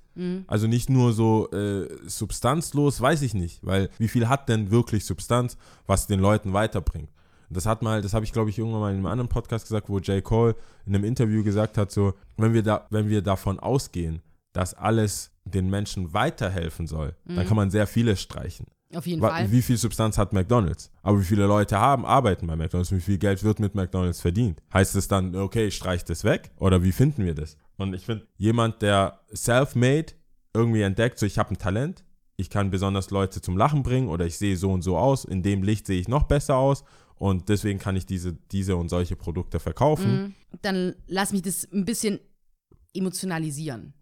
Also 0.47 0.67
nicht 0.67 0.91
nur 0.91 1.11
so 1.13 1.49
äh, 1.51 1.87
substanzlos, 2.05 3.01
weiß 3.01 3.23
ich 3.23 3.33
nicht, 3.33 3.65
weil 3.65 3.89
wie 3.97 4.07
viel 4.07 4.29
hat 4.29 4.47
denn 4.47 4.69
wirklich 4.69 5.05
Substanz, 5.05 5.57
was 5.87 6.05
den 6.05 6.19
Leuten 6.19 6.53
weiterbringt? 6.53 7.09
Das 7.49 7.65
hat 7.65 7.81
mal, 7.81 8.01
das 8.01 8.13
habe 8.13 8.23
ich 8.25 8.31
glaube 8.31 8.49
ich 8.51 8.57
irgendwann 8.59 8.81
mal 8.81 8.89
in 8.91 8.97
einem 8.97 9.05
anderen 9.07 9.29
Podcast 9.29 9.65
gesagt, 9.65 9.89
wo 9.89 9.97
J. 9.99 10.23
Cole 10.23 10.55
in 10.85 10.93
einem 10.95 11.03
Interview 11.03 11.43
gesagt 11.43 11.77
hat, 11.79 11.91
so, 11.91 12.13
wenn 12.37 12.53
wir 12.53 12.61
da, 12.63 12.85
wenn 12.91 13.09
wir 13.09 13.21
davon 13.23 13.59
ausgehen, 13.59 14.21
dass 14.53 14.73
alles 14.75 15.31
den 15.45 15.69
Menschen 15.69 16.13
weiterhelfen 16.13 16.85
soll, 16.87 17.15
dann 17.25 17.47
kann 17.47 17.57
man 17.57 17.71
sehr 17.71 17.87
vieles 17.87 18.21
streichen. 18.21 18.67
Auf 18.95 19.07
jeden 19.07 19.21
Wa- 19.21 19.29
Fall. 19.29 19.51
Wie 19.51 19.61
viel 19.61 19.77
Substanz 19.77 20.17
hat 20.17 20.33
McDonalds? 20.33 20.91
Aber 21.01 21.19
wie 21.19 21.25
viele 21.25 21.45
Leute 21.45 21.79
haben, 21.79 22.05
arbeiten 22.05 22.47
bei 22.47 22.55
McDonalds? 22.55 22.91
Wie 22.91 23.01
viel 23.01 23.17
Geld 23.17 23.43
wird 23.43 23.59
mit 23.59 23.75
McDonalds 23.75 24.21
verdient? 24.21 24.61
Heißt 24.73 24.95
es 24.95 25.07
dann, 25.07 25.35
okay, 25.35 25.67
ich 25.67 25.75
streich 25.75 26.03
das 26.05 26.23
weg? 26.23 26.51
Oder 26.59 26.83
wie 26.83 26.91
finden 26.91 27.25
wir 27.25 27.33
das? 27.35 27.57
Und 27.77 27.93
ich 27.93 28.05
finde, 28.05 28.27
jemand, 28.37 28.81
der 28.81 29.19
self-made 29.33 30.13
irgendwie 30.53 30.81
entdeckt, 30.81 31.17
so 31.19 31.25
ich 31.25 31.37
habe 31.39 31.51
ein 31.51 31.57
Talent, 31.57 32.03
ich 32.35 32.49
kann 32.49 32.69
besonders 32.69 33.09
Leute 33.11 33.41
zum 33.41 33.57
Lachen 33.57 33.83
bringen 33.83 34.07
oder 34.09 34.25
ich 34.25 34.37
sehe 34.37 34.57
so 34.57 34.71
und 34.71 34.81
so 34.81 34.97
aus, 34.97 35.25
in 35.25 35.43
dem 35.43 35.63
Licht 35.63 35.87
sehe 35.87 35.99
ich 35.99 36.07
noch 36.07 36.23
besser 36.23 36.55
aus 36.57 36.83
und 37.15 37.49
deswegen 37.49 37.79
kann 37.79 37.95
ich 37.95 38.05
diese, 38.05 38.33
diese 38.51 38.75
und 38.75 38.89
solche 38.89 39.15
Produkte 39.15 39.59
verkaufen. 39.59 40.21
Mhm. 40.21 40.33
Dann 40.61 40.95
lass 41.07 41.31
mich 41.31 41.41
das 41.41 41.67
ein 41.71 41.85
bisschen 41.85 42.19
emotionalisieren. 42.93 43.93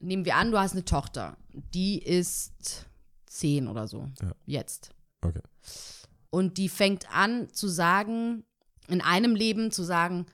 Nehmen 0.00 0.24
wir 0.24 0.36
an, 0.36 0.50
du 0.50 0.58
hast 0.58 0.72
eine 0.72 0.84
Tochter, 0.84 1.36
die 1.52 2.02
ist 2.02 2.86
zehn 3.32 3.68
oder 3.68 3.88
so. 3.88 4.08
Ja. 4.20 4.32
Jetzt. 4.46 4.90
Okay. 5.22 5.40
Und 6.30 6.58
die 6.58 6.68
fängt 6.68 7.10
an 7.14 7.48
zu 7.52 7.68
sagen, 7.68 8.44
in 8.88 9.00
einem 9.00 9.34
Leben 9.34 9.70
zu 9.70 9.82
sagen, 9.82 10.26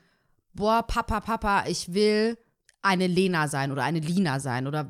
boah, 0.53 0.83
Papa, 0.83 1.19
Papa, 1.21 1.65
ich 1.67 1.93
will 1.93 2.37
eine 2.81 3.07
Lena 3.07 3.47
sein 3.47 3.71
oder 3.71 3.83
eine 3.83 3.99
Lina 3.99 4.39
sein 4.39 4.67
oder 4.67 4.89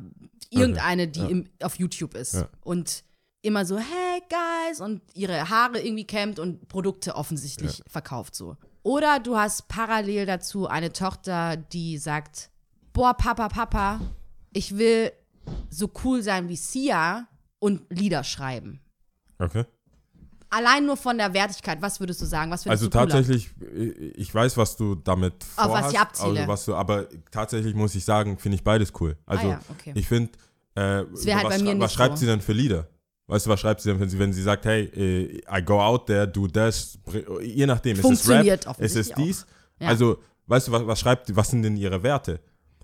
irgendeine, 0.49 1.07
die 1.07 1.19
Ja. 1.19 1.27
im, 1.27 1.49
auf 1.61 1.77
YouTube 1.79 2.13
ist. 2.15 2.35
Ja. 2.35 2.49
Und 2.61 3.03
immer 3.41 3.65
so, 3.65 3.77
hey 3.77 4.21
guys, 4.29 4.79
und 4.81 5.01
ihre 5.15 5.49
Haare 5.49 5.79
irgendwie 5.81 6.05
kämmt 6.05 6.39
und 6.39 6.67
Produkte 6.67 7.15
offensichtlich 7.15 7.81
verkauft 7.87 8.35
so. 8.35 8.57
Oder 8.83 9.19
du 9.19 9.37
hast 9.37 9.67
parallel 9.67 10.25
dazu 10.25 10.67
eine 10.67 10.91
Tochter, 10.93 11.57
die 11.57 11.97
sagt, 11.97 12.49
boah, 12.93 13.13
Papa, 13.13 13.49
Papa, 13.49 13.99
ich 14.53 14.77
will 14.77 15.11
so 15.69 15.89
cool 16.03 16.21
sein 16.21 16.47
wie 16.49 16.55
Sia 16.55 17.27
und 17.59 17.81
Lieder 17.89 18.23
schreiben. 18.23 18.79
Okay. 19.37 19.65
Allein 20.51 20.85
nur 20.85 20.97
von 20.97 21.17
der 21.17 21.33
Wertigkeit, 21.33 21.79
was 21.81 21.99
würdest 21.99 22.21
du 22.21 22.25
sagen? 22.25 22.49
Was 22.49 22.65
Also 22.65 22.85
du 22.85 22.89
tatsächlich, 22.89 23.51
ich 24.15 24.33
weiß, 24.33 24.57
was 24.57 24.75
du 24.75 24.95
damit 24.95 25.33
Auf 25.55 25.65
vorhast, 25.65 25.85
was 25.85 25.93
ich 25.93 25.99
abziele. 25.99 26.39
Also 26.39 26.47
was 26.47 26.65
du, 26.65 26.75
aber 26.75 27.07
tatsächlich 27.29 27.75
muss 27.75 27.93
ich 27.93 28.03
sagen, 28.03 28.39
finde 28.39 28.55
ich 28.55 28.63
beides 28.63 28.91
cool. 28.99 29.15
Also 29.27 29.47
Ah 29.47 29.49
ja, 29.51 29.59
okay. 29.69 29.91
ich 29.93 30.07
finde, 30.07 30.31
äh, 30.73 31.03
wär 31.05 31.37
halt 31.37 31.45
was, 31.45 31.79
was 31.79 31.93
schreibt 31.93 32.17
so. 32.17 32.21
sie 32.21 32.25
denn 32.25 32.41
für 32.41 32.53
Lieder? 32.53 32.87
Weißt 33.27 33.45
du, 33.45 33.51
was 33.51 33.59
schreibt 33.59 33.81
sie 33.81 33.89
denn, 33.91 33.99
wenn 33.99 34.09
sie, 34.09 34.17
wenn 34.17 34.33
sie 34.33 34.41
sagt, 34.41 34.65
hey, 34.65 34.85
äh, 34.85 35.41
I 35.55 35.61
go 35.63 35.79
out 35.79 36.07
there, 36.07 36.27
do 36.27 36.47
br- 36.47 37.41
je 37.43 37.67
nachdem, 37.67 37.99
ist 37.99 38.05
es 38.09 38.27
Rap, 38.27 38.79
ist 38.79 38.95
es 38.95 39.11
dies? 39.11 39.45
Ja. 39.79 39.89
Also, 39.89 40.17
weißt 40.47 40.67
du, 40.67 40.71
was, 40.71 40.87
was 40.87 40.99
schreibt, 40.99 41.35
was 41.35 41.51
sind 41.51 41.61
denn 41.61 41.77
ihre 41.77 42.01
Werte? 42.01 42.39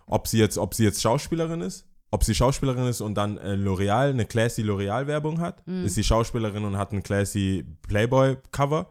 Ob 0.05 0.27
sie 0.27 0.38
jetzt, 0.38 0.59
ob 0.59 0.75
sie 0.75 0.83
jetzt 0.83 1.01
Schauspielerin 1.01 1.61
ist, 1.61 1.88
ob 2.15 2.23
sie 2.23 2.34
Schauspielerin 2.34 2.88
ist 2.88 3.01
und 3.01 3.16
dann 3.16 3.38
äh, 3.38 3.53
L'Oreal, 3.55 4.09
eine 4.09 4.26
classy 4.26 4.61
L'Oreal-Werbung 4.63 5.39
hat, 5.41 5.66
Mhm. 5.68 5.86
ist 5.86 5.95
sie 5.95 6.03
Schauspielerin 6.03 6.63
und 6.66 6.78
hat 6.78 6.91
ein 6.93 7.03
classy 7.03 7.66
Playboy-Cover. 7.88 8.88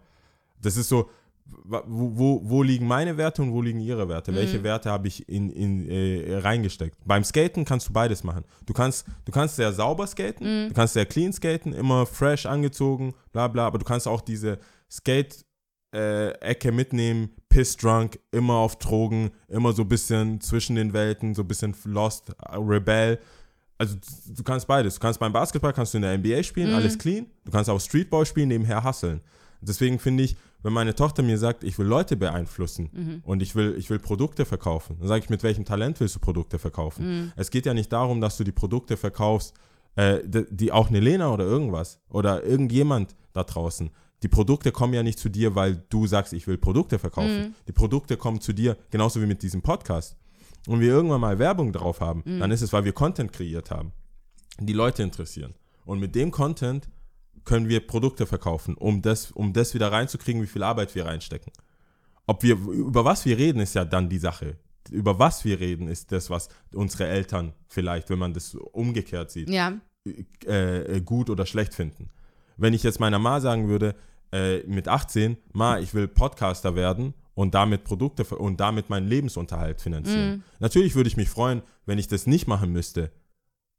Das 0.60 0.76
ist 0.76 0.88
so, 0.88 1.08
wo, 1.64 1.82
wo, 2.18 2.40
wo 2.44 2.62
liegen 2.62 2.86
meine 2.86 3.16
Werte 3.16 3.42
und 3.42 3.52
wo 3.52 3.60
liegen 3.62 3.80
ihre 3.80 4.08
Werte? 4.08 4.30
Mhm. 4.32 4.36
Welche 4.36 4.62
Werte 4.62 4.90
habe 4.90 5.08
ich 5.08 5.28
in, 5.28 5.50
in, 5.50 5.88
äh, 5.90 6.36
reingesteckt? 6.38 6.96
Beim 7.04 7.24
Skaten 7.24 7.64
kannst 7.64 7.88
du 7.88 7.92
beides 7.92 8.24
machen. 8.24 8.44
Du 8.66 8.72
kannst, 8.72 9.06
du 9.24 9.32
kannst 9.32 9.56
sehr 9.56 9.72
sauber 9.72 10.06
skaten, 10.06 10.44
Mhm. 10.46 10.68
du 10.68 10.74
kannst 10.74 10.94
sehr 10.94 11.06
clean 11.06 11.32
skaten, 11.32 11.72
immer 11.72 12.06
fresh 12.06 12.46
angezogen, 12.46 13.14
bla 13.32 13.48
bla, 13.48 13.66
aber 13.66 13.78
du 13.78 13.84
kannst 13.84 14.06
auch 14.08 14.20
diese 14.20 14.58
Skate- 14.90 15.44
äh, 15.94 16.30
Ecke 16.40 16.72
mitnehmen, 16.72 17.30
piss 17.48 17.76
drunk, 17.76 18.18
immer 18.32 18.54
auf 18.54 18.76
Drogen, 18.76 19.30
immer 19.48 19.72
so 19.72 19.82
ein 19.82 19.88
bisschen 19.88 20.40
zwischen 20.40 20.76
den 20.76 20.92
Welten, 20.92 21.34
so 21.34 21.42
ein 21.42 21.48
bisschen 21.48 21.74
lost, 21.84 22.30
äh, 22.30 22.56
rebel. 22.56 23.18
also 23.78 23.96
du 24.28 24.42
kannst 24.42 24.66
beides. 24.66 24.94
Du 24.94 25.00
kannst 25.00 25.18
beim 25.20 25.32
Basketball, 25.32 25.72
kannst 25.72 25.94
du 25.94 25.98
in 25.98 26.02
der 26.02 26.12
NBA 26.18 26.42
spielen, 26.42 26.70
Mhm. 26.70 26.74
alles 26.76 26.98
clean. 26.98 27.26
Du 27.44 27.50
kannst 27.52 27.68
auch 27.70 27.80
Streetball 27.80 28.24
spielen, 28.26 28.48
nebenher 28.48 28.82
hustlen. 28.84 29.20
Deswegen 29.60 29.98
finde 29.98 30.24
ich, 30.24 30.36
wenn 30.62 30.72
meine 30.72 30.94
Tochter 30.94 31.22
mir 31.22 31.38
sagt, 31.38 31.62
ich 31.64 31.78
will 31.78 31.86
Leute 31.86 32.16
beeinflussen 32.16 32.88
Mhm. 32.92 33.22
und 33.24 33.42
ich 33.42 33.54
will, 33.54 33.74
ich 33.78 33.88
will 33.90 33.98
Produkte 33.98 34.44
verkaufen, 34.44 34.96
dann 34.98 35.08
sage 35.08 35.24
ich, 35.24 35.30
mit 35.30 35.42
welchem 35.42 35.64
Talent 35.64 36.00
willst 36.00 36.14
du 36.16 36.20
Produkte 36.20 36.58
verkaufen? 36.58 37.04
Mhm. 37.26 37.32
Es 37.36 37.50
geht 37.50 37.66
ja 37.66 37.74
nicht 37.74 37.92
darum, 37.92 38.20
dass 38.20 38.36
du 38.36 38.44
die 38.44 38.52
Produkte 38.52 38.96
verkaufst, 38.96 39.54
äh, 39.96 40.20
die, 40.24 40.44
die 40.50 40.72
auch 40.72 40.88
eine 40.88 41.00
Lena 41.00 41.32
oder 41.32 41.44
irgendwas 41.44 42.00
oder 42.08 42.42
irgendjemand 42.44 43.14
da 43.32 43.44
draußen. 43.44 43.90
Die 44.24 44.28
Produkte 44.28 44.72
kommen 44.72 44.94
ja 44.94 45.02
nicht 45.02 45.18
zu 45.18 45.28
dir, 45.28 45.54
weil 45.54 45.84
du 45.90 46.06
sagst, 46.06 46.32
ich 46.32 46.46
will 46.46 46.56
Produkte 46.56 46.98
verkaufen. 46.98 47.54
Die 47.68 47.72
Produkte 47.72 48.16
kommen 48.16 48.40
zu 48.40 48.54
dir, 48.54 48.76
genauso 48.90 49.20
wie 49.20 49.26
mit 49.26 49.42
diesem 49.42 49.60
Podcast. 49.60 50.16
Und 50.66 50.80
wir 50.80 50.88
irgendwann 50.88 51.20
mal 51.20 51.38
Werbung 51.38 51.72
drauf 51.74 52.00
haben, 52.00 52.22
dann 52.24 52.50
ist 52.50 52.62
es, 52.62 52.72
weil 52.72 52.84
wir 52.86 52.92
Content 52.94 53.32
kreiert 53.34 53.70
haben, 53.70 53.92
die 54.58 54.72
Leute 54.72 55.02
interessieren. 55.02 55.52
Und 55.84 56.00
mit 56.00 56.14
dem 56.14 56.30
Content 56.30 56.88
können 57.44 57.68
wir 57.68 57.86
Produkte 57.86 58.24
verkaufen, 58.24 58.74
um 58.76 59.02
das, 59.02 59.30
um 59.30 59.52
das 59.52 59.74
wieder 59.74 59.92
reinzukriegen, 59.92 60.40
wie 60.42 60.46
viel 60.46 60.62
Arbeit 60.62 60.94
wir 60.94 61.04
reinstecken. 61.04 61.52
Ob 62.26 62.42
wir, 62.42 62.54
über 62.56 63.04
was 63.04 63.26
wir 63.26 63.36
reden, 63.36 63.60
ist 63.60 63.74
ja 63.74 63.84
dann 63.84 64.08
die 64.08 64.16
Sache. 64.18 64.56
Über 64.90 65.18
was 65.18 65.44
wir 65.44 65.60
reden, 65.60 65.86
ist 65.86 66.12
das, 66.12 66.30
was 66.30 66.48
unsere 66.72 67.06
Eltern 67.08 67.52
vielleicht, 67.68 68.08
wenn 68.08 68.18
man 68.18 68.32
das 68.32 68.54
umgekehrt 68.54 69.30
sieht, 69.30 69.50
Ja. 69.50 69.74
äh, 70.46 70.96
äh, 70.96 71.00
gut 71.02 71.28
oder 71.28 71.44
schlecht 71.44 71.74
finden. 71.74 72.08
Wenn 72.56 72.72
ich 72.72 72.82
jetzt 72.84 73.00
meiner 73.00 73.18
Ma 73.18 73.40
sagen 73.40 73.68
würde, 73.68 73.94
äh, 74.34 74.64
mit 74.66 74.88
18, 74.88 75.36
Ma, 75.52 75.78
ich 75.78 75.94
will 75.94 76.08
Podcaster 76.08 76.74
werden 76.74 77.14
und 77.34 77.54
damit 77.54 77.84
Produkte 77.84 78.24
und 78.36 78.58
damit 78.58 78.90
meinen 78.90 79.06
Lebensunterhalt 79.08 79.80
finanzieren. 79.80 80.42
Natürlich 80.58 80.94
würde 80.96 81.08
ich 81.08 81.16
mich 81.16 81.30
freuen, 81.30 81.62
wenn 81.86 81.98
ich 81.98 82.08
das 82.08 82.26
nicht 82.26 82.48
machen 82.48 82.72
müsste. 82.72 83.10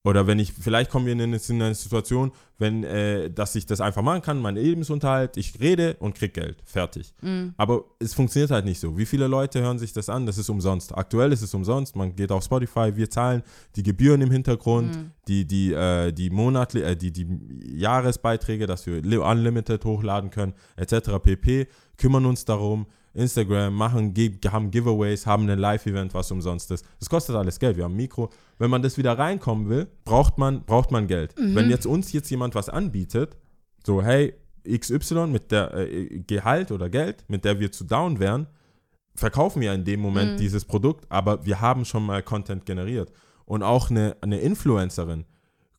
Oder 0.06 0.28
wenn 0.28 0.38
ich, 0.40 0.54
vielleicht 0.54 0.92
kommen 0.92 1.08
wir 1.08 1.14
in 1.14 1.22
eine, 1.22 1.38
in 1.50 1.62
eine 1.62 1.74
Situation, 1.76 2.32
wenn, 2.60 2.84
äh, 2.84 3.30
dass 3.32 3.56
ich 3.56 3.66
das 3.66 3.82
einfach 3.82 4.02
machen 4.04 4.22
kann, 4.22 4.40
mein 4.40 4.56
Lebensunterhalt, 4.56 5.36
ich 5.36 5.60
rede 5.60 5.96
und 6.00 6.16
krieg 6.16 6.34
Geld. 6.34 6.58
Fertig. 6.64 7.14
Aber 7.58 7.84
es 8.00 8.14
funktioniert 8.14 8.52
halt 8.52 8.66
nicht 8.66 8.80
so. 8.80 8.98
Wie 8.98 9.06
viele 9.06 9.28
Leute 9.28 9.62
hören 9.62 9.80
sich 9.80 9.92
das 9.94 10.08
an? 10.08 10.26
Das 10.26 10.38
ist 10.38 10.48
umsonst. 10.50 10.96
Aktuell 10.96 11.32
ist 11.34 11.42
es 11.42 11.54
umsonst. 11.54 11.96
Man 11.96 12.16
geht 12.16 12.32
auf 12.32 12.44
Spotify, 12.44 12.96
wir 12.96 13.10
zahlen 13.10 13.42
die 13.76 13.84
Gebühren 13.84 14.22
im 14.22 14.32
Hintergrund, 14.32 14.96
die, 15.28 15.46
die, 15.46 15.74
äh, 15.74 16.12
die 16.14 16.30
monatlich, 16.30 16.84
äh, 16.84 16.96
die, 16.96 17.12
die 17.12 17.28
Jahresbeiträge, 17.76 18.68
dass 18.68 18.86
wir 18.86 19.02
li- 19.02 19.18
unlimited 19.18 19.84
hochladen 19.86 20.30
können, 20.30 20.54
etc. 20.78 21.20
pp. 21.22 21.68
Kümmern 21.98 22.26
uns 22.26 22.46
darum. 22.46 22.86
Instagram, 23.16 23.74
machen, 23.74 24.14
haben 24.52 24.72
Giveaways, 24.72 25.26
haben 25.26 25.50
ein 25.50 25.58
Live-Event, 25.58 26.14
was 26.14 26.32
umsonst 26.32 26.70
ist. 26.72 26.86
Das 27.00 27.10
kostet 27.10 27.36
alles 27.36 27.60
Geld. 27.60 27.78
Wir 27.78 27.86
haben 27.86 27.94
ein 27.94 27.98
Mikro. 27.98 28.30
Wenn 28.58 28.70
man 28.70 28.82
das 28.82 28.98
wieder 28.98 29.18
reinkommen 29.18 29.70
will, 29.70 29.88
braucht 30.04 30.38
man, 30.38 30.64
braucht 30.66 30.92
man 30.92 31.08
Geld. 31.08 31.34
Wenn 31.38 31.70
jetzt 31.70 31.86
uns 31.86 32.12
jetzt 32.12 32.30
jemand 32.30 32.56
was 32.56 32.70
anbietet, 32.70 33.38
so, 33.86 34.04
hey, 34.04 34.34
XY 34.68 35.28
mit 35.28 35.52
der 35.52 35.74
äh, 35.74 36.20
Gehalt 36.28 36.72
oder 36.72 36.90
Geld, 36.90 37.24
mit 37.28 37.46
der 37.46 37.60
wir 37.60 37.72
zu 37.72 37.84
down 37.84 38.20
wären, 38.20 38.48
verkaufen 39.16 39.62
wir 39.62 39.74
in 39.74 39.86
dem 39.86 40.02
Moment 40.02 40.40
dieses 40.40 40.66
Produkt, 40.66 41.06
aber 41.10 41.46
wir 41.46 41.62
haben 41.62 41.86
schon 41.86 42.06
mal 42.06 42.22
Content 42.22 42.66
generiert. 42.66 43.12
Und 43.46 43.64
auch 43.64 43.90
eine, 43.90 44.18
eine 44.22 44.40
Influencerin 44.40 45.26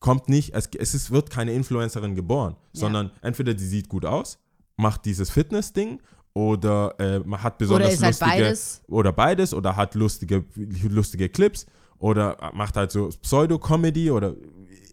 kommt 0.00 0.28
nicht, 0.28 0.54
es, 0.54 0.68
es 0.78 0.94
ist, 0.94 1.10
wird 1.10 1.30
keine 1.30 1.52
Influencerin 1.52 2.14
geboren, 2.14 2.56
sondern 2.72 3.10
entweder 3.22 3.54
die 3.54 3.66
sieht 3.66 3.88
gut 3.88 4.04
aus, 4.04 4.38
macht 4.76 5.04
dieses 5.04 5.30
Fitness-Ding 5.30 6.00
oder 6.36 6.94
äh, 7.00 7.20
man 7.20 7.42
hat 7.42 7.56
besonders 7.56 7.86
Oder 7.86 7.94
ist 7.94 8.02
halt 8.02 8.20
lustige 8.20 8.42
beides. 8.44 8.82
oder 8.88 9.12
beides 9.12 9.54
oder 9.54 9.74
hat 9.74 9.94
lustige, 9.94 10.44
lustige 10.54 11.30
Clips 11.30 11.64
oder 11.98 12.36
macht 12.52 12.76
halt 12.76 12.90
so 12.90 13.08
Pseudo-Comedy 13.08 14.10
oder 14.10 14.34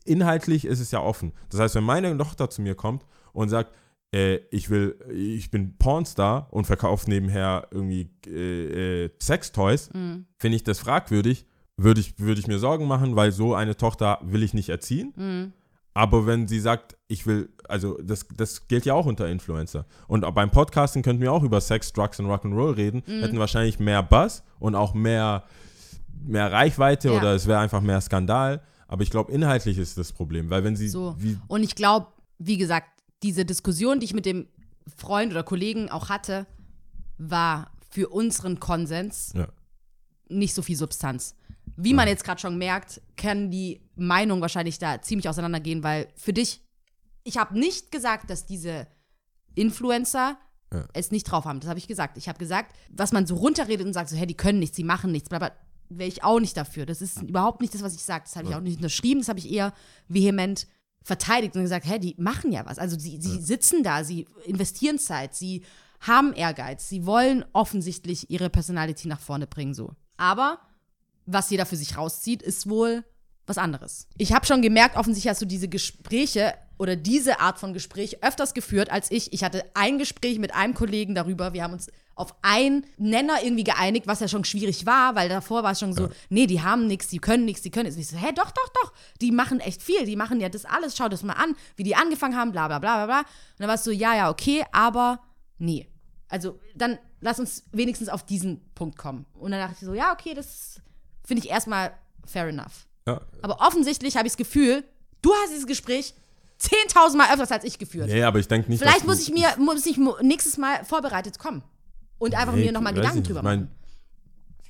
inhaltlich 0.06 0.64
ist 0.64 0.80
es 0.80 0.92
ja 0.92 1.02
offen. 1.02 1.34
Das 1.50 1.60
heißt, 1.60 1.76
wenn 1.76 1.84
meine 1.84 2.18
Tochter 2.18 2.50
zu 2.50 2.62
mir 2.62 2.76
kommt 2.76 3.06
und 3.34 3.50
sagt, 3.50 3.74
äh, 4.16 4.36
ich 4.52 4.70
will, 4.70 4.96
ich 5.14 5.52
bin 5.52 5.76
Pornstar 5.78 6.48
und 6.52 6.64
verkaufe 6.66 7.10
nebenher 7.10 7.68
irgendwie 7.72 8.10
äh, 8.26 9.04
äh, 9.06 9.10
Sextoys, 9.22 9.90
Mhm. 9.94 10.26
finde 10.38 10.56
ich 10.56 10.64
das 10.64 10.80
fragwürdig, 10.80 11.46
würde 11.76 12.00
ich, 12.00 12.18
würde 12.20 12.40
ich 12.40 12.48
mir 12.48 12.60
Sorgen 12.60 12.88
machen, 12.88 13.18
weil 13.18 13.34
so 13.34 13.54
eine 13.54 13.76
Tochter 13.76 14.20
will 14.24 14.44
ich 14.44 14.54
nicht 14.54 14.70
erziehen. 14.70 15.12
Mhm. 15.18 15.52
Aber 15.96 16.26
wenn 16.26 16.48
sie 16.48 16.60
sagt, 16.60 16.98
ich 17.08 17.28
will, 17.28 17.50
also 17.68 17.98
das, 18.02 18.26
das 18.36 18.68
gilt 18.68 18.86
ja 18.86 18.94
auch 18.96 19.06
unter 19.06 19.28
Influencer. 19.30 19.86
Und 20.08 20.22
beim 20.34 20.50
Podcasting 20.50 21.04
könnten 21.04 21.22
wir 21.22 21.32
auch 21.32 21.44
über 21.44 21.62
Sex, 21.62 21.94
Drugs 21.94 22.20
und 22.20 22.26
Rock'n'Roll 22.26 22.76
reden, 22.76 23.04
Mhm. 23.06 23.22
hätten 23.22 23.40
wahrscheinlich 23.40 23.80
mehr 23.80 24.02
Buzz 24.02 24.44
und 24.60 24.74
auch 24.76 24.94
mehr, 24.96 25.44
mehr 26.26 26.52
Reichweite 26.52 27.10
Ja. 27.10 27.18
oder 27.18 27.34
es 27.36 27.46
wäre 27.46 27.60
einfach 27.60 27.82
mehr 27.82 28.02
Skandal. 28.02 28.62
Aber 28.88 29.04
ich 29.04 29.12
glaube, 29.12 29.32
inhaltlich 29.32 29.78
ist 29.78 29.98
das 29.98 30.12
Problem, 30.14 30.50
weil 30.50 30.64
wenn 30.64 30.76
sie, 30.76 30.88
So. 30.90 31.16
Und 31.48 31.64
ich 31.64 31.76
glaube, 31.76 32.08
wie 32.40 32.58
gesagt, 32.58 32.88
diese 33.22 33.46
Diskussion, 33.46 34.00
die 34.00 34.06
ich 34.06 34.14
mit 34.14 34.26
dem 34.26 34.48
Freund 34.98 35.32
oder 35.32 35.44
Kollegen 35.44 35.90
auch 35.90 36.10
hatte, 36.10 36.46
war 37.18 37.72
für 37.90 38.10
unseren 38.10 38.60
Konsens 38.60 39.32
ja, 39.36 39.48
nicht 40.28 40.54
so 40.56 40.62
viel 40.64 40.76
Substanz. 40.76 41.36
Wie 41.76 41.94
man 41.94 42.08
jetzt 42.08 42.24
gerade 42.24 42.40
schon 42.40 42.58
merkt, 42.58 43.02
können 43.18 43.50
die 43.50 43.82
Meinungen 43.96 44.42
wahrscheinlich 44.42 44.78
da 44.80 45.02
ziemlich 45.02 45.28
auseinandergehen, 45.30 45.84
weil 45.84 46.08
für 46.16 46.34
dich, 46.34 46.62
ich 47.24 47.38
habe 47.38 47.58
nicht 47.58 47.92
gesagt, 47.92 48.30
dass 48.30 48.46
diese 48.46 48.88
Influencer 49.56 50.38
Ja. 50.74 50.88
es 50.94 51.12
nicht 51.12 51.24
drauf 51.26 51.46
haben. 51.46 51.60
Das 51.60 51.70
habe 51.70 51.80
ich 51.80 51.88
gesagt. 51.88 52.18
Ich 52.18 52.28
habe 52.28 52.40
gesagt, 52.40 52.76
was 52.90 53.12
man 53.12 53.26
so 53.28 53.36
runterredet 53.36 53.86
und 53.86 53.94
sagt, 53.94 54.10
so, 54.10 54.16
hey, 54.16 54.26
die 54.28 54.38
können 54.38 54.60
nichts, 54.60 54.76
die 54.76 54.84
machen 54.84 55.12
nichts, 55.12 55.30
bla 55.30 55.38
bla, 55.40 55.52
wäre 55.90 56.08
ich 56.10 56.24
auch 56.24 56.40
nicht 56.40 56.58
dafür. 56.58 56.86
Das 56.86 57.02
ist 57.02 57.22
überhaupt 57.22 57.62
nicht 57.62 57.74
das, 57.76 57.84
was 57.84 57.94
ich 57.94 58.02
sage. 58.04 58.24
Das 58.26 58.36
habe 58.36 58.50
ich 58.50 58.56
auch 58.56 58.62
nicht 58.62 58.78
unterschrieben, 58.78 59.22
das 59.22 59.30
habe 59.30 59.40
ich 59.40 59.52
eher 59.52 59.74
vehement 60.08 60.68
verteidigt 61.04 61.56
und 61.56 61.62
gesagt, 61.64 61.86
hey, 61.86 62.00
die 62.00 62.16
machen 62.18 62.52
ja 62.52 62.66
was. 62.66 62.80
Also 62.80 62.98
sie, 62.98 63.22
sie 63.22 63.40
sitzen 63.42 63.84
da, 63.84 64.04
sie 64.04 64.26
investieren 64.46 64.98
Zeit, 64.98 65.36
sie 65.36 65.64
haben 66.00 66.34
Ehrgeiz, 66.34 66.90
sie 66.90 67.06
wollen 67.06 67.46
offensichtlich 67.54 68.30
ihre 68.30 68.50
Personality 68.50 69.08
nach 69.08 69.20
vorne 69.20 69.46
bringen, 69.48 69.74
so. 69.74 69.94
Aber 70.18 70.60
was 71.26 71.50
jeder 71.50 71.66
für 71.66 71.76
sich 71.76 71.98
rauszieht, 71.98 72.42
ist 72.42 72.70
wohl 72.70 73.04
was 73.46 73.58
anderes. 73.58 74.08
Ich 74.18 74.34
habe 74.34 74.46
schon 74.46 74.62
gemerkt, 74.62 74.96
offensichtlich 74.96 75.30
hast 75.30 75.42
du 75.42 75.46
diese 75.46 75.68
Gespräche 75.68 76.54
oder 76.78 76.96
diese 76.96 77.40
Art 77.40 77.60
von 77.60 77.74
Gespräch 77.74 78.24
öfters 78.24 78.54
geführt 78.54 78.90
als 78.90 79.12
ich. 79.12 79.34
Ich 79.34 79.44
hatte 79.44 79.66
ein 79.74 79.98
Gespräch 79.98 80.40
mit 80.40 80.54
einem 80.54 80.74
Kollegen 80.74 81.14
darüber. 81.16 81.54
Wir 81.54 81.64
haben 81.64 81.74
uns 81.74 81.88
auf 82.16 82.36
einen 82.42 82.86
Nenner 82.98 83.44
irgendwie 83.44 83.64
geeinigt, 83.64 84.08
was 84.08 84.20
ja 84.20 84.28
schon 84.28 84.44
schwierig 84.44 84.86
war, 84.86 85.16
weil 85.16 85.30
davor 85.30 85.64
war 85.64 85.72
es 85.72 85.80
schon 85.80 85.94
so, 85.94 86.10
nee, 86.30 86.46
die 86.46 86.62
haben 86.62 86.88
nichts, 86.88 87.08
die 87.08 87.18
können 87.18 87.46
nichts, 87.46 87.64
die 87.64 87.72
können 87.72 87.86
nichts. 87.86 88.00
Ich 88.00 88.08
so, 88.08 88.18
hä, 88.18 88.32
doch, 88.36 88.52
doch, 88.52 88.70
doch, 88.82 88.94
die 89.20 89.32
machen 89.32 89.60
echt 89.60 89.82
viel, 89.82 90.06
die 90.06 90.16
machen 90.16 90.40
ja 90.40 90.50
das 90.50 90.66
alles, 90.66 90.96
schau 90.96 91.10
das 91.10 91.24
mal 91.24 91.34
an, 91.34 91.56
wie 91.76 91.84
die 91.84 91.96
angefangen 91.96 92.36
haben, 92.36 92.52
bla 92.52 92.68
bla 92.68 92.80
bla 92.80 92.98
bla 92.98 93.06
bla. 93.06 93.20
Und 93.20 93.60
dann 93.60 93.68
war 93.68 93.76
es 93.76 93.84
so, 93.84 93.92
ja, 93.92 94.16
ja, 94.16 94.30
okay, 94.30 94.64
aber 94.72 95.22
nee. 95.58 95.88
Also 96.28 96.60
dann 96.76 97.00
lass 97.20 97.40
uns 97.40 97.64
wenigstens 97.72 98.10
auf 98.10 98.26
diesen 98.26 98.62
Punkt 98.76 98.98
kommen. 98.98 99.26
Und 99.34 99.52
dann 99.52 99.60
dachte 99.60 99.76
ich 99.80 99.86
so, 99.86 99.94
ja, 99.94 100.14
okay, 100.14 100.34
das 100.34 100.82
finde 101.26 101.44
ich 101.44 101.50
erstmal 101.50 101.92
fair 102.26 102.48
enough. 102.48 102.86
ja. 103.08 103.22
Aber 103.42 103.60
offensichtlich 103.62 104.16
habe 104.18 104.28
ich 104.28 104.34
das 104.34 104.38
Gefühl, 104.38 104.84
du 105.22 105.32
hast 105.34 105.52
dieses 105.52 105.68
Gespräch 105.68 106.14
10.000 106.62 107.18
Mal 107.18 107.30
öfters 107.32 107.52
als 107.52 107.64
ich 107.66 107.78
geführt. 107.80 108.08
Nee, 108.08 108.24
aber 108.24 108.40
ich 108.40 108.48
denke 108.48 108.70
nicht, 108.70 108.80
Vielleicht 108.80 109.00
dass 109.00 109.06
muss 109.08 109.22
ich 109.22 109.34
mir 109.34 109.48
muss 109.58 109.86
ich 109.86 109.98
nächstes 110.22 110.58
Mal 110.58 110.86
vorbereitet 110.86 111.38
kommen 111.40 111.62
und 112.20 112.36
einfach 112.36 112.54
Nee, 112.56 112.66
mir 112.66 112.72
nochmal 112.72 112.94
Gedanken 112.94 113.20
ich 113.20 113.28
drüber 113.28 113.42
nicht. 113.42 113.52
Ich 113.52 113.60
machen. 113.60 113.70
mein, 113.70 113.84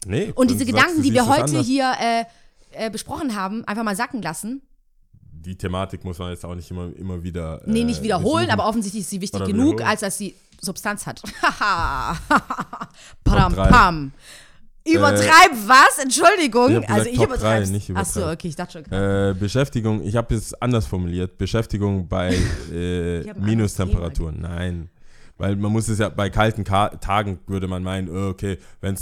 Nee, 0.06 0.32
Und 0.36 0.50
diese 0.52 0.66
Gedanken, 0.66 1.02
die 1.02 1.14
wir 1.14 1.28
heute 1.28 1.44
anders. 1.44 1.66
hier 1.66 1.94
äh, 2.00 2.26
äh, 2.72 2.90
besprochen 2.90 3.36
haben, 3.36 3.64
einfach 3.66 3.84
mal 3.84 3.96
sacken 3.96 4.22
lassen. 4.22 4.62
Die 5.32 5.58
Thematik 5.58 6.04
muss 6.04 6.18
man 6.20 6.32
jetzt 6.32 6.44
auch 6.46 6.56
nicht 6.56 6.70
immer, 6.72 6.92
immer 6.98 7.24
wieder. 7.24 7.62
Nee, 7.66 7.82
äh, 7.82 7.84
nicht 7.86 8.02
wiederholen, 8.04 8.46
besuchen. 8.48 8.60
aber 8.60 8.68
offensichtlich 8.68 9.02
ist 9.04 9.10
sie 9.12 9.22
wichtig 9.22 9.40
Oder 9.42 9.48
genug, 9.52 9.82
als 9.82 10.02
dass 10.02 10.18
sie 10.18 10.36
Substanz 10.62 11.06
hat. 11.06 11.22
Haha. 11.42 12.18
Pam, 13.24 13.54
pam. 13.54 14.12
Übertreib 14.86 15.52
was? 15.68 15.98
Entschuldigung. 16.02 16.82
Ich 16.82 16.90
also 16.90 17.10
ich 17.10 17.22
übertreibe. 17.22 17.68
nicht 17.70 17.90
Achso, 17.96 18.20
übertreiben. 18.20 18.34
okay, 18.34 18.48
ich 18.50 18.56
dachte 18.56 18.84
schon. 18.84 18.92
Äh, 18.92 19.34
Beschäftigung, 19.40 20.04
ich 20.04 20.16
habe 20.16 20.36
es 20.36 20.54
anders 20.56 20.86
formuliert. 20.86 21.38
Beschäftigung 21.38 22.08
bei 22.08 22.36
äh, 22.72 23.34
Minustemperaturen. 23.40 24.42
Nein. 24.42 24.90
Weil 25.38 25.56
man 25.56 25.72
muss 25.72 25.88
es 25.88 26.00
ja, 26.00 26.10
bei 26.10 26.30
kalten 26.30 26.64
Ka 26.64 26.90
Tagen 26.90 27.40
würde 27.48 27.68
man 27.68 27.82
meinen, 27.84 28.10
oh, 28.10 28.30
okay, 28.30 28.58
wenn 28.82 28.94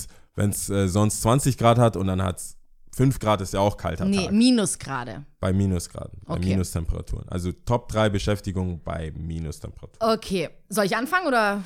es 0.50 0.70
äh, 0.70 0.88
sonst 0.88 1.22
20 1.24 1.58
Grad 1.58 1.78
hat 1.78 1.98
und 1.98 2.08
dann 2.08 2.22
hat 2.24 2.38
es 2.38 2.58
5 2.96 3.20
Grad, 3.20 3.42
ist 3.42 3.54
ja 3.54 3.60
auch 3.62 3.78
kalter 3.78 4.06
Nee, 4.06 4.26
Tag. 4.26 4.34
Minusgrade. 4.34 5.26
Bei 5.40 5.52
Minusgraden, 5.54 6.22
bei 6.26 6.36
Okay. 6.36 6.50
Minustemperaturen. 6.50 7.28
Also 7.30 7.52
Top 7.52 7.88
3 7.90 8.10
Beschäftigung 8.10 8.82
bei 8.84 9.12
Minustemperaturen. 9.16 10.14
Okay. 10.14 10.50
Soll 10.70 10.86
ich 10.86 10.96
anfangen 10.96 11.28
oder? 11.28 11.64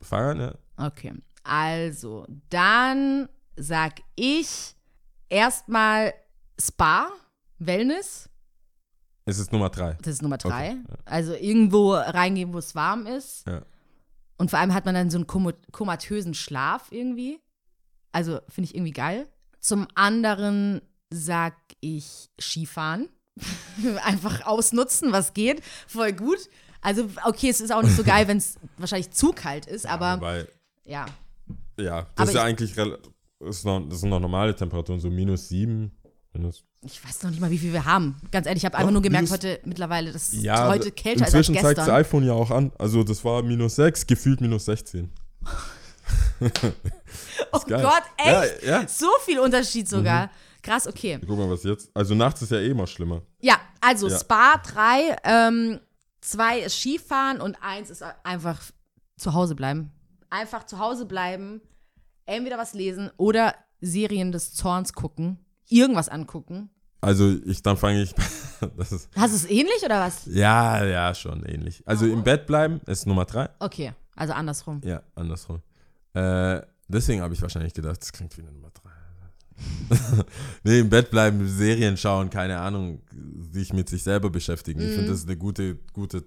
Fahren, 0.00 0.40
ja? 0.40 0.54
Okay. 0.86 1.12
Also, 1.42 2.26
dann 2.50 3.28
sag 3.58 3.94
ich 4.14 4.74
erstmal 5.28 6.14
Spa, 6.60 7.08
Wellness. 7.58 8.28
Es 9.24 9.38
ist 9.38 9.52
Nummer 9.52 9.68
3. 9.68 9.98
Das 10.00 10.14
ist 10.14 10.22
Nummer 10.22 10.38
drei. 10.38 10.70
Okay, 10.70 10.78
ja. 10.88 10.94
Also 11.04 11.34
irgendwo 11.34 11.92
reingehen, 11.92 12.52
wo 12.54 12.58
es 12.58 12.74
warm 12.74 13.06
ist. 13.06 13.46
Ja. 13.46 13.62
Und 14.38 14.50
vor 14.50 14.58
allem 14.58 14.72
hat 14.72 14.86
man 14.86 14.94
dann 14.94 15.10
so 15.10 15.18
einen 15.18 15.26
komatösen 15.72 16.32
Schlaf 16.34 16.90
irgendwie. 16.90 17.40
Also 18.12 18.40
finde 18.48 18.70
ich 18.70 18.74
irgendwie 18.74 18.92
geil. 18.92 19.28
Zum 19.60 19.86
anderen 19.94 20.80
sag 21.10 21.54
ich 21.80 22.30
Skifahren. 22.40 23.08
einfach 24.02 24.46
ausnutzen, 24.46 25.12
was 25.12 25.34
geht. 25.34 25.62
Voll 25.86 26.12
gut. 26.12 26.38
Also, 26.80 27.08
okay, 27.24 27.50
es 27.50 27.60
ist 27.60 27.70
auch 27.72 27.82
nicht 27.82 27.96
so 27.96 28.04
geil, 28.04 28.26
wenn 28.28 28.38
es 28.38 28.56
wahrscheinlich 28.76 29.10
zu 29.10 29.32
kalt 29.32 29.66
ist, 29.66 29.86
aber 29.86 30.20
Weil, 30.20 30.48
ja. 30.84 31.06
ja, 31.78 31.98
Aber 31.98 32.08
das 32.16 32.28
ist 32.30 32.34
ja 32.34 32.40
ich- 32.42 32.46
eigentlich, 32.48 32.74
ist 33.40 33.64
noch, 33.64 33.80
das 33.88 34.00
sind 34.00 34.10
noch 34.10 34.20
normale 34.20 34.54
Temperaturen, 34.54 35.00
so 35.00 35.10
minus 35.10 35.48
sieben. 35.48 35.92
Minus, 36.34 36.64
Ich 36.82 37.02
weiß 37.04 37.22
noch 37.22 37.30
nicht 37.30 37.40
mal, 37.40 37.50
wie 37.50 37.58
viel 37.58 37.72
wir 37.72 37.84
haben. 37.86 38.16
Ganz 38.30 38.46
ehrlich, 38.46 38.62
ich 38.62 38.66
habe 38.66 38.76
einfach 38.76 38.90
nur 38.92 39.00
gemerkt, 39.02 39.24
minus- 39.28 39.32
heute 39.32 39.60
mittlerweile, 39.64 40.12
dass 40.12 40.32
es 40.32 40.42
ja, 40.42 40.68
heute 40.68 40.90
kälter 40.92 41.22
ist 41.26 41.28
inzwischen 41.34 41.54
als 41.56 41.62
zeigt 41.64 41.78
das 41.78 41.86
gestern. 41.86 42.00
iPhone 42.00 42.24
ja 42.26 42.32
auch 42.34 42.50
an. 42.50 42.70
Also 42.78 43.02
das 43.02 43.24
war 43.24 43.42
minus 43.42 43.76
sechs, 43.76 44.06
gefühlt 44.06 44.40
minus 44.40 44.66
16. 44.66 45.10
Oh 47.52 47.60
geil. 47.66 47.82
Gott, 47.82 48.02
echt? 48.16 48.62
Ja, 48.64 48.80
ja. 48.82 48.88
So 48.88 49.06
viel 49.24 49.38
Unterschied 49.40 49.88
sogar. 49.88 50.26
Mhm. 50.26 50.30
Krass, 50.62 50.86
okay. 50.86 51.18
Guck 51.26 51.38
mal, 51.38 51.48
was 51.50 51.62
jetzt. 51.64 51.90
Also 51.94 52.14
nachts 52.14 52.42
ist 52.42 52.50
ja 52.52 52.58
eh 52.58 52.68
immer 52.70 52.86
schlimmer. 52.86 53.22
Ja, 53.40 53.56
also 53.80 54.08
Ja. 54.08 54.18
Spa 54.18 54.56
3, 54.58 55.16
ähm, 55.24 55.80
2 56.20 56.60
ist 56.60 56.78
Skifahren 56.78 57.40
und 57.40 57.56
1 57.62 57.90
ist 57.90 58.02
einfach 58.24 58.60
zu 59.16 59.34
Hause 59.34 59.54
bleiben. 59.54 59.90
Einfach 60.30 60.64
zu 60.64 60.78
Hause 60.78 61.06
bleiben, 61.06 61.60
entweder 62.28 62.58
was 62.58 62.74
lesen 62.74 63.10
oder 63.16 63.54
Serien 63.80 64.32
des 64.32 64.54
Zorns 64.54 64.92
gucken, 64.92 65.38
irgendwas 65.68 66.08
angucken. 66.08 66.70
Also 67.00 67.36
ich, 67.46 67.62
dann 67.62 67.76
fange 67.76 68.02
ich, 68.02 68.14
das 68.76 68.92
ist, 68.92 69.08
Hast 69.16 69.30
du 69.32 69.36
es 69.36 69.44
ähnlich 69.50 69.82
oder 69.84 70.00
was? 70.00 70.26
ja, 70.26 70.84
ja, 70.84 71.14
schon 71.14 71.44
ähnlich. 71.44 71.82
Also 71.86 72.06
Oh. 72.06 72.12
im 72.12 72.24
Bett 72.24 72.46
bleiben 72.46 72.80
ist 72.86 73.06
Nummer 73.06 73.24
drei. 73.24 73.48
Okay, 73.60 73.92
also 74.16 74.32
andersrum. 74.32 74.80
Ja, 74.84 75.02
andersrum. 75.14 75.62
Äh, 76.14 76.60
deswegen 76.88 77.22
habe 77.22 77.34
ich 77.34 77.42
wahrscheinlich 77.42 77.74
gedacht, 77.74 78.00
das 78.02 78.12
klingt 78.12 78.36
wie 78.36 78.42
eine 78.42 78.50
Nummer 78.52 78.70
drei. 78.70 78.90
nee, 80.64 80.80
im 80.80 80.88
Bett 80.88 81.10
bleiben, 81.10 81.46
Serien 81.48 81.96
schauen, 81.96 82.30
keine 82.30 82.58
Ahnung, 82.58 83.02
sich 83.52 83.72
mit 83.72 83.88
sich 83.88 84.02
selber 84.02 84.30
beschäftigen. 84.30 84.80
Ich 84.80 84.88
Mhm. 84.90 84.94
finde, 84.94 85.10
das 85.12 85.20
ist 85.20 85.28
eine 85.28 85.36
gute, 85.36 85.76
gute 85.92 86.24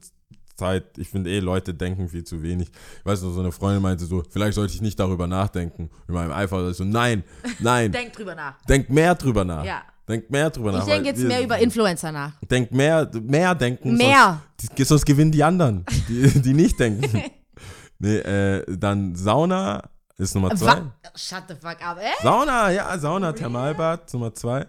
Zeit. 0.56 0.98
Ich 0.98 1.10
finde 1.10 1.30
eh, 1.30 1.40
Leute 1.40 1.74
denken 1.74 2.10
viel 2.10 2.24
zu 2.24 2.42
wenig. 2.44 2.70
Ich 3.00 3.06
weiß 3.06 3.22
noch, 3.24 3.32
so 3.32 3.40
eine 3.40 3.52
Freundin 3.52 3.82
meinte 3.82 4.06
so, 4.06 4.24
vielleicht 4.30 4.56
sollte 4.56 4.74
ich 4.74 4.82
nicht 4.82 5.00
darüber 5.00 5.28
nachdenken. 5.28 5.90
In 6.08 6.14
meinem 6.14 6.32
Eifer 6.32 6.58
oder 6.58 6.74
so, 6.74 6.84
nein, 6.84 7.24
nein, 7.60 7.92
Denk 7.92 8.14
drüber 8.14 8.36
nach. 8.36 8.62
denk 8.66 8.90
mehr 8.90 9.16
drüber 9.16 9.46
nach. 9.46 9.64
Ja. 9.64 9.84
Denk 10.08 10.30
mehr 10.30 10.50
drüber 10.50 10.72
nach. 10.72 10.80
Ich 10.80 10.94
denke 10.94 11.10
jetzt 11.10 11.24
mehr 11.24 11.44
über 11.44 11.58
Influencer 11.58 12.12
nach. 12.12 12.34
Denk 12.50 12.72
mehr, 12.72 13.10
mehr 13.22 13.56
denken. 13.56 13.96
Mehr. 13.96 14.42
Sonst, 14.60 14.88
sonst 14.90 15.06
gewinnen 15.06 15.32
die 15.32 15.44
anderen, 15.44 15.86
die, 16.10 16.28
die 16.42 16.54
nicht 16.54 16.80
denken. 16.80 17.24
nee, 18.00 18.18
äh, 18.18 18.66
dann 18.78 19.16
Sauna 19.16 19.90
ist 20.18 20.36
Nummer 20.36 20.56
zwei. 20.56 20.78
Wa 20.78 20.92
Shut 21.16 21.44
the 21.48 21.56
fuck 21.56 21.86
up, 21.86 21.98
ey? 22.00 22.12
Sauna, 22.22 22.72
ja, 22.72 22.98
Sauna, 22.98 23.32
Thermalbad, 23.32 24.12
Nummer 24.14 24.34
zwei. 24.34 24.66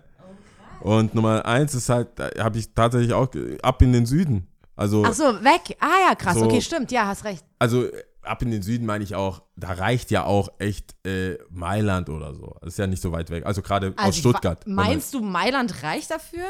Und 0.81 1.15
Nummer 1.15 1.47
eins 1.47 1.75
ist 1.75 1.89
halt, 1.89 2.09
habe 2.39 2.59
ich 2.59 2.75
tatsächlich 2.75 3.13
auch 3.13 3.29
ab 3.63 3.83
in 3.83 3.93
den 3.93 4.05
Süden. 4.07 4.49
Also, 4.77 5.05
Ach 5.05 5.13
so, 5.13 5.25
weg. 5.45 5.77
Ah 5.81 6.09
ja, 6.09 6.15
krass. 6.15 6.35
So- 6.39 6.45
Okay, 6.47 6.61
stimmt. 6.63 6.91
Ja, 6.93 7.07
hast 7.07 7.25
recht. 7.25 7.45
also 7.59 7.87
ab 8.23 8.41
in 8.43 8.51
den 8.53 8.63
Süden 8.63 8.87
meine 8.87 9.03
ich 9.05 9.15
auch, 9.17 9.43
da 9.57 9.73
reicht 9.73 10.11
ja 10.13 10.25
auch 10.25 10.49
echt 10.59 10.95
äh, 11.07 11.39
Mailand 11.51 12.09
oder 12.09 12.35
so. 12.35 12.55
Das 12.61 12.75
ist 12.75 12.79
ja 12.79 12.87
nicht 12.87 13.03
so 13.03 13.11
weit 13.13 13.31
weg. 13.31 13.45
Also 13.45 13.63
gerade 13.63 13.89
aus 13.97 14.07
Also, 14.07 14.21
Stuttgart. 14.21 14.65
wa- 14.67 14.71
Meinst 14.71 15.13
du, 15.15 15.21
Mailand 15.21 15.83
reicht 15.83 16.11
dafür? 16.11 16.45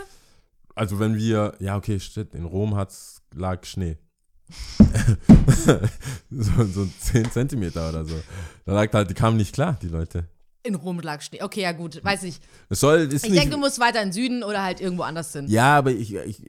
Also 0.75 0.99
wenn 1.01 1.17
wir, 1.17 1.55
ja 1.61 1.77
okay, 1.77 1.99
stimmt, 2.01 2.35
in 2.35 2.45
Rom 2.45 2.77
hat's, 2.77 3.23
lag 3.35 3.65
Schnee. 3.65 3.97
so, 6.31 6.65
so 6.65 6.87
10 7.01 7.31
Zentimeter 7.31 7.89
oder 7.89 8.05
so. 8.05 8.15
Da 8.65 8.73
lag 8.75 8.93
halt, 8.93 9.11
die 9.11 9.15
kamen 9.15 9.37
nicht 9.37 9.55
klar, 9.55 9.79
die 9.81 9.89
Leute. 9.89 10.25
In 10.63 10.75
Rom 10.75 11.01
lag 11.01 11.21
Schnee. 11.23 11.43
Okay, 11.43 11.63
ja 11.63 11.73
gut. 11.73 12.03
Weiß 12.05 12.23
ich. 12.23 12.39
Es 12.69 12.81
soll, 12.81 13.09
Ich 13.13 13.23
nicht, 13.23 13.35
denke, 13.35 13.51
du 13.51 13.57
musst 13.59 13.81
weiter 13.81 14.01
in 14.01 14.09
den 14.09 14.13
Süden 14.13 14.43
oder 14.45 14.63
halt 14.63 14.81
irgendwo 14.81 15.03
anders 15.03 15.33
hin. 15.33 15.47
ja, 15.49 15.77
aber 15.79 15.91
ich, 15.91 16.15
ich 16.15 16.43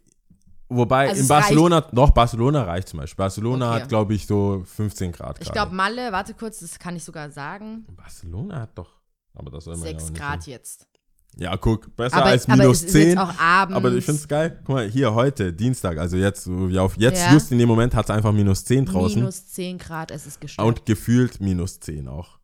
wobei 0.76 1.10
Also 1.10 1.22
in 1.22 1.28
Barcelona, 1.28 1.82
doch, 1.82 2.12
Barcelona 2.12 2.64
reicht 2.64 2.90
zum 2.90 3.00
Beispiel. 3.00 3.18
Barcelona 3.18 3.72
Okay. 3.74 3.82
hat, 3.84 3.90
glaube 3.90 4.14
ich, 4.14 4.28
so 4.28 4.64
15 4.66 5.12
Grad 5.12 5.38
Ich 5.40 5.46
gerade. 5.46 5.54
glaube, 5.54 5.76
Malle, 5.76 6.12
warte 6.12 6.34
kurz, 6.34 6.60
das 6.60 6.78
kann 6.80 6.96
ich 6.96 7.04
sogar 7.04 7.30
sagen. 7.32 7.86
Barcelona 7.96 8.62
hat 8.62 8.78
doch, 8.78 9.00
aber 9.34 9.52
das 9.52 9.64
soll 9.66 9.78
man 9.78 9.84
ja 9.88 9.96
auch 9.96 10.00
6 10.00 10.10
nicht 10.12 10.20
Grad 10.22 10.44
hin. 10.44 10.54
jetzt. 10.54 10.88
Ja, 11.36 11.58
guck, 11.58 11.96
besser 11.96 12.18
Aber, 12.18 12.26
als 12.28 12.48
aber 12.48 12.58
minus 12.62 12.84
ist 12.84 12.92
10. 12.92 13.08
jetzt 13.10 13.18
auch 13.18 13.40
abends. 13.40 13.76
Aber 13.76 13.92
ich 13.92 14.06
finde 14.06 14.22
es 14.22 14.28
geil. 14.28 14.60
Guck 14.66 14.76
mal, 14.76 14.88
hier 14.88 15.16
heute, 15.16 15.52
Dienstag, 15.52 15.98
also 15.98 16.16
jetzt, 16.16 16.48
wie 16.48 16.78
auf 16.78 16.96
jetzt, 16.98 17.26
Ja. 17.26 17.34
just 17.34 17.52
in 17.52 17.58
dem 17.58 17.68
Moment 17.68 17.96
hat 17.96 18.06
es 18.06 18.12
einfach 18.12 18.32
minus 18.32 18.64
10 18.66 18.86
draußen. 18.86 19.20
Minus 19.20 19.48
10 19.48 19.80
Grad, 19.80 20.12
es 20.12 20.28
ist 20.28 20.40
gestört. 20.40 20.68
Und 20.68 20.86
gefühlt 20.86 21.42
minus 21.42 21.80
10 21.80 22.08
auch. 22.08 22.38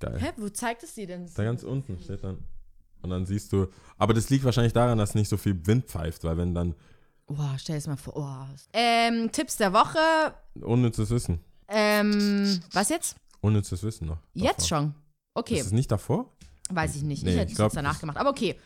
Geil. 0.00 0.18
Hä, 0.20 0.32
wo 0.36 0.50
zeigt 0.50 0.82
es 0.82 0.92
dir 0.94 1.06
denn? 1.06 1.30
Da 1.34 1.44
ganz 1.44 1.62
unten 1.62 1.98
steht 1.98 2.22
dann. 2.24 2.44
Und 3.00 3.08
dann 3.10 3.24
siehst 3.24 3.52
du, 3.54 3.68
aber 3.96 4.12
das 4.12 4.28
liegt 4.28 4.44
wahrscheinlich 4.44 4.74
daran, 4.74 4.98
dass 4.98 5.14
nicht 5.14 5.28
so 5.30 5.38
viel 5.38 5.66
Wind 5.66 5.86
pfeift, 5.86 6.22
weil 6.24 6.36
wenn 6.36 6.54
dann, 6.54 6.74
Boah, 7.26 7.56
stell 7.58 7.76
es 7.76 7.86
mal 7.86 7.96
vor. 7.96 8.16
Oh. 8.16 8.54
Ähm, 8.72 9.30
Tipps 9.32 9.56
der 9.56 9.72
Woche. 9.72 9.98
unnützes 10.60 11.10
Wissen. 11.10 11.40
Ähm, 11.68 12.60
was 12.72 12.88
jetzt? 12.88 13.16
Unnützes 13.40 13.82
Wissen 13.82 14.06
noch. 14.06 14.18
Jetzt 14.34 14.68
schon. 14.68 14.94
Okay, 15.34 15.58
Ist 15.58 15.66
es 15.66 15.72
nicht 15.72 15.90
davor? 15.90 16.32
weiß 16.70 16.96
ich 16.96 17.02
nicht. 17.02 17.22
Nee, 17.24 17.30
ich 17.32 17.36
hätte 17.36 17.46
ich 17.46 17.52
es 17.52 17.56
glaub, 17.56 17.68
jetzt 17.68 17.76
danach 17.76 18.00
gemacht. 18.00 18.16
Aber 18.16 18.30
okay. 18.30 18.58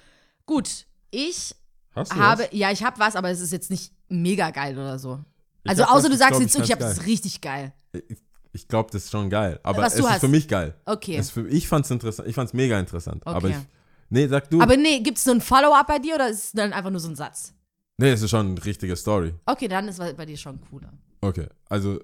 Gut. 0.47 0.87
Ich 1.11 1.55
Hast 1.95 2.13
du 2.13 2.17
habe, 2.17 2.43
was? 2.45 2.49
ja, 2.53 2.71
ich 2.71 2.83
habe 2.85 2.99
was, 2.99 3.17
aber 3.17 3.31
es 3.31 3.41
ist 3.41 3.53
jetzt 3.53 3.71
nicht 3.71 3.93
mega 4.09 4.51
geil 4.51 4.79
oder 4.79 4.99
so. 4.99 5.21
Ich 5.65 5.71
Also 5.71 5.85
außer 5.85 6.05
was, 6.05 6.11
du 6.11 6.17
sagst 6.17 6.31
glaub 6.33 6.41
jetzt, 6.43 6.55
ich 6.57 6.63
ich 6.65 6.71
habe 6.73 6.81
geil. 6.85 6.99
richtig 7.07 7.41
geil. 7.41 7.73
Ich, 7.93 8.19
ich 8.53 8.69
glaube, 8.69 8.91
das 8.93 9.05
ist 9.05 9.11
schon 9.11 9.29
geil. 9.29 9.59
Aber 9.63 9.83
Was 9.83 9.95
es 9.97 10.01
ist 10.05 10.21
für 10.21 10.29
mich 10.29 10.49
geil. 10.49 10.75
Okay. 10.87 11.17
Es 11.17 11.31
für, 11.31 11.47
ich 11.49 11.67
fand's 11.69 11.91
interessant. 11.91 12.29
Ich 12.29 12.35
fand's 12.35 12.53
mega 12.53 12.79
interessant. 12.79 13.27
Aber 13.27 13.49
Okay. 13.49 13.57
ich, 13.59 13.67
nee, 14.11 14.27
sag 14.29 14.49
du. 14.51 14.61
Aber 14.63 14.77
nee, 14.77 15.01
gibt 15.01 15.19
es 15.19 15.25
so 15.25 15.31
ein 15.33 15.41
Follow-up 15.41 15.87
bei 15.87 15.99
dir 15.99 16.15
oder 16.15 16.29
ist 16.29 16.45
es 16.45 16.53
dann 16.53 16.73
einfach 16.73 16.91
nur 16.91 17.01
so 17.01 17.09
ein 17.09 17.17
Satz? 17.17 17.53
Nee, 18.01 18.11
es 18.13 18.23
ist 18.23 18.31
schon 18.31 18.47
eine 18.47 18.65
richtige 18.65 18.97
Story. 18.97 19.35
Okay, 19.47 19.69
dann 19.69 19.89
ist 19.89 19.99
bei 19.99 20.27
dir 20.27 20.37
schon 20.37 20.61
cooler. 20.71 20.93
Okay. 21.21 21.47
Also, 21.69 22.01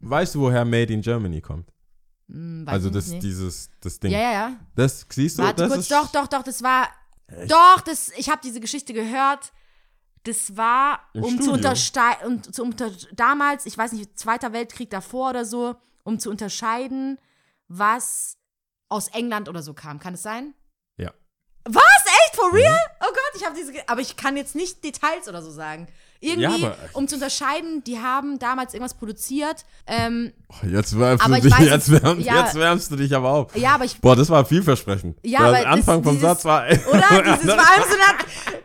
weißt 0.00 0.34
du, 0.34 0.40
woher 0.40 0.64
Made 0.64 0.92
in 0.92 1.02
Germany 1.02 1.40
kommt? 1.40 1.70
Hm, 2.28 2.66
weiß 2.66 2.72
also 2.72 2.88
ich 2.88 2.94
das, 2.94 3.08
nicht. 3.08 3.22
dieses, 3.22 3.70
das 3.80 4.00
Ding. 4.00 4.12
Ja, 4.12 4.18
ja, 4.18 4.32
ja. 4.32 4.56
Das 4.74 5.06
siehst 5.08 5.38
du, 5.38 5.42
Warte 5.42 5.62
das 5.62 5.72
kurz, 5.72 5.88
doch, 5.88 6.10
doch, 6.12 6.26
doch, 6.26 6.42
das 6.42 6.62
war. 6.62 6.88
Doch, 7.46 7.80
das, 7.82 8.10
ich 8.16 8.28
habe 8.28 8.40
diese 8.42 8.60
Geschichte 8.60 8.92
gehört. 8.92 9.52
Das 10.24 10.56
war, 10.56 11.00
Im 11.14 11.24
um 11.24 11.30
zu 11.30 11.44
Studio? 11.44 11.52
unterscheiden, 11.54 12.26
um 12.26 12.42
zu 12.42 12.62
unter 12.62 12.90
damals, 13.14 13.64
ich 13.64 13.78
weiß 13.78 13.92
nicht, 13.92 14.18
Zweiter 14.18 14.52
Weltkrieg 14.52 14.90
davor 14.90 15.30
oder 15.30 15.46
so, 15.46 15.76
um 16.02 16.18
zu 16.18 16.28
unterscheiden, 16.28 17.18
was 17.68 18.36
aus 18.90 19.08
England 19.08 19.48
oder 19.48 19.62
so 19.62 19.72
kam. 19.72 19.98
Kann 19.98 20.14
es 20.14 20.22
sein? 20.22 20.52
Ja. 20.98 21.12
Was? 21.64 22.04
Echt? 22.04 22.36
For 22.36 22.52
real? 22.52 22.78
Oh 23.00 23.06
Gott, 23.06 23.19
ich 23.36 23.44
habe 23.44 23.54
diese. 23.56 23.72
Aber 23.88 24.00
ich 24.00 24.16
kann 24.16 24.36
jetzt 24.36 24.54
nicht 24.54 24.82
Details 24.84 25.28
oder 25.28 25.42
so 25.42 25.50
sagen. 25.50 25.88
Irgendwie, 26.22 26.62
Ja, 26.64 26.74
um 26.92 27.08
zu 27.08 27.14
unterscheiden, 27.14 27.82
die 27.84 27.98
haben 27.98 28.38
damals 28.38 28.74
irgendwas 28.74 28.92
produziert. 28.92 29.64
Ähm, 29.86 30.32
Oh, 30.48 30.66
Jetzt 30.66 30.98
wärmst, 30.98 31.26
du 31.26 31.32
ich 31.34 31.40
dich, 31.44 31.52
weiß 31.52 31.60
jetzt, 31.70 31.90
wärmst, 31.90 32.26
ja. 32.26 32.42
jetzt 32.44 32.54
wärmst 32.56 32.90
du 32.90 32.96
dich 32.96 33.14
aber 33.16 33.30
auf. 33.30 33.56
ja, 33.56 33.70
aber 33.76 33.86
ich 33.86 33.98
Boah, 34.02 34.16
das 34.16 34.28
war 34.28 34.44
vielversprechend. 34.44 35.16
Ja, 35.24 35.38
Der 35.50 35.60
aber 35.60 35.68
Anfang 35.70 36.02
vom 36.04 36.12
dieses- 36.16 36.28
Satz 36.28 36.44
war. 36.44 36.64
Oder? 36.68 36.76
Dieses 37.38 37.54
vor 37.54 37.70
allem 37.70 37.84
so 37.90 37.96
nach, 37.96 38.18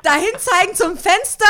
dahin 0.03 0.33
zeigen 0.37 0.75
zum 0.75 0.97
Fenster, 0.97 1.45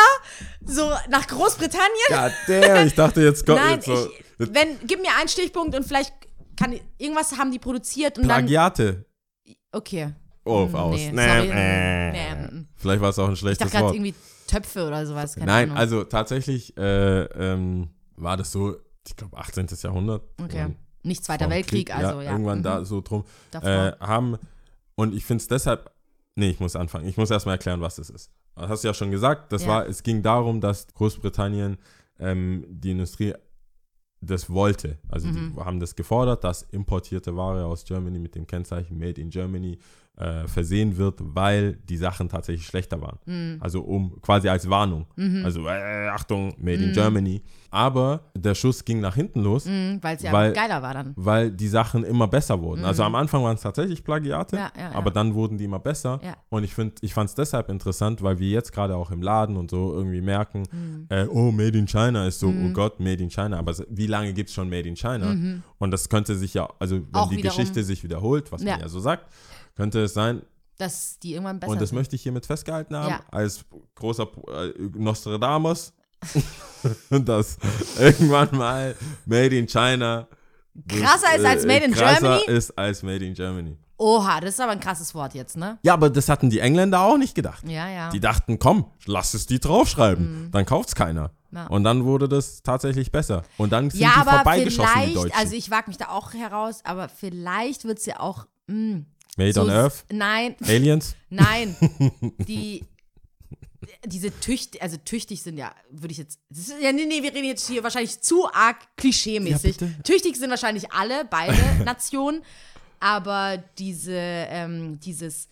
so 0.63 0.91
nach 1.09 1.25
Großbritannien. 1.25 1.89
God 2.09 2.31
damn, 2.47 2.85
ich 2.87 2.93
dachte, 2.93 3.21
jetzt 3.21 3.43
kommt 3.45 3.57
Nein, 3.57 3.75
jetzt 3.75 3.85
so. 3.85 4.07
ich, 4.39 4.53
wenn, 4.53 4.77
gib 4.85 5.01
mir 5.01 5.09
einen 5.19 5.27
Stichpunkt 5.29 5.73
und 5.75 5.87
vielleicht 5.87 6.13
kann 6.55 6.79
irgendwas 6.99 7.35
haben 7.37 7.51
die 7.51 7.57
produziert 7.59 8.19
und 8.19 8.25
Plagiate. 8.25 9.05
dann. 9.47 9.55
Okay. 9.71 10.13
Oh, 10.45 10.67
Hm, 10.67 10.75
aus. 10.75 10.95
nee, 10.95 11.11
Nee, 11.11 11.49
äh. 11.49 12.11
Nee, 12.11 12.47
mm. 12.59 12.67
Vielleicht 12.75 13.01
war 13.01 13.09
es 13.09 13.19
auch 13.19 13.27
ein 13.27 13.33
Ich 13.33 13.39
schlechtes 13.39 13.59
dachte 13.59 13.71
gerade 13.71 13.85
Wort. 13.85 13.95
irgendwie 13.95 14.13
Töpfe 14.47 14.85
oder 14.87 15.05
sowas. 15.05 15.35
Nein, 15.37 15.49
Ahnung. 15.69 15.77
also 15.77 16.03
tatsächlich 16.03 16.77
äh, 16.77 17.23
ähm, 17.23 17.89
war 18.15 18.37
das 18.37 18.51
so, 18.51 18.75
ich 19.07 19.15
glaube, 19.15 19.35
18. 19.37 19.67
Jahrhundert. 19.81 20.23
Okay. 20.41 20.65
Und 20.65 20.75
Nicht 21.03 21.23
Zweiter 21.23 21.49
Weltkrieg, 21.49 21.87
Krieg, 21.87 21.95
also 21.97 22.21
ja. 22.21 22.31
Irgendwann 22.31 22.59
Mhm. 22.59 22.63
da 22.63 22.85
so 22.85 23.01
drum. 23.01 23.25
Äh, 23.53 23.91
haben, 23.99 24.37
und 24.95 25.13
ich 25.15 25.25
finde 25.25 25.41
es 25.41 25.47
deshalb, 25.47 25.91
nee, 26.35 26.49
ich 26.49 26.59
muss 26.59 26.75
anfangen. 26.75 27.07
Ich 27.07 27.17
muss 27.17 27.29
erstmal 27.31 27.55
erklären, 27.55 27.81
was 27.81 27.95
das 27.97 28.09
ist. 28.09 28.31
Das 28.55 28.69
hast 28.69 28.83
du 28.83 28.87
ja 28.87 28.93
schon 28.93 29.11
gesagt. 29.11 29.51
Das 29.51 29.63
Ja. 29.63 29.67
war, 29.69 29.87
es 29.87 30.01
ging 30.03 30.21
darum, 30.23 30.61
dass 30.61 30.87
Großbritannien 30.93 31.77
ähm, 32.19 32.65
die 32.69 32.91
Industrie 32.91 33.33
das 34.21 34.49
wollte. 34.49 34.97
Also 35.09 35.27
Mhm. 35.27 35.53
die 35.55 35.61
haben 35.61 35.79
das 35.79 35.95
gefordert, 35.95 36.43
dass 36.43 36.61
importierte 36.63 37.35
Ware 37.35 37.65
aus 37.65 37.83
Germany 37.83 38.17
mit 38.19 38.33
dem 38.35 38.47
Kennzeichen 38.47 38.97
Made 38.97 39.19
in 39.21 39.29
Germany 39.29 39.77
äh, 40.17 40.47
versehen 40.47 40.95
wird, 40.97 41.19
weil 41.21 41.73
die 41.89 41.97
Sachen 41.97 42.29
tatsächlich 42.29 42.65
schlechter 42.65 43.01
waren. 43.01 43.19
Mhm. 43.25 43.57
Also 43.59 43.81
um 43.81 44.21
quasi 44.21 44.47
als 44.49 44.69
Warnung. 44.69 45.05
Also 45.43 45.67
äh, 45.67 46.07
Achtung, 46.09 46.53
Made 46.57 46.83
in 46.83 46.93
Germany. 46.93 47.41
Aber 47.71 48.21
der 48.33 48.55
Schuss 48.55 48.85
ging 48.85 49.01
nach 49.01 49.15
hinten 49.15 49.41
los, 49.41 49.65
Mhm, 49.65 49.99
weil 50.01 50.15
es 50.15 50.21
ja 50.23 50.31
weil- 50.31 50.53
geiler 50.53 50.81
war 50.81 50.93
dann. 50.93 51.11
weil 51.17 51.51
die 51.51 51.67
Sachen 51.67 52.05
immer 52.05 52.25
besser 52.29 52.61
wurden. 52.61 52.85
Also 52.85 53.03
am 53.03 53.15
Anfang 53.15 53.43
waren 53.43 53.55
es 53.55 53.61
tatsächlich 53.61 54.01
Plagiate, 54.05 54.55
Mhm. 54.55 54.61
Ja, 54.61 54.71
ja, 54.77 54.91
aber 54.93 55.07
ja. 55.07 55.11
dann 55.11 55.33
wurden 55.33 55.57
die 55.57 55.65
immer 55.65 55.79
besser. 55.79 56.21
Und 56.49 56.63
ich 56.63 56.73
finde, 56.73 56.95
ich 57.01 57.13
fand 57.13 57.29
es 57.29 57.35
deshalb 57.35 57.69
interessant, 57.69 58.23
weil 58.23 58.39
wir 58.39 58.49
jetzt 58.49 58.71
gerade 58.71 58.95
auch 58.95 59.11
im 59.11 59.21
Laden 59.21 59.57
und 59.57 59.69
so 59.71 59.93
irgendwie 59.93 60.21
merken, 60.21 60.63
Mhm. 60.71 61.07
äh, 61.09 61.25
oh, 61.25 61.51
Made 61.51 61.77
in 61.77 61.87
China 61.87 62.25
ist 62.25 62.39
so, 62.39 62.47
oh 62.47 62.69
Gott, 62.71 63.01
Made 63.01 63.21
in 63.21 63.29
China. 63.29 63.59
Aber 63.59 63.73
wie 63.89 64.07
lange 64.07 64.31
gibt 64.31 64.47
es 64.49 64.55
schon 64.55 64.69
Made 64.69 64.87
in 64.87 64.95
China? 64.95 65.35
Und 65.77 65.91
das 65.91 66.07
könnte 66.07 66.35
sich 66.35 66.53
ja, 66.53 66.69
also 66.79 66.95
wenn 66.95 67.01
Mhm. 67.01 67.09
Auch 67.11 67.29
die 67.29 67.37
wiederum- 67.37 67.57
Geschichte 67.57 67.83
sich 67.83 68.01
wiederholt, 68.05 68.51
was 68.53 68.63
man 68.63 68.79
ja 68.79 68.87
so 68.87 69.01
sagt, 69.01 69.25
könnte 69.75 70.01
es 70.03 70.13
sein, 70.13 70.41
dass 70.77 71.19
die 71.19 71.33
irgendwann 71.33 71.59
besser 71.59 71.71
Und 71.71 71.81
das 71.81 71.89
sind. 71.89 71.97
möchte 71.97 72.15
ich 72.15 72.23
hiermit 72.23 72.45
festgehalten 72.45 72.95
haben, 72.95 73.09
Ja. 73.09 73.21
als 73.31 73.63
großer 73.95 74.27
äh, 74.47 74.73
Nostradamus, 74.97 75.93
dass 77.09 77.57
irgendwann 77.99 78.55
mal 78.57 78.95
Made 79.25 79.57
in 79.57 79.67
China 79.67 80.27
Krasser 80.87 81.35
ist 81.37 81.45
als 81.45 81.65
Made 81.65 81.85
in 81.85 81.93
krasser 81.93 82.19
Germany? 82.39 82.45
ist 82.57 82.77
als 82.77 83.01
Made 83.03 83.25
in 83.25 83.33
Germany. 83.33 83.77
Oha, 83.97 84.41
das 84.41 84.55
ist 84.55 84.59
aber 84.59 84.73
ein 84.73 84.81
krasses 84.81 85.15
Wort 85.15 85.33
jetzt, 85.33 85.55
ne? 85.55 85.77
Ja, 85.83 85.93
aber 85.93 86.09
das 86.09 86.27
hatten 86.27 86.49
die 86.49 86.59
Engländer 86.59 86.99
auch 86.99 87.17
nicht 87.17 87.33
gedacht. 87.33 87.63
Ja, 87.65 87.87
ja. 87.87 88.09
Die 88.09 88.19
dachten, 88.19 88.59
komm, 88.59 88.91
lass 89.05 89.33
es 89.33 89.45
die 89.47 89.61
draufschreiben, 89.61 90.49
dann 90.51 90.65
kauft's 90.65 90.93
keiner. 90.95 91.29
Mhm. 91.51 91.57
Ja. 91.57 91.67
Und 91.67 91.85
dann 91.85 92.03
wurde 92.03 92.27
das 92.27 92.61
tatsächlich 92.61 93.09
besser. 93.13 93.43
Und 93.57 93.71
dann 93.71 93.89
sind 93.89 94.01
ja, 94.01 94.11
die 94.25 94.29
vorbeigeschossen, 94.29 95.01
die 95.07 95.13
Deutschen. 95.13 95.37
also 95.39 95.55
ich 95.55 95.71
wage 95.71 95.87
mich 95.87 95.97
da 95.97 96.09
auch 96.09 96.33
heraus, 96.33 96.81
aber 96.83 97.07
vielleicht 97.07 97.85
wird 97.85 97.99
es 97.99 98.05
ja 98.05 98.19
auch. 98.19 98.45
Mh, 98.67 99.03
Made 99.35 99.53
so 99.53 99.61
on 99.61 99.69
Earth, 99.69 100.05
Nein, 100.11 100.55
Aliens. 100.63 101.15
nein. 101.29 101.75
die. 102.47 102.83
Diese 104.03 104.31
tüchtig, 104.39 104.81
also 104.81 104.97
tüchtig 104.97 105.43
sind 105.43 105.57
ja, 105.57 105.71
würde 105.91 106.11
ich 106.11 106.17
jetzt, 106.17 106.39
ist, 106.49 106.73
ja, 106.81 106.91
nee, 106.91 107.05
nee, 107.05 107.21
wir 107.21 107.33
reden 107.33 107.45
jetzt 107.45 107.67
hier 107.67 107.83
wahrscheinlich 107.83 108.19
zu 108.19 108.47
arg 108.51 108.77
klischee-mäßig. 108.97 109.79
Ja, 109.79 109.87
tüchtig 110.03 110.37
sind 110.37 110.49
wahrscheinlich 110.49 110.91
alle, 110.91 111.23
beide 111.25 111.55
Nationen, 111.85 112.41
aber 112.99 113.63
diese, 113.77 114.11
ähm, 114.15 114.99
dieses 115.01 115.49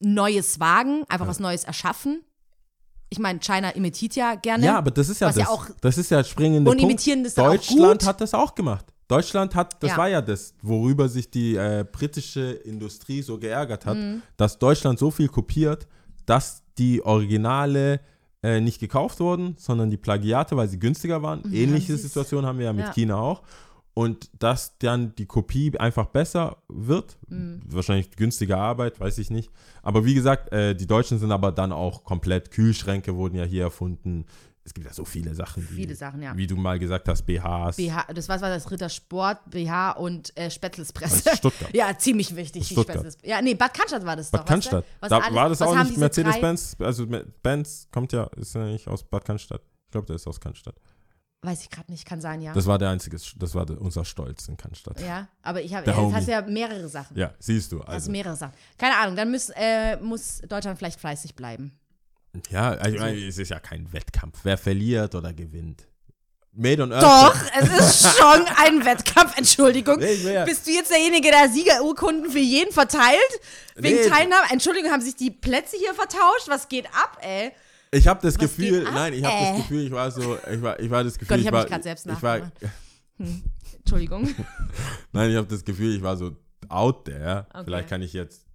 Neues 0.00 0.60
Wagen, 0.60 1.04
einfach 1.10 1.26
was 1.26 1.40
Neues 1.40 1.64
erschaffen. 1.64 2.22
Ich 3.10 3.18
meine, 3.18 3.38
China 3.40 3.68
imitiert 3.70 4.16
ja 4.16 4.34
gerne. 4.34 4.64
Ja, 4.64 4.78
aber 4.78 4.90
das 4.90 5.10
ist 5.10 5.20
ja 5.20 5.26
das. 5.28 5.36
ja 5.36 5.48
auch- 5.48 5.68
das 5.82 5.98
ist 5.98 6.10
ja 6.10 6.24
springende 6.24 6.70
Und 6.70 6.78
Punkt. 6.78 6.90
imitieren 6.90 7.22
das 7.22 7.34
dann 7.34 7.46
auch 7.46 7.50
Deutschland 7.50 8.00
gut. 8.00 8.08
hat 8.08 8.20
das 8.22 8.32
auch 8.32 8.54
gemacht. 8.54 8.86
Deutschland 9.08 9.54
hat, 9.54 9.82
das 9.82 9.90
Ja. 9.92 9.96
war 9.98 10.08
ja 10.08 10.20
das, 10.22 10.54
worüber 10.62 11.08
sich 11.08 11.30
die 11.30 11.56
äh, 11.56 11.84
britische 11.90 12.52
Industrie 12.52 13.22
so 13.22 13.38
geärgert 13.38 13.84
hat, 13.86 13.96
Mhm. 13.96 14.22
dass 14.36 14.58
Deutschland 14.58 14.98
so 14.98 15.10
viel 15.10 15.28
kopiert, 15.28 15.86
dass 16.26 16.62
die 16.78 17.04
Originale 17.04 18.00
äh, 18.44 18.60
nicht 18.60 18.80
gekauft 18.80 19.20
wurden, 19.20 19.54
sondern 19.58 19.88
die 19.90 19.96
Plagiate, 19.96 20.56
weil 20.56 20.68
sie 20.68 20.78
günstiger 20.80 21.22
waren. 21.22 21.40
Ähnliche 21.52 21.92
haben 21.92 21.98
sie's- 21.98 22.02
Situation 22.02 22.44
haben 22.44 22.58
wir 22.58 22.64
ja 22.66 22.72
mit 22.72 22.86
Ja. 22.86 22.92
China 22.92 23.16
auch. 23.16 23.42
Und 23.94 24.30
dass 24.42 24.78
dann 24.78 25.14
die 25.16 25.26
Kopie 25.26 25.78
einfach 25.78 26.06
besser 26.06 26.56
wird, 26.68 27.18
Mhm. 27.28 27.60
wahrscheinlich 27.68 28.10
günstige 28.16 28.56
Arbeit, 28.56 28.98
weiß 28.98 29.18
ich 29.18 29.30
nicht. 29.30 29.50
Aber 29.82 30.04
wie 30.04 30.14
gesagt, 30.14 30.50
äh, 30.52 30.74
die 30.74 30.86
Deutschen 30.88 31.18
sind 31.20 31.30
aber 31.30 31.52
dann 31.52 31.70
auch 31.72 32.02
komplett, 32.02 32.50
Kühlschränke 32.50 33.14
wurden 33.14 33.36
ja 33.36 33.44
hier 33.44 33.62
erfunden. 33.64 34.24
Es 34.64 34.72
gibt 34.74 34.86
ja 34.86 34.92
so 34.92 35.04
viele 35.04 35.34
Sachen. 35.34 35.66
Die, 35.70 35.74
Viele 35.74 35.94
Sachen, 35.96 36.22
ja. 36.22 36.36
Wie 36.36 36.46
du 36.46 36.56
mal 36.56 36.78
gesagt 36.78 37.08
hast, 37.08 37.22
BHs. 37.22 37.76
BH, 37.76 38.06
das 38.14 38.28
was 38.28 38.40
war 38.42 38.48
das 38.48 38.70
Rittersport, 38.70 39.50
BH 39.50 39.92
und 39.92 40.36
äh, 40.36 40.50
Spätzlespresse. 40.50 41.30
Aus 41.32 41.38
Stuttgart. 41.38 41.70
Ja, 41.74 41.96
ziemlich 41.98 42.34
wichtig. 42.36 42.68
Stuttgart. 42.68 43.04
Ja, 43.22 43.42
nee, 43.42 43.54
Bad 43.54 43.74
Cannstatt 43.74 44.04
war 44.06 44.14
das 44.16 44.30
Bad 44.30 44.42
doch. 44.42 44.46
du? 44.46 44.52
Cannstatt. 44.52 44.84
Was 45.00 45.08
Da 45.10 45.18
alles- 45.18 45.34
war 45.34 45.48
das 45.48 45.62
auch 45.62 45.74
nicht 45.82 45.96
Mercedes-Benz. 45.96 46.76
Also 46.78 47.06
Benz 47.42 47.88
kommt 47.90 48.12
ja, 48.12 48.24
ist 48.36 48.54
ja 48.54 48.64
nicht 48.66 48.86
aus 48.86 49.02
Bad 49.02 49.24
Cannstatt. 49.24 49.62
Ich 49.86 49.90
glaube, 49.90 50.06
der 50.06 50.16
ist 50.16 50.26
aus 50.28 50.40
Cannstatt. 50.40 50.76
Weiß 51.44 51.62
ich 51.62 51.70
gerade 51.70 51.90
nicht, 51.90 52.06
kann 52.06 52.20
sein, 52.20 52.40
ja. 52.40 52.52
Das 52.52 52.66
war 52.66 52.78
der 52.78 52.90
einzige, 52.90 53.16
das 53.36 53.54
war 53.56 53.68
unser 53.80 54.04
Stolz 54.04 54.46
in 54.46 54.56
Cannstatt. 54.56 55.00
Ja, 55.00 55.06
ja, 55.06 55.28
aber 55.42 55.60
ich 55.60 55.74
habe, 55.74 55.90
jetzt 55.90 56.14
hast 56.14 56.28
ja 56.28 56.40
mehrere 56.42 56.88
Sachen. 56.88 57.16
siehst 57.40 57.72
du. 57.72 57.80
Also 57.80 57.90
Also, 57.90 58.10
mehrere 58.12 58.36
Sachen. 58.36 58.52
Keine 58.78 58.96
Ahnung, 58.96 59.16
dann 59.16 59.28
muss, 59.28 59.50
äh, 59.56 59.96
muss 59.96 60.40
Deutschland 60.48 60.78
vielleicht 60.78 61.00
fleißig 61.00 61.34
bleiben. 61.34 61.72
Ja, 62.50 62.70
also, 62.70 62.94
ich 62.94 63.00
meine, 63.00 63.26
es 63.26 63.38
ist 63.38 63.50
ja 63.50 63.60
kein 63.60 63.92
Wettkampf. 63.92 64.40
Wer 64.42 64.58
verliert 64.58 65.14
oder 65.14 65.32
gewinnt. 65.32 65.86
Made 66.54 66.82
on 66.82 66.92
Earth. 66.92 67.02
Doch, 67.02 67.34
es 67.58 68.02
ist 68.02 68.16
schon 68.18 68.44
ein 68.56 68.84
Wettkampf, 68.84 69.38
Entschuldigung. 69.38 69.98
Nee, 69.98 70.12
ich 70.12 70.44
Bist 70.44 70.66
du 70.66 70.70
jetzt 70.70 70.90
derjenige, 70.90 71.30
der 71.30 71.48
Siegerurkunden 71.48 72.30
für 72.30 72.38
jeden 72.38 72.72
verteilt? 72.72 73.18
Wegen 73.74 73.96
Nee. 73.96 74.08
Teilnahme? 74.08 74.46
Entschuldigung, 74.50 74.90
haben 74.90 75.00
sich 75.00 75.16
die 75.16 75.30
Plätze 75.30 75.76
hier 75.78 75.94
vertauscht? 75.94 76.48
Was 76.48 76.68
geht 76.68 76.86
ab, 76.88 77.18
ey? 77.22 77.52
Ich 77.90 78.06
habe 78.06 78.20
das 78.22 78.34
Was 78.34 78.40
Gefühl, 78.40 78.86
ab, 78.86 78.94
nein, 78.94 79.12
ich 79.14 79.24
habe 79.24 79.46
das 79.46 79.56
Gefühl, 79.62 79.86
ich 79.86 79.92
war 79.92 80.10
so, 80.10 80.38
ich 80.50 80.62
war, 80.62 80.78
ich 80.80 80.90
war 80.90 81.04
das 81.04 81.18
Gefühl, 81.18 81.36
Gott, 81.36 81.40
ich 81.40 81.46
hab 81.46 81.54
war, 81.54 81.62
mich 81.62 81.70
grad 81.70 81.82
selbst 81.82 82.06
ich 82.06 82.22
war, 82.22 82.38
nachgemacht. 82.38 82.72
Entschuldigung. 83.78 84.34
Nein, 85.12 85.30
ich 85.30 85.36
habe 85.36 85.46
das 85.46 85.64
Gefühl, 85.64 85.96
ich 85.96 86.02
war 86.02 86.16
so 86.16 86.36
out 86.68 87.04
there. 87.04 87.46
Okay. 87.52 87.64
Vielleicht 87.64 87.88
kann 87.88 88.02
ich 88.02 88.12
jetzt 88.12 88.46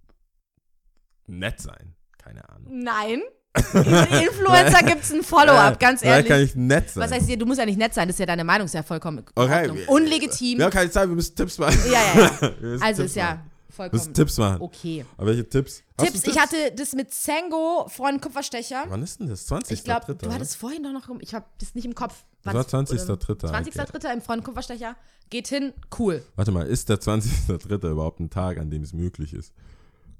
nett 1.26 1.60
sein. 1.60 1.94
Keine 2.16 2.48
Ahnung. 2.48 2.82
Nein. 2.82 3.22
Influencer 3.58 4.82
gibt 4.86 5.02
es 5.02 5.12
ein 5.12 5.22
Follow-up, 5.22 5.78
ganz 5.78 6.00
Vielleicht 6.00 6.28
kann 6.28 6.36
ehrlich. 6.38 6.50
ich 6.50 6.56
nett 6.56 6.90
sein. 6.90 7.02
Was 7.04 7.12
heißt 7.12 7.26
hier, 7.26 7.38
du 7.38 7.46
musst 7.46 7.58
ja 7.58 7.66
nicht 7.66 7.78
nett 7.78 7.94
sein, 7.94 8.08
das 8.08 8.14
ist 8.16 8.20
ja 8.20 8.26
deine 8.26 8.44
Meinung, 8.44 8.66
ist 8.66 8.74
ja 8.74 8.82
vollkommen 8.82 9.24
Okay. 9.34 9.70
Unlegitim. 9.88 10.58
Wir 10.58 10.64
haben 10.66 10.72
keine 10.72 10.90
Zeit, 10.90 11.08
wir 11.08 11.14
müssen 11.14 11.34
Tipps 11.34 11.58
machen. 11.58 11.78
Ja, 11.90 12.00
ja, 12.20 12.30
ja. 12.40 12.78
Also 12.80 13.02
Tipps 13.02 13.10
ist 13.12 13.16
ja 13.16 13.24
machen. 13.24 13.40
Wir 13.68 13.74
vollkommen 13.74 14.00
müssen 14.00 14.14
Tipps 14.14 14.38
machen. 14.38 14.60
okay. 14.60 15.04
Aber 15.16 15.26
welche 15.28 15.48
Tipps? 15.48 15.82
Tipps, 15.96 16.22
du 16.22 16.30
ich 16.30 16.38
hatte 16.38 16.56
das 16.76 16.92
mit 16.94 17.12
Sengo, 17.12 17.86
Freund 17.88 18.20
Kupferstecher. 18.22 18.84
Wann 18.88 19.02
ist 19.02 19.20
denn 19.20 19.28
das? 19.28 19.46
20. 19.46 19.78
Ich 19.78 19.84
glaube, 19.84 20.14
du 20.14 20.32
hattest 20.32 20.56
vorhin 20.56 20.82
doch 20.82 20.92
noch, 20.92 21.08
ich 21.20 21.34
habe 21.34 21.44
das 21.60 21.74
nicht 21.74 21.84
im 21.84 21.94
Kopf. 21.94 22.14
Das 22.44 22.54
war 22.54 22.66
20. 22.66 23.00
oder- 23.02 23.16
Dritter, 23.16 23.48
20. 23.48 23.74
okay. 23.80 24.12
Im 24.14 24.22
Freund 24.22 24.44
Kupferstecher. 24.44 24.96
Geht 25.30 25.48
hin, 25.48 25.74
cool. 25.98 26.24
Warte 26.36 26.50
mal, 26.52 26.66
ist 26.66 26.88
der 26.88 26.98
20.3. 27.00 27.90
überhaupt 27.90 28.18
ein 28.20 28.30
Tag, 28.30 28.56
an 28.58 28.70
dem 28.70 28.82
es 28.82 28.94
möglich 28.94 29.34
ist? 29.34 29.52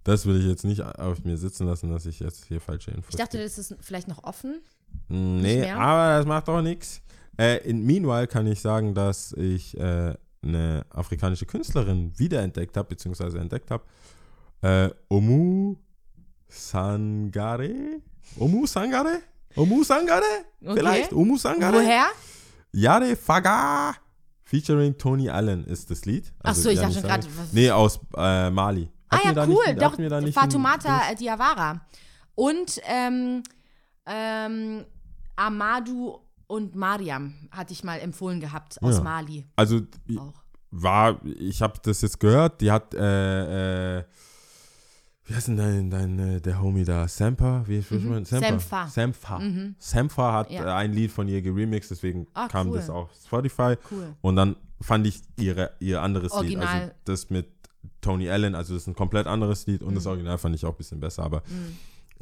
Das 0.05 0.25
will 0.27 0.39
ich 0.41 0.47
jetzt 0.47 0.65
nicht 0.65 0.81
auf 0.83 1.25
mir 1.25 1.37
sitzen 1.37 1.67
lassen, 1.67 1.91
dass 1.91 2.07
ich 2.07 2.21
jetzt 2.21 2.45
hier 2.47 2.61
falsche 2.61 2.91
Infos 2.93 3.11
Ich 3.11 3.17
dachte, 3.17 3.39
das 3.43 3.59
ist 3.59 3.75
vielleicht 3.81 4.09
noch 4.09 4.25
offen. 4.25 4.61
Nee, 5.09 5.61
mehr? 5.61 5.79
aber 5.79 6.17
das 6.19 6.27
macht 6.27 6.49
auch 6.49 6.63
nichts. 6.63 7.03
Äh, 7.39 7.59
in 7.69 7.85
Meanwhile 7.85 8.27
kann 8.27 8.47
ich 8.47 8.61
sagen, 8.61 8.95
dass 8.95 9.33
ich 9.33 9.77
äh, 9.79 10.15
eine 10.43 10.87
afrikanische 10.91 11.47
Künstlerin 11.47 12.13
wiederentdeckt 12.19 12.77
habe, 12.77 12.89
beziehungsweise 12.89 13.39
entdeckt 13.39 13.71
habe. 13.71 13.85
Äh, 14.63 14.91
Omu 15.09 15.77
Sangare? 16.49 18.01
Omu 18.39 18.67
Sangare? 18.67 19.21
Omu 19.57 19.85
Sangare? 19.85 20.23
Okay. 20.63 20.75
Vielleicht? 20.77 21.13
Omu 21.13 21.37
Sangare? 21.39 21.77
Woher? 21.77 22.07
Yare 22.73 23.17
Faga 23.17 23.95
featuring 24.45 24.97
Tony 24.97 25.29
Allen 25.29 25.65
ist 25.67 25.91
das 25.91 26.05
Lied. 26.07 26.33
Ach 26.43 26.55
so, 26.55 26.71
ich 26.71 26.79
dachte 26.79 26.95
schon 26.95 27.03
gerade, 27.03 27.27
was- 27.37 27.53
Nee, 27.53 27.71
aus 27.71 28.01
äh, 28.17 28.51
Mali. 28.51 28.89
Ah 29.11 29.19
ja, 29.25 29.47
cool. 29.47 29.65
Nicht, 29.69 29.83
Doch, 29.83 29.99
wir 29.99 30.09
da 30.11 30.21
nicht 30.21 30.37
äh, 30.37 31.15
Diawara. 31.17 31.81
Und 32.35 32.81
ähm, 32.87 33.43
ähm, 34.07 34.85
Amadou 35.37 36.19
und 36.47 36.75
Mariam 36.75 37.35
hatte 37.51 37.73
ich 37.73 37.85
mal 37.85 37.99
empfohlen 38.01 38.41
gehabt 38.41 38.83
aus 38.83 38.97
Ja. 38.99 39.03
Mali 39.03 39.47
Also 39.57 39.81
auch. 40.19 40.33
war, 40.71 41.21
ich 41.25 41.61
habe 41.63 41.79
das 41.83 42.01
jetzt 42.03 42.21
gehört, 42.21 42.61
die 42.61 42.71
hat, 42.71 42.95
äh, 42.95 43.99
äh, 43.99 44.05
wie 45.25 45.35
heißt 45.35 45.49
denn 45.49 45.57
dein, 45.59 45.91
dein 45.91 46.19
äh, 46.19 46.41
der 46.41 46.61
Homie 46.63 46.85
da? 46.85 47.07
Sampa? 47.07 47.63
Wie 47.67 47.85
wie 47.91 47.95
mhm. 47.99 48.25
Sampha. 48.25 48.87
Sampha. 48.89 49.39
Mhm. 49.39 49.75
Sampha 49.79 50.33
hat 50.33 50.51
Ja. 50.51 50.65
äh, 50.65 50.73
ein 50.73 50.93
Lied 50.93 51.11
von 51.13 51.29
ihr 51.29 51.43
geremixed, 51.43 51.91
deswegen 51.91 52.27
Ah, 52.33 52.49
kam 52.49 52.69
cool. 52.71 52.79
das 52.79 52.89
auf 52.89 53.11
Spotify. 53.15 53.77
Cool. 53.91 54.15
Und 54.23 54.37
dann 54.37 54.57
fand 54.81 55.07
ich 55.07 55.21
ihre, 55.37 55.73
ihr 55.81 56.01
anderes 56.03 56.33
Lied, 56.33 56.57
Original. 56.57 56.67
also 56.81 56.93
das 57.05 57.29
mit 57.31 57.47
Tony 58.01 58.29
Allen, 58.31 58.55
also 58.55 58.75
das 58.75 58.83
ist 58.83 58.87
ein 58.89 58.95
komplett 58.95 59.27
anderes 59.27 59.67
Lied 59.67 59.83
und 59.83 59.95
das 59.95 60.05
Mhm. 60.05 60.11
Original 60.11 60.39
fand 60.39 60.55
ich 60.55 60.65
auch 60.65 60.71
ein 60.73 60.77
bisschen 60.77 61.01
besser, 61.01 61.23
aber 61.25 61.43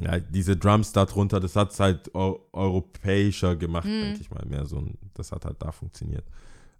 ja, 0.00 0.18
diese 0.20 0.56
Drums 0.56 0.92
da 0.92 1.04
drunter, 1.06 1.40
das 1.40 1.56
hat 1.56 1.72
es 1.72 1.80
halt 1.80 2.14
eu 2.14 2.36
europäischer 2.52 3.56
gemacht, 3.56 3.86
Mhm. 3.86 4.00
denke 4.02 4.20
ich 4.20 4.30
mal, 4.30 4.44
mehr 4.46 4.66
so 4.66 4.76
ein, 4.78 4.98
das 5.14 5.32
hat 5.32 5.44
halt 5.44 5.56
da 5.62 5.72
funktioniert. 5.72 6.24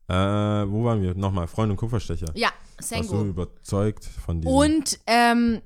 Äh, 0.09 0.15
wo 0.15 0.85
waren 0.85 1.03
wir? 1.03 1.15
Nochmal, 1.15 1.47
Freund 1.49 1.71
und 1.71 1.77
Kupferstecher. 1.79 2.27
Ja, 2.35 2.51
Warst 2.79 2.93
du 2.93 2.97
Sengo. 2.97 3.25
überzeugt 3.25 4.05
von 4.05 4.41
diesem? 4.41 4.55
Und 4.57 4.99
ähm, 5.07 5.61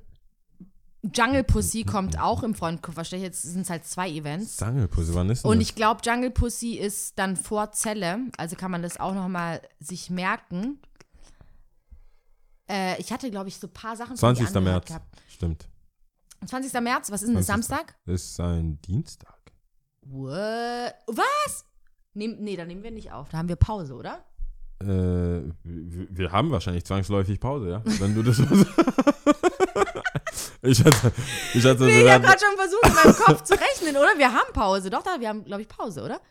Jungle 1.15 1.43
Pussy 1.43 1.83
kommt 1.83 2.19
auch 2.19 2.43
im 2.43 2.53
Freund 2.55 2.81
Kupferstecher. 2.81 3.23
Jetzt 3.23 3.41
sind 3.41 3.61
es 3.61 3.69
halt 3.71 3.85
zwei 3.85 4.09
Events. 4.09 4.57
Sangelpusse, 4.57 5.13
wann 5.15 5.29
ist 5.31 5.43
denn 5.43 5.51
Und 5.51 5.59
das? 5.59 5.67
ich 5.67 5.75
glaube, 5.75 6.01
Jungle 6.05 6.29
Pussy 6.31 6.73
ist 6.75 7.17
dann 7.17 7.35
vor 7.37 7.71
Zelle. 7.71 8.19
Also 8.37 8.55
kann 8.55 8.69
man 8.71 8.81
das 8.83 8.99
auch 8.99 9.13
noch 9.15 9.27
mal 9.27 9.61
sich 9.79 10.09
merken. 10.11 10.79
Äh, 12.71 12.99
ich 13.01 13.11
hatte, 13.11 13.29
glaube 13.29 13.49
ich, 13.49 13.57
so 13.57 13.67
ein 13.67 13.73
paar 13.73 13.97
Sachen 13.97 14.15
von 14.15 14.33
dir 14.33 14.45
20. 14.45 14.55
angehört 14.55 14.83
März. 14.83 14.87
gehabt. 14.87 15.21
Stimmt. 15.27 15.67
20. 16.45 16.73
März, 16.81 17.11
was 17.11 17.21
ist 17.21 17.27
denn 17.27 17.35
das? 17.35 17.45
20.. 17.47 17.67
Samstag? 17.67 17.95
Ist 18.05 18.39
ein 18.39 18.81
Dienstag. 18.81 19.37
What? 20.01 20.95
Was? 21.07 21.65
Nehm, 22.13 22.37
nee, 22.39 22.55
da 22.55 22.65
nehmen 22.65 22.83
wir 22.83 22.91
nicht 22.91 23.11
auf. 23.11 23.27
Da 23.29 23.39
haben 23.39 23.49
wir 23.49 23.57
Pause, 23.57 23.93
oder? 23.93 24.23
Äh, 24.81 25.51
wir, 25.63 26.31
haben 26.31 26.49
wahrscheinlich 26.49 26.85
zwangsläufig 26.85 27.39
Pause, 27.39 27.69
ja? 27.69 27.81
Wenn 27.99 28.15
du 28.15 28.23
das 28.23 28.37
so 28.37 28.45
Ich 30.63 30.83
hatte, 30.83 31.11
ich 31.53 31.65
hatte, 31.65 31.83
Nee, 31.83 31.97
wir 31.99 32.05
ich 32.05 32.11
habe 32.11 32.23
gerade 32.23 32.39
schon 32.39 32.55
versucht, 32.55 32.85
in 32.85 32.93
meinem 32.93 33.15
Kopf 33.15 33.43
zu 33.43 33.53
rechnen, 33.53 33.97
oder? 33.97 34.17
Wir 34.17 34.31
haben 34.31 34.53
Pause. 34.53 34.89
Doch, 34.89 35.03
da, 35.03 35.19
wir 35.19 35.27
haben, 35.27 35.43
glaube 35.43 35.61
ich, 35.63 35.67
Pause, 35.67 36.03
oder? 36.03 36.21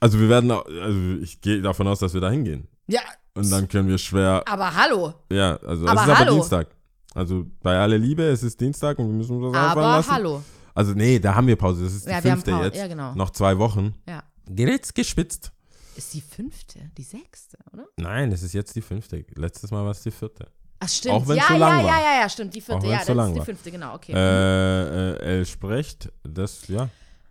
also 0.00 0.20
wir 0.20 0.28
werden, 0.28 0.50
also 0.50 1.22
ich 1.22 1.40
gehe 1.40 1.60
davon 1.60 1.86
aus, 1.88 1.98
dass 1.98 2.14
wir 2.14 2.20
da 2.20 2.30
hingehen. 2.30 2.68
Ja, 2.86 3.00
Und 3.38 3.50
dann 3.50 3.68
können 3.68 3.88
wir 3.88 3.98
schwer, 3.98 4.42
aber 4.46 4.74
hallo. 4.74 5.14
ja, 5.30 5.56
also 5.58 5.86
Aber 5.86 6.00
es 6.00 6.06
ist 6.06 6.10
aber 6.10 6.18
hallo. 6.18 6.34
Dienstag. 6.34 6.68
Also 7.14 7.46
bei 7.62 7.76
aller 7.78 7.98
Liebe, 7.98 8.22
es 8.24 8.42
ist 8.42 8.60
Dienstag 8.60 8.98
und 8.98 9.06
wir 9.08 9.14
müssen 9.14 9.42
uns 9.42 9.52
das 9.52 9.60
Aber 9.62 9.68
einfallen 9.80 9.96
lassen. 9.96 10.10
hallo. 10.12 10.42
Also 10.74 10.92
nee, 10.92 11.18
da 11.18 11.34
haben 11.34 11.46
wir 11.46 11.56
Pause. 11.56 11.84
Das 11.84 11.92
ist 11.94 12.06
die 12.06 12.10
Ja, 12.10 12.16
haben 12.16 12.22
fünfte 12.22 12.50
jetzt. 12.62 12.76
Ja, 12.76 12.86
genau. 12.86 13.14
Noch 13.14 13.30
zwei 13.30 13.58
Wochen. 13.58 13.94
Ja. 14.06 14.22
Gerät's 14.46 14.92
gespitzt. 14.94 15.50
Ist 15.96 16.14
die 16.14 16.20
fünfte, 16.20 16.78
die 16.96 17.02
sechste, 17.02 17.58
oder? 17.72 17.86
Nein, 17.96 18.30
es 18.30 18.42
ist 18.44 18.52
jetzt 18.52 18.76
die 18.76 18.82
fünfte. 18.82 19.24
Letztes 19.34 19.70
Mal 19.72 19.82
war 19.84 19.90
es 19.90 20.02
die 20.02 20.12
vierte. 20.12 20.46
Ach, 20.80 20.88
stimmt. 20.88 21.14
Auch 21.16 21.26
wenn's 21.26 21.40
ja, 21.40 21.48
so 21.48 21.56
lang 21.56 21.80
ja, 21.80 21.84
war. 21.84 21.98
ja, 22.00 22.00
ja, 22.14 22.20
ja, 22.22 22.28
stimmt. 22.28 22.54
Die 22.54 22.60
vierte, 22.60 22.86
Auch 22.86 22.90
ja, 22.90 22.98
das 22.98 23.06
so 23.08 23.14
lang 23.14 23.30
ist 23.32 23.40
die 23.40 23.44
fünfte, 23.44 23.70
genau, 23.72 23.94
okay. 23.96 24.12
Äh, 24.12 25.12
äh, 25.14 25.38
El 25.38 25.46
spricht, 25.46 26.12
das, 26.22 26.68
ja. 26.68 26.88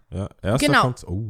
Ja, 0.10 0.28
erster 0.42 0.68
Genau. 0.68 0.82
kommt. 0.82 1.06
Oh, 1.08 1.24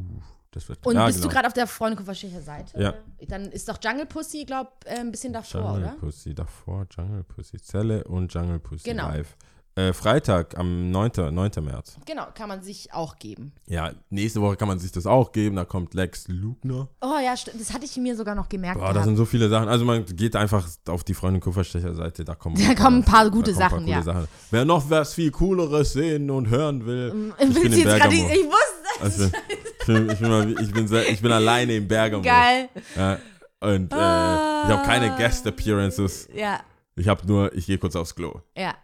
das 0.52 0.68
wird 0.70 0.86
Und 0.86 0.95
ja, 0.95 1.06
bist 1.06 1.20
du 1.20 1.24
genau. 1.24 1.34
gerade 1.34 1.48
auf 1.48 1.54
der 1.54 1.68
Freundekopferstecher 1.68 2.41
Seite? 2.41 2.82
Ja. 2.82 2.93
Dann 3.28 3.52
ist 3.52 3.68
doch 3.70 3.78
Jungle 3.84 4.06
Pussy, 4.06 4.45
glaub, 4.45 4.84
äh, 4.86 5.00
ein 5.00 5.12
bisschen 5.12 5.34
davor, 5.34 5.62
Jungle 5.62 5.84
oder? 5.84 5.91
Pussy, 6.00 6.34
davor 6.34 6.86
Jungle 6.95 7.24
Pussy, 7.24 7.58
Zelle 7.62 8.04
und 8.06 8.34
Jungle 8.34 8.60
Pussy 8.60 8.89
Genau. 8.89 9.08
live. 9.10 9.36
Äh, 9.78 9.93
Freitag 9.93 10.58
am 10.58 10.89
9. 10.89 11.12
9. 11.32 11.52
März. 11.64 11.98
Genau, 12.08 12.26
kann 12.34 12.50
man 12.50 12.64
sich 12.64 12.91
auch 12.93 13.20
geben. 13.20 13.52
Ja, 13.68 13.91
nächste 14.10 14.41
Woche 14.41 14.56
kann 14.56 14.68
man 14.68 14.80
sich 14.80 14.91
das 14.91 15.06
auch 15.06 15.32
geben. 15.32 15.56
Da 15.56 15.66
kommt 15.66 15.93
Lex 15.93 16.28
Lugner. 16.30 16.88
Oh 17.00 17.20
ja. 17.24 17.36
Das 17.36 17.74
hatte 17.74 17.86
ich 17.86 17.95
mir 17.98 18.16
sogar 18.16 18.34
noch 18.34 18.50
gemerkt. 18.50 18.80
Boah, 18.80 18.88
da 18.88 18.93
gehabt. 18.93 19.06
sind 19.06 19.18
so 19.18 19.26
viele 19.26 19.50
Sachen. 19.50 19.70
Also 19.70 19.86
man 19.86 20.04
geht 20.04 20.36
einfach 20.36 20.68
auf 20.88 21.04
die 21.04 21.14
Freundin 21.14 21.41
Kupferstecher 21.41 21.93
Seite. 21.93 22.26
Da 22.26 22.34
kommen, 22.34 22.56
Da 22.68 22.74
kommen 22.74 23.02
ein 23.02 23.06
paar 23.06 23.30
gute 23.30 23.52
da 23.52 23.58
Sachen, 23.58 23.86
paar 23.86 23.88
ja. 23.88 24.02
coole 24.02 24.28
Wer 24.50 24.66
noch 24.66 24.89
was 24.89 25.14
viel 25.14 25.30
Cooleres 25.30 25.93
sehen 25.93 26.32
und 26.32 26.50
hören 26.50 26.84
will. 26.88 27.34
Ich 27.38 27.48
ich 27.50 27.54
bin 27.54 27.72
in 27.72 27.78
jetzt. 27.78 27.84
Bergamo. 27.86 28.12
Ich 28.12 28.45
wusste. 28.45 29.04
Also, 29.04 29.26
ich, 29.26 29.58
bin, 29.88 30.10
ich, 30.12 30.20
bin 30.20 30.30
mal, 30.30 30.52
ich, 30.62 30.72
bin, 30.72 30.88
ich 31.10 31.22
bin 31.22 31.32
alleine 31.32 31.74
in 31.76 31.88
Bergamo. 31.88 32.22
Geil. 32.24 32.70
Ja, 32.96 33.18
und 33.60 33.92
äh, 33.92 33.96
ich 33.96 34.70
habe 34.72 34.86
keine 34.86 35.16
Guest 35.18 35.48
Appearances. 35.48 36.30
Ja, 36.36 36.60
Ich 36.96 37.08
habe 37.08 37.26
nur, 37.26 37.52
ich 37.56 37.66
gehe 37.66 37.80
kurz 37.80 37.96
aufs 37.96 38.14
Klo. 38.14 38.42
ja, 38.56 38.76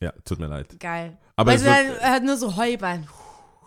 Ja, 0.00 0.12
tut 0.24 0.38
mir 0.38 0.46
leid. 0.46 0.78
geil. 0.78 1.18
Aber 1.36 1.52
es 1.54 1.62
du, 1.62 1.66
wird- 1.68 2.00
er 2.00 2.10
hat 2.12 2.22
nur 2.22 2.36
so 2.36 2.56
Heuballen. 2.56 3.08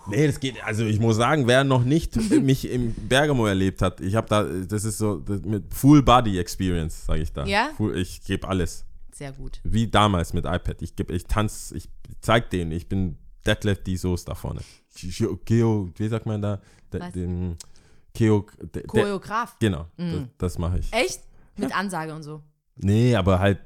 Nee, 0.09 0.25
das 0.25 0.39
geht. 0.39 0.63
Also 0.63 0.85
ich 0.85 1.01
muss 1.01 1.17
sagen, 1.17 1.47
wer 1.47 1.65
noch 1.65 1.83
nicht 1.83 2.15
mich 2.31 2.69
im 2.71 2.93
Bergamo 2.93 3.45
erlebt 3.45 3.81
hat, 3.81 3.99
ich 3.99 4.15
habe 4.15 4.25
da, 4.29 4.43
das 4.43 4.85
ist 4.85 4.99
so 4.99 5.17
das 5.19 5.41
mit 5.41 5.73
Full 5.73 6.01
Body 6.01 6.39
Experience, 6.39 7.05
sage 7.07 7.21
ich 7.23 7.33
da. 7.33 7.45
Ja? 7.45 7.71
Full, 7.75 7.97
ich 7.97 8.23
gebe 8.23 8.47
alles. 8.47 8.85
Sehr 9.13 9.33
gut. 9.33 9.59
Wie 9.65 9.87
damals 9.89 10.31
mit 10.31 10.45
iPad. 10.45 10.81
Ich 10.81 10.95
gebe, 10.95 11.13
ich 11.13 11.25
tanze, 11.25 11.75
ich 11.75 11.89
zeig 12.21 12.49
denen, 12.51 12.71
ich 12.71 12.87
bin 12.87 13.17
Detlef 13.47 13.83
die 13.83 13.97
Soße 13.97 14.25
da 14.25 14.35
vorne. 14.35 14.61
Geo, 15.45 15.89
wie 15.95 16.07
sagt 16.07 16.25
man 16.25 16.41
da? 16.41 16.59
De, 16.91 17.11
den, 17.11 17.55
Geo, 18.13 18.45
de, 18.59 18.67
de, 18.69 18.83
Choreograf. 18.87 19.57
genau, 19.59 19.85
Mhm. 19.97 20.29
das, 20.37 20.53
das 20.53 20.57
mache 20.59 20.79
ich. 20.79 20.91
Echt? 20.93 21.21
Mit 21.55 21.75
Ansage 21.75 22.13
und 22.13 22.23
so. 22.23 22.41
Nee, 22.75 23.15
aber 23.15 23.39
halt 23.39 23.59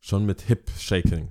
schon 0.00 0.26
mit 0.26 0.42
Hip-Shaking. 0.42 1.28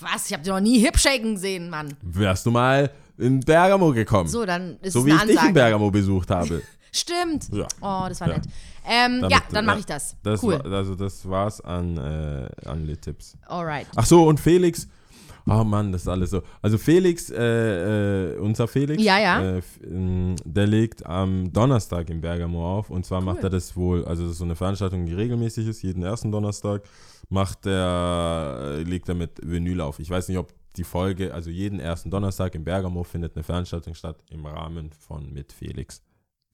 Was? 0.00 0.26
Ich 0.26 0.32
habe 0.36 0.46
noch 0.48 0.60
nie 0.60 0.78
Hip-Shaken 0.80 1.34
gesehen, 1.34 1.70
Mann. 1.70 1.94
Wärst 2.02 2.44
du 2.46 2.50
mal 2.50 2.90
in 3.16 3.40
Bergamo 3.40 3.92
gekommen? 3.92 4.28
So, 4.28 4.40
So, 4.40 4.46
dann 4.46 4.78
ist 4.80 4.94
wie 4.94 4.98
es 4.98 5.06
ich 5.06 5.12
eine 5.12 5.20
dich 5.26 5.30
Ansage. 5.36 5.48
in 5.48 5.54
Bergamo 5.54 5.90
besucht 5.90 6.30
habe. 6.30 6.62
Stimmt. 6.92 7.48
Ja. 7.52 7.66
Oh, 7.80 8.06
das 8.08 8.20
war 8.20 8.28
Ja. 8.28 8.34
nett. 8.34 8.44
Ähm, 8.86 9.20
Damit- 9.22 9.30
ja, 9.30 9.42
dann 9.52 9.64
mache 9.66 9.78
ich 9.80 9.86
das. 9.86 10.16
Das 10.22 10.42
cool. 10.42 10.54
war, 10.62 10.66
also 10.72 10.94
das 10.94 11.28
war's 11.28 11.60
an, 11.60 11.96
äh, 11.96 12.48
an 12.66 12.84
Lit-Tipps. 12.86 13.36
Alright. 13.46 13.86
Ach 13.96 14.04
so, 14.06 14.26
und 14.28 14.38
Felix. 14.38 14.86
Oh 15.46 15.62
Mann, 15.62 15.92
das 15.92 16.02
ist 16.02 16.08
alles 16.08 16.30
so. 16.30 16.42
Also 16.62 16.78
Felix, 16.78 17.28
äh, 17.30 18.32
äh, 18.34 18.38
unser 18.38 18.66
Felix, 18.66 19.02
Ja, 19.02 19.18
ja. 19.18 19.56
Äh, 19.56 19.62
ähm, 19.86 20.36
der 20.44 20.66
legt 20.66 21.04
am 21.04 21.52
Donnerstag 21.52 22.08
in 22.08 22.20
Bergamo 22.22 22.78
auf. 22.78 22.88
Und 22.90 23.04
zwar 23.04 23.20
macht 23.20 23.42
er 23.44 23.50
das 23.50 23.76
wohl, 23.76 24.04
also 24.06 24.22
das 24.22 24.32
ist 24.32 24.38
so 24.38 24.44
eine 24.44 24.56
Veranstaltung, 24.56 25.04
die 25.04 25.12
regelmäßig 25.14 25.68
ist, 25.68 25.82
jeden 25.82 26.02
ersten 26.02 26.32
Donnerstag, 26.32 26.82
macht 27.28 27.66
er, 27.66 28.76
äh, 28.78 28.82
legt 28.84 29.08
er 29.08 29.14
mit 29.16 29.32
Vinyl 29.42 29.80
auf. 29.82 29.98
Ich 29.98 30.08
weiß 30.08 30.28
nicht, 30.28 30.38
ob 30.38 30.52
die 30.76 30.84
Folge, 30.84 31.32
also 31.34 31.50
jeden 31.50 31.78
ersten 31.78 32.10
Donnerstag 32.10 32.54
in 32.54 32.64
Bergamo 32.64 33.04
findet 33.04 33.36
eine 33.36 33.42
Veranstaltung 33.44 33.94
statt 33.94 34.16
im 34.30 34.46
Rahmen 34.46 34.90
von 34.92 35.30
mit 35.32 35.52
Felix. 35.52 36.02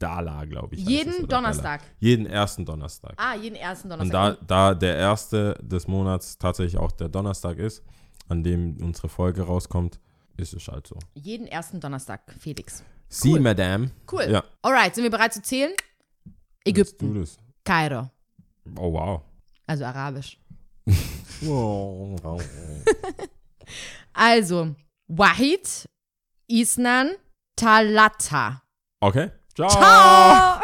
Dala, 0.00 0.44
glaube 0.46 0.74
ich. 0.74 0.80
heißt 0.80 0.90
es, 0.90 0.96
Jeden 0.98 1.12
oder 1.18 1.26
Dala. 1.28 1.42
Donnerstag. 1.42 1.80
Jeden 1.98 2.26
ersten 2.26 2.64
Donnerstag. 2.64 3.12
Ah, 3.18 3.34
jeden 3.36 3.54
ersten 3.54 3.92
Und 3.92 3.98
Donnerstag. 4.12 4.38
da, 4.46 4.72
da 4.72 4.74
der 4.74 4.96
erste 4.96 5.54
des 5.62 5.86
Monats 5.86 6.38
tatsächlich 6.38 6.78
auch 6.78 6.90
der 6.92 7.08
Donnerstag 7.08 7.58
ist, 7.58 7.84
an 8.30 8.42
dem 8.42 8.76
unsere 8.80 9.08
Folge 9.08 9.42
rauskommt, 9.42 9.98
ist 10.36 10.54
es 10.54 10.68
halt 10.68 10.86
so. 10.86 10.96
jeden 11.14 11.46
ersten 11.46 11.80
Donnerstag, 11.80 12.22
Felix. 12.38 12.82
Sie, 13.08 13.38
Madame. 13.38 13.90
Cool. 14.10 14.28
Ja. 14.30 14.44
Alright, 14.62 14.94
sind 14.94 15.04
wir 15.04 15.10
bereit 15.10 15.34
zu 15.34 15.42
zählen? 15.42 15.72
Ägypten. 16.64 17.12
do 17.12 17.20
this. 17.20 17.38
Kairo. 17.64 18.10
Oh, 18.76 18.92
wow. 18.92 19.22
Also 19.66 19.84
Arabisch. 19.84 20.38
wow. 21.42 22.40
Also, 24.12 24.74
Wahid, 25.08 25.88
Isnan, 26.48 27.12
Talata. 27.56 28.62
Okay. 29.00 29.30
Ciao. 29.54 29.68
Ciao! 29.68 30.60